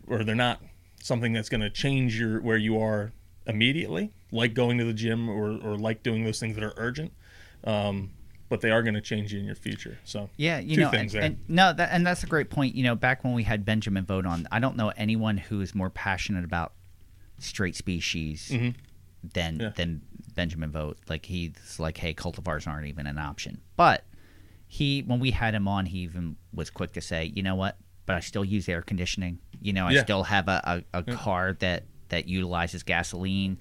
or 0.07 0.24
they're 0.24 0.34
not 0.34 0.62
something 1.03 1.32
that's 1.32 1.49
going 1.49 1.61
to 1.61 1.68
change 1.70 2.18
your 2.18 2.40
where 2.40 2.57
you 2.57 2.78
are 2.80 3.12
immediately, 3.47 4.12
like 4.32 4.55
going 4.55 4.78
to 4.78 4.84
the 4.84 4.92
gym 4.95 5.28
or 5.28 5.51
or 5.66 5.76
like 5.76 6.03
doing 6.03 6.24
those 6.24 6.38
things 6.40 6.55
that 6.57 6.64
are 6.64 6.72
urgent. 6.76 7.12
Um, 7.64 8.11
but 8.49 8.61
they 8.61 8.70
are 8.70 8.82
going 8.82 8.95
to 8.95 9.01
change 9.01 9.32
you 9.32 9.40
in 9.40 9.45
your 9.47 9.55
future. 9.55 9.99
So 10.05 10.28
Yeah, 10.36 10.59
you 10.61 10.76
two 10.76 10.82
know, 10.82 10.90
things 10.90 11.14
and, 11.14 11.22
there. 11.22 11.30
and 11.30 11.38
no, 11.49 11.72
that, 11.72 11.88
and 11.92 12.07
that's 12.07 12.22
a 12.22 12.26
great 12.26 12.51
point. 12.51 12.74
You 12.74 12.84
know, 12.84 12.95
back 12.95 13.24
when 13.24 13.32
we 13.32 13.42
had 13.42 13.64
Benjamin 13.64 14.05
Vogt 14.05 14.26
on, 14.26 14.47
I 14.53 14.61
don't 14.61 14.76
know 14.76 14.90
anyone 14.97 15.38
who 15.38 15.61
is 15.62 15.74
more 15.74 15.90
passionate 15.90 16.45
about 16.45 16.72
straight 17.38 17.74
species 17.76 18.49
than 18.49 18.74
Mm-hmm. 19.55 19.61
Yeah. 19.62 19.68
than 19.76 20.03
Benjamin 20.34 20.70
Vogt. 20.70 21.01
Like 21.09 21.26
he's 21.26 21.78
like, 21.78 21.97
hey, 21.97 22.14
cultivars 22.14 22.68
aren't 22.68 22.86
even 22.86 23.07
an 23.07 23.18
option. 23.18 23.61
But 23.76 24.05
he, 24.75 25.03
when 25.03 25.20
we 25.20 25.31
had 25.31 25.55
him 25.55 25.68
on, 25.68 25.87
he 25.87 25.99
even 25.99 26.35
was 26.53 26.68
quick 26.68 26.95
to 26.95 27.01
say, 27.01 27.31
you 27.33 27.45
know 27.45 27.55
what? 27.55 27.77
But 28.07 28.16
I 28.16 28.20
still 28.20 28.45
use 28.45 28.68
air 28.68 28.83
conditioning. 28.83 29.39
You 29.62 29.72
know, 29.72 29.87
I 29.87 29.93
Yeah. 29.93 30.03
still 30.03 30.25
have 30.25 30.49
a, 30.49 30.85
a, 30.93 30.99
a 30.99 31.03
car 31.14 31.53
that 31.61 31.85
that 32.09 32.27
utilizes 32.27 32.83
gasoline. 32.83 33.59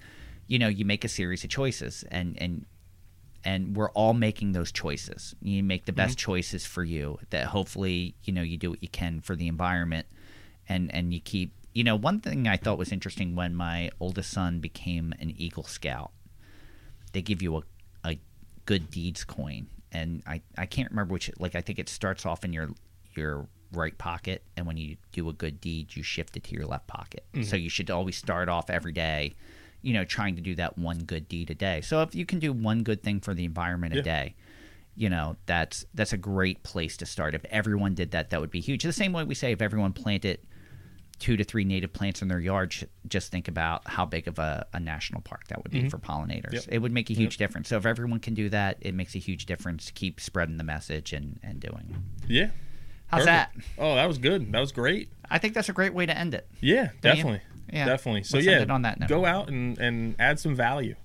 You 0.48 0.58
know, 0.58 0.66
you 0.66 0.84
make 0.84 1.04
a 1.04 1.08
series 1.08 1.44
of 1.44 1.50
choices, 1.50 2.02
and 2.10 2.36
and 2.42 2.66
and 3.44 3.76
we're 3.76 3.90
all 3.90 4.12
making 4.12 4.52
those 4.52 4.72
choices. 4.72 5.36
You 5.40 5.62
make 5.62 5.84
the 5.84 5.92
best 5.92 6.18
mm-hmm. 6.18 6.32
choices 6.32 6.66
for 6.66 6.82
you. 6.82 7.20
That 7.30 7.46
hopefully, 7.46 8.16
you 8.24 8.32
know, 8.32 8.42
you 8.42 8.56
do 8.56 8.70
what 8.70 8.82
you 8.82 8.88
can 8.88 9.20
for 9.20 9.36
the 9.36 9.46
environment, 9.46 10.06
and 10.68 10.92
and 10.92 11.14
you 11.14 11.20
keep. 11.20 11.52
You 11.74 11.84
know, 11.84 11.94
one 11.94 12.18
thing 12.20 12.48
I 12.48 12.56
thought 12.56 12.76
was 12.76 12.90
interesting 12.90 13.36
when 13.36 13.54
my 13.54 13.90
oldest 14.00 14.32
son 14.32 14.58
became 14.58 15.14
an 15.20 15.32
Eagle 15.36 15.64
Scout, 15.64 16.10
they 17.12 17.22
give 17.22 17.40
you 17.40 17.56
a, 17.58 17.62
a 18.04 18.18
good 18.66 18.90
deeds 18.90 19.22
coin, 19.24 19.68
and 19.94 20.22
I 20.26 20.42
I 20.58 20.66
can't 20.66 20.90
remember 20.90 21.12
which. 21.12 21.30
Like 21.38 21.54
I 21.54 21.62
think 21.62 21.78
it 21.78 21.88
starts 21.88 22.26
off 22.26 22.44
in 22.44 22.52
your 22.52 22.70
your 23.16 23.46
right 23.72 23.96
pocket, 23.96 24.42
and 24.56 24.66
when 24.66 24.76
you 24.76 24.96
do 25.12 25.28
a 25.28 25.32
good 25.32 25.60
deed, 25.60 25.96
you 25.96 26.02
shift 26.02 26.36
it 26.36 26.44
to 26.44 26.54
your 26.54 26.66
left 26.66 26.86
pocket. 26.86 27.24
Mm-hmm. 27.32 27.44
So 27.44 27.56
you 27.56 27.70
should 27.70 27.90
always 27.90 28.16
start 28.16 28.48
off 28.48 28.68
every 28.68 28.92
day 28.92 29.34
you 29.84 29.92
know, 29.92 30.02
trying 30.02 30.34
to 30.34 30.40
do 30.40 30.54
that 30.54 30.78
one 30.78 31.00
good 31.00 31.28
deed 31.28 31.50
a 31.50 31.54
day. 31.54 31.82
So 31.82 32.00
if 32.00 32.14
you 32.14 32.24
can 32.24 32.38
do 32.38 32.54
one 32.54 32.82
good 32.82 33.02
thing 33.02 33.20
for 33.20 33.34
the 33.34 33.44
environment 33.44 33.94
a 33.94 34.00
day, 34.00 34.34
you 34.96 35.10
know, 35.10 35.36
that's 35.44 35.84
that's 35.92 36.14
a 36.14 36.16
great 36.16 36.62
place 36.62 36.96
to 36.96 37.06
start. 37.06 37.34
If 37.34 37.44
everyone 37.50 37.94
did 37.94 38.12
that, 38.12 38.30
that 38.30 38.40
would 38.40 38.50
be 38.50 38.60
huge. 38.60 38.82
The 38.82 38.94
same 38.94 39.12
way 39.12 39.24
we 39.24 39.34
say 39.34 39.52
if 39.52 39.60
everyone 39.60 39.92
planted 39.92 40.40
two 41.18 41.36
to 41.36 41.44
three 41.44 41.64
native 41.64 41.92
plants 41.92 42.22
in 42.22 42.28
their 42.28 42.40
yard, 42.40 42.74
just 43.08 43.30
think 43.30 43.48
about 43.48 43.86
how 43.88 44.04
big 44.04 44.26
of 44.28 44.38
a, 44.38 44.66
a 44.72 44.80
national 44.80 45.20
park 45.22 45.46
that 45.48 45.62
would 45.62 45.70
be 45.72 45.88
for 45.88 45.98
pollinators. 45.98 46.44
Mm-hmm. 46.46 46.54
Yep. 46.54 46.64
It 46.68 46.78
would 46.78 46.92
make 46.92 47.10
a 47.10 47.14
huge 47.14 47.36
difference. 47.36 47.68
So 47.68 47.76
if 47.76 47.86
everyone 47.86 48.20
can 48.20 48.34
do 48.34 48.48
that, 48.50 48.78
it 48.80 48.94
makes 48.94 49.14
a 49.14 49.18
huge 49.18 49.46
difference. 49.46 49.90
Keep 49.94 50.20
spreading 50.20 50.56
the 50.56 50.64
message 50.64 51.12
and, 51.12 51.38
and 51.42 51.60
doing 51.60 51.94
it. 52.24 52.30
yeah. 52.30 52.50
How's 53.06 53.26
Perfect. 53.26 53.56
that? 53.58 53.64
Oh, 53.78 53.94
that 53.94 54.06
was 54.06 54.18
good. 54.18 54.50
That 54.52 54.60
was 54.60 54.72
great. 54.72 55.08
I 55.30 55.38
think 55.38 55.54
that's 55.54 55.68
a 55.68 55.72
great 55.74 55.92
way 55.94 56.06
to 56.06 56.16
end 56.16 56.34
it. 56.34 56.48
Yeah, 56.60 56.88
definitely. 57.02 57.42
Yeah. 57.72 57.84
Definitely. 57.86 58.24
So 58.24 58.38
Let's 58.38 58.46
yeah, 58.46 58.64
on 58.72 58.82
that 58.82 58.98
note. 58.98 59.08
go 59.08 59.24
out 59.24 59.48
and, 59.48 59.78
and 59.78 60.16
add 60.18 60.40
some 60.40 60.54
value. 60.56 60.96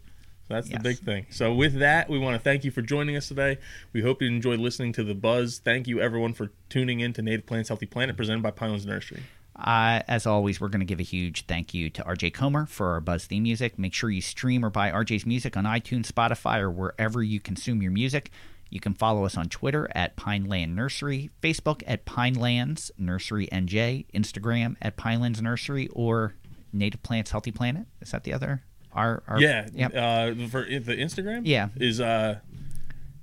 That's 0.47 0.67
Yes. 0.69 0.77
the 0.77 0.83
big 0.83 0.97
thing. 0.97 1.27
So 1.29 1.53
with 1.53 1.75
that, 1.79 2.09
we 2.09 2.17
want 2.17 2.35
to 2.35 2.39
thank 2.39 2.63
you 2.63 2.71
for 2.71 2.81
joining 2.81 3.15
us 3.15 3.27
today. 3.27 3.59
We 3.93 4.01
hope 4.01 4.21
you 4.21 4.27
enjoyed 4.27 4.59
listening 4.59 4.93
to 4.93 5.03
the 5.03 5.13
buzz. 5.13 5.59
Thank 5.63 5.87
you 5.87 6.01
everyone 6.01 6.33
for 6.33 6.49
tuning 6.69 7.01
in 7.01 7.13
to 7.13 7.21
Native 7.21 7.45
Plants 7.45 7.69
Healthy 7.69 7.85
Planet 7.85 8.17
presented 8.17 8.41
by 8.41 8.51
Pinelands 8.51 8.85
Nursery. 8.85 9.21
Uh, 9.61 10.01
as 10.07 10.25
always, 10.25 10.61
we're 10.61 10.69
going 10.69 10.79
to 10.79 10.85
give 10.85 10.99
a 10.99 11.03
huge 11.03 11.45
thank 11.45 11.73
you 11.73 11.89
to 11.89 12.03
RJ 12.03 12.33
Comer 12.33 12.65
for 12.65 12.93
our 12.93 13.01
Buzz 13.01 13.25
theme 13.25 13.43
music. 13.43 13.77
Make 13.77 13.93
sure 13.93 14.09
you 14.09 14.21
stream 14.21 14.63
or 14.63 14.69
buy 14.69 14.89
RJ's 14.91 15.25
music 15.25 15.57
on 15.57 15.65
iTunes, 15.65 16.07
Spotify, 16.11 16.59
or 16.59 16.71
wherever 16.71 17.21
you 17.21 17.39
consume 17.39 17.81
your 17.81 17.91
music. 17.91 18.31
You 18.69 18.79
can 18.79 18.93
follow 18.93 19.25
us 19.25 19.35
on 19.35 19.49
Twitter 19.49 19.89
at 19.95 20.15
Pineland 20.15 20.75
Nursery, 20.75 21.29
Facebook 21.41 21.81
at 21.87 22.05
Pinelands 22.05 22.91
Nursery 22.97 23.47
NJ, 23.51 24.05
Instagram 24.13 24.75
at 24.81 24.95
Pinelands 24.95 25.41
Nursery, 25.41 25.87
or 25.91 26.35
Native 26.71 27.01
Plants 27.01 27.31
Healthy 27.31 27.51
Planet. 27.51 27.87
Is 27.99 28.11
that 28.11 28.23
the 28.23 28.33
other? 28.33 28.61
Our, 28.93 29.23
our 29.27 29.41
Yeah. 29.41 29.67
Yep. 29.73 29.91
Uh, 29.95 30.47
for 30.49 30.61
the 30.63 30.95
Instagram. 30.95 31.41
Yeah. 31.45 31.69
Is 31.77 31.99
uh, 31.99 32.39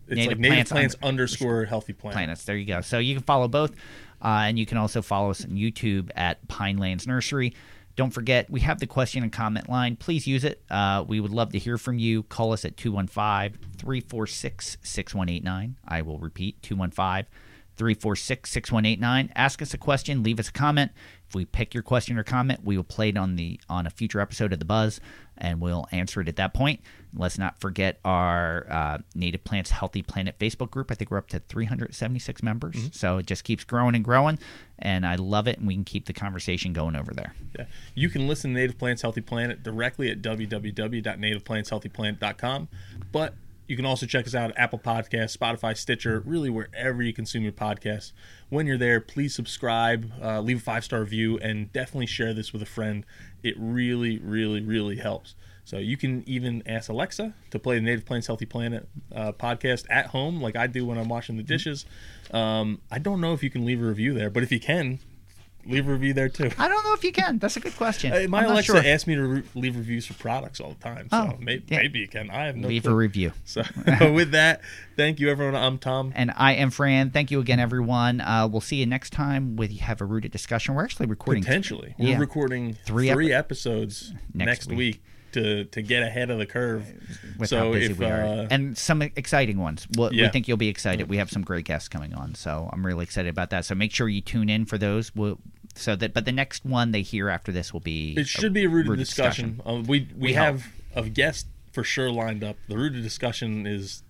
it's 0.08 0.16
Native 0.16 0.28
like 0.32 0.38
Native 0.38 0.52
Plants 0.52 0.70
Plants, 0.72 0.94
under- 0.96 1.06
underscore 1.08 1.64
Healthy 1.64 1.92
Planet. 1.92 2.14
planets. 2.16 2.44
There 2.44 2.56
you 2.56 2.66
go. 2.66 2.80
So 2.80 2.98
you 2.98 3.14
can 3.14 3.22
follow 3.22 3.48
both, 3.48 3.72
uh, 4.22 4.44
and 4.46 4.58
you 4.58 4.66
can 4.66 4.78
also 4.78 5.02
follow 5.02 5.30
us 5.30 5.44
on 5.44 5.52
YouTube 5.52 6.10
at 6.14 6.46
Pinelands 6.48 7.06
Nursery. 7.06 7.54
Don't 7.96 8.10
forget, 8.10 8.50
we 8.50 8.60
have 8.60 8.78
the 8.78 8.86
question 8.86 9.22
and 9.22 9.32
comment 9.32 9.70
line. 9.70 9.96
Please 9.96 10.26
use 10.26 10.44
it. 10.44 10.62
Uh, 10.70 11.02
we 11.06 11.18
would 11.18 11.30
love 11.30 11.52
to 11.52 11.58
hear 11.58 11.78
from 11.78 11.98
you. 11.98 12.24
Call 12.24 12.52
us 12.52 12.64
at 12.64 12.76
215 12.76 13.58
346 13.78 14.76
6189. 14.82 15.76
I 15.88 16.02
will 16.02 16.18
repeat 16.18 16.62
215 16.62 17.26
346 17.76 18.50
6189. 18.50 19.32
Ask 19.34 19.62
us 19.62 19.72
a 19.72 19.78
question, 19.78 20.22
leave 20.22 20.38
us 20.38 20.48
a 20.48 20.52
comment. 20.52 20.92
If 21.28 21.34
we 21.34 21.44
pick 21.44 21.74
your 21.74 21.82
question 21.82 22.18
or 22.18 22.22
comment, 22.22 22.60
we 22.64 22.76
will 22.76 22.84
play 22.84 23.08
it 23.08 23.16
on 23.16 23.36
the 23.36 23.60
on 23.68 23.86
a 23.86 23.90
future 23.90 24.20
episode 24.20 24.52
of 24.52 24.58
the 24.58 24.64
Buzz, 24.64 25.00
and 25.38 25.60
we'll 25.60 25.86
answer 25.92 26.20
it 26.20 26.28
at 26.28 26.36
that 26.36 26.54
point. 26.54 26.80
Let's 27.14 27.38
not 27.38 27.60
forget 27.60 27.98
our 28.04 28.66
uh, 28.70 28.98
Native 29.14 29.44
Plants 29.44 29.70
Healthy 29.70 30.02
Planet 30.02 30.38
Facebook 30.38 30.70
group. 30.70 30.90
I 30.90 30.94
think 30.94 31.10
we're 31.10 31.16
up 31.18 31.28
to 31.28 31.38
376 31.38 32.42
members, 32.42 32.90
so 32.92 33.18
it 33.18 33.26
just 33.26 33.44
keeps 33.44 33.64
growing 33.64 33.94
and 33.94 34.04
growing, 34.04 34.38
and 34.78 35.06
I 35.06 35.14
love 35.16 35.48
it. 35.48 35.58
And 35.58 35.66
we 35.66 35.74
can 35.74 35.84
keep 35.84 36.06
the 36.06 36.12
conversation 36.12 36.72
going 36.72 36.96
over 36.96 37.12
there. 37.14 37.34
Yeah. 37.58 37.64
You 37.94 38.10
can 38.10 38.28
listen 38.28 38.52
to 38.52 38.60
Native 38.60 38.78
Plants 38.78 39.02
Healthy 39.02 39.22
Planet 39.22 39.62
directly 39.62 40.10
at 40.10 40.20
www.nativeplantshealthyplanet.com. 40.20 42.68
But 43.12 43.34
you 43.66 43.76
can 43.76 43.84
also 43.84 44.06
check 44.06 44.26
us 44.26 44.34
out 44.34 44.50
at 44.50 44.58
Apple 44.58 44.78
Podcasts, 44.78 45.36
Spotify, 45.36 45.76
Stitcher, 45.76 46.20
really 46.24 46.50
wherever 46.50 47.02
you 47.02 47.12
consume 47.12 47.42
your 47.42 47.52
podcasts. 47.52 48.12
When 48.48 48.66
you're 48.66 48.78
there, 48.78 49.00
please 49.00 49.34
subscribe, 49.34 50.12
uh, 50.22 50.40
leave 50.40 50.58
a 50.58 50.60
five 50.60 50.84
star 50.84 51.00
review, 51.00 51.38
and 51.38 51.72
definitely 51.72 52.06
share 52.06 52.32
this 52.32 52.52
with 52.52 52.62
a 52.62 52.66
friend. 52.66 53.04
It 53.42 53.54
really, 53.58 54.18
really, 54.18 54.60
really 54.60 54.96
helps. 54.96 55.34
So 55.64 55.78
you 55.78 55.96
can 55.96 56.22
even 56.28 56.62
ask 56.64 56.88
Alexa 56.88 57.34
to 57.50 57.58
play 57.58 57.74
the 57.74 57.80
Native 57.80 58.04
Plants 58.04 58.28
Healthy 58.28 58.46
Planet 58.46 58.88
uh, 59.12 59.32
podcast 59.32 59.84
at 59.90 60.06
home, 60.06 60.40
like 60.40 60.54
I 60.54 60.68
do 60.68 60.86
when 60.86 60.96
I'm 60.96 61.08
washing 61.08 61.36
the 61.36 61.42
dishes. 61.42 61.84
Um, 62.30 62.80
I 62.88 63.00
don't 63.00 63.20
know 63.20 63.32
if 63.32 63.42
you 63.42 63.50
can 63.50 63.64
leave 63.64 63.82
a 63.82 63.84
review 63.84 64.14
there, 64.14 64.30
but 64.30 64.44
if 64.44 64.52
you 64.52 64.60
can, 64.60 65.00
leave 65.68 65.88
a 65.88 65.92
review 65.92 66.12
there 66.14 66.28
too. 66.28 66.50
I 66.58 66.68
don't 66.68 66.84
know 66.84 66.92
if 66.94 67.02
you 67.04 67.12
can. 67.12 67.38
That's 67.38 67.56
a 67.56 67.60
good 67.60 67.76
question. 67.76 68.12
Hey, 68.12 68.26
my 68.26 68.44
Alexa 68.44 68.72
sure. 68.72 68.76
asks 68.84 69.06
me 69.06 69.14
to 69.16 69.22
re- 69.26 69.42
leave 69.54 69.76
reviews 69.76 70.06
for 70.06 70.14
products 70.14 70.60
all 70.60 70.70
the 70.70 70.82
time, 70.82 71.08
so 71.10 71.32
Oh, 71.32 71.36
maybe, 71.40 71.64
yeah. 71.68 71.78
maybe 71.78 71.98
you 72.00 72.08
can. 72.08 72.30
I 72.30 72.46
have 72.46 72.56
no 72.56 72.68
Leave 72.68 72.82
clue. 72.84 72.92
a 72.92 72.96
review. 72.96 73.32
So 73.44 73.62
with 74.12 74.30
that, 74.32 74.60
thank 74.96 75.18
you 75.20 75.28
everyone. 75.30 75.54
I'm 75.54 75.78
Tom. 75.78 76.12
And 76.14 76.32
I 76.36 76.54
am 76.54 76.70
Fran. 76.70 77.10
Thank 77.10 77.30
you 77.30 77.40
again, 77.40 77.58
everyone. 77.60 78.20
Uh, 78.20 78.48
we'll 78.50 78.60
see 78.60 78.76
you 78.76 78.86
next 78.86 79.10
time. 79.12 79.56
We 79.56 79.68
have 79.76 80.00
a 80.00 80.04
rooted 80.04 80.32
discussion. 80.32 80.74
We're 80.74 80.84
actually 80.84 81.06
recording 81.06 81.42
Potentially, 81.42 81.94
we're 81.98 82.10
Yeah. 82.10 82.18
recording 82.18 82.74
Three 82.84 83.10
three, 83.10 83.26
epi- 83.26 83.34
episodes 83.34 84.12
Next 84.34 84.46
next, 84.46 84.66
week. 84.68 84.78
week. 84.78 85.02
To 85.36 85.64
to 85.64 85.82
get 85.82 86.02
ahead 86.02 86.30
of 86.30 86.38
the 86.38 86.46
curve. 86.46 86.86
with 87.38 87.50
so 87.50 87.58
how 87.58 87.72
busy 87.72 87.92
if 87.92 87.98
we 87.98 88.06
are, 88.06 88.22
uh, 88.24 88.46
and 88.50 88.76
some 88.76 89.02
exciting 89.02 89.58
ones. 89.58 89.86
We'll, 89.96 90.10
We 90.10 90.28
think 90.28 90.48
you'll 90.48 90.56
be 90.56 90.68
excited. 90.68 91.08
We 91.08 91.18
have 91.18 91.30
some 91.30 91.42
great 91.42 91.64
guests 91.66 91.88
coming 91.88 92.14
on, 92.14 92.34
so 92.34 92.70
I'm 92.72 92.84
really 92.84 93.02
excited 93.04 93.28
about 93.28 93.50
that. 93.50 93.64
So 93.64 93.74
make 93.74 93.92
sure 93.92 94.08
you 94.08 94.20
tune 94.20 94.48
in 94.48 94.64
for 94.64 94.78
those. 94.78 95.14
We'll, 95.14 95.38
so 95.74 95.94
that, 95.96 96.14
but 96.14 96.24
the 96.24 96.32
next 96.32 96.64
one 96.64 96.92
they 96.92 97.02
hear 97.02 97.28
after 97.28 97.52
this 97.52 97.72
will 97.72 97.80
be 97.80 98.14
it 98.16 98.26
should 98.26 98.52
be 98.52 98.64
a 98.64 98.68
rooted, 98.68 98.90
rooted 98.90 99.04
discussion. 99.06 99.60
Uh, 99.64 99.82
we 99.86 100.08
we, 100.16 100.28
We 100.28 100.32
hope. 100.32 100.44
have 100.44 100.66
a 100.94 101.08
guest 101.08 101.46
for 101.72 101.84
sure 101.84 102.10
lined 102.10 102.42
up. 102.42 102.56
The 102.68 102.76
rooted 102.78 103.02
discussion 103.02 103.66
is 103.66 104.02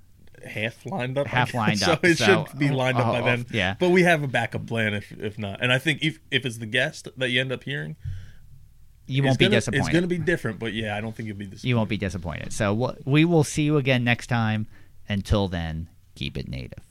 half 0.44 0.86
lined 0.86 1.18
up. 1.18 1.26
Half 1.26 1.54
lined 1.54 1.78
so 1.86 1.92
up, 1.92 2.04
it 2.04 2.18
so- 2.18 2.46
should 2.48 2.58
be 2.58 2.70
lined 2.70 2.98
up 2.98 3.08
oh, 3.08 3.12
by 3.12 3.20
oh, 3.20 3.24
then. 3.24 3.46
yeah. 3.50 3.74
but 3.80 3.90
we 3.90 4.04
have 4.04 4.22
a 4.22 4.28
backup 4.28 4.66
plan 4.66 4.94
if 4.94 5.10
if 5.12 5.38
not. 5.38 5.60
And 5.60 5.72
I 5.72 5.78
think 5.78 6.02
if 6.02 6.20
if 6.30 6.46
it's 6.46 6.58
the 6.58 6.66
guest 6.66 7.08
that 7.16 7.30
you 7.30 7.40
end 7.40 7.50
up 7.50 7.64
hearing, 7.64 7.96
you 9.06 9.22
won't 9.22 9.38
gonna, 9.38 9.50
be 9.50 9.56
disappointed. 9.56 9.84
It's 9.84 9.92
going 9.92 10.02
to 10.02 10.08
be 10.08 10.18
different, 10.18 10.58
but 10.58 10.72
yeah, 10.72 10.96
I 10.96 11.00
don't 11.00 11.14
think 11.14 11.28
you'll 11.28 11.36
be 11.36 11.46
disappointed. 11.46 11.68
You 11.68 11.76
won't 11.76 11.88
be 11.88 11.96
disappointed. 11.96 12.52
So 12.52 12.94
we'll, 13.04 13.44
see 13.44 13.62
you 13.62 13.76
again 13.76 14.04
next 14.04 14.26
time. 14.26 14.66
Until 15.08 15.46
then, 15.46 15.88
keep 16.16 16.36
it 16.36 16.48
native. 16.48 16.82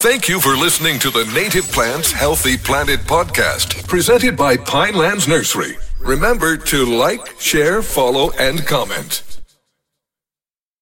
Thank 0.00 0.28
you 0.28 0.38
for 0.38 0.54
listening 0.54 0.98
to 0.98 1.10
the 1.10 1.24
Native 1.34 1.70
Plants 1.72 2.12
Healthy 2.12 2.58
Planet 2.58 3.00
podcast, 3.00 3.86
presented 3.88 4.36
by 4.36 4.56
Pinelands 4.56 5.26
Nursery. 5.26 5.78
Remember 6.04 6.58
to 6.58 6.84
like, 6.84 7.40
share, 7.40 7.80
follow, 7.82 8.30
and 8.32 8.66
comment. 8.66 9.33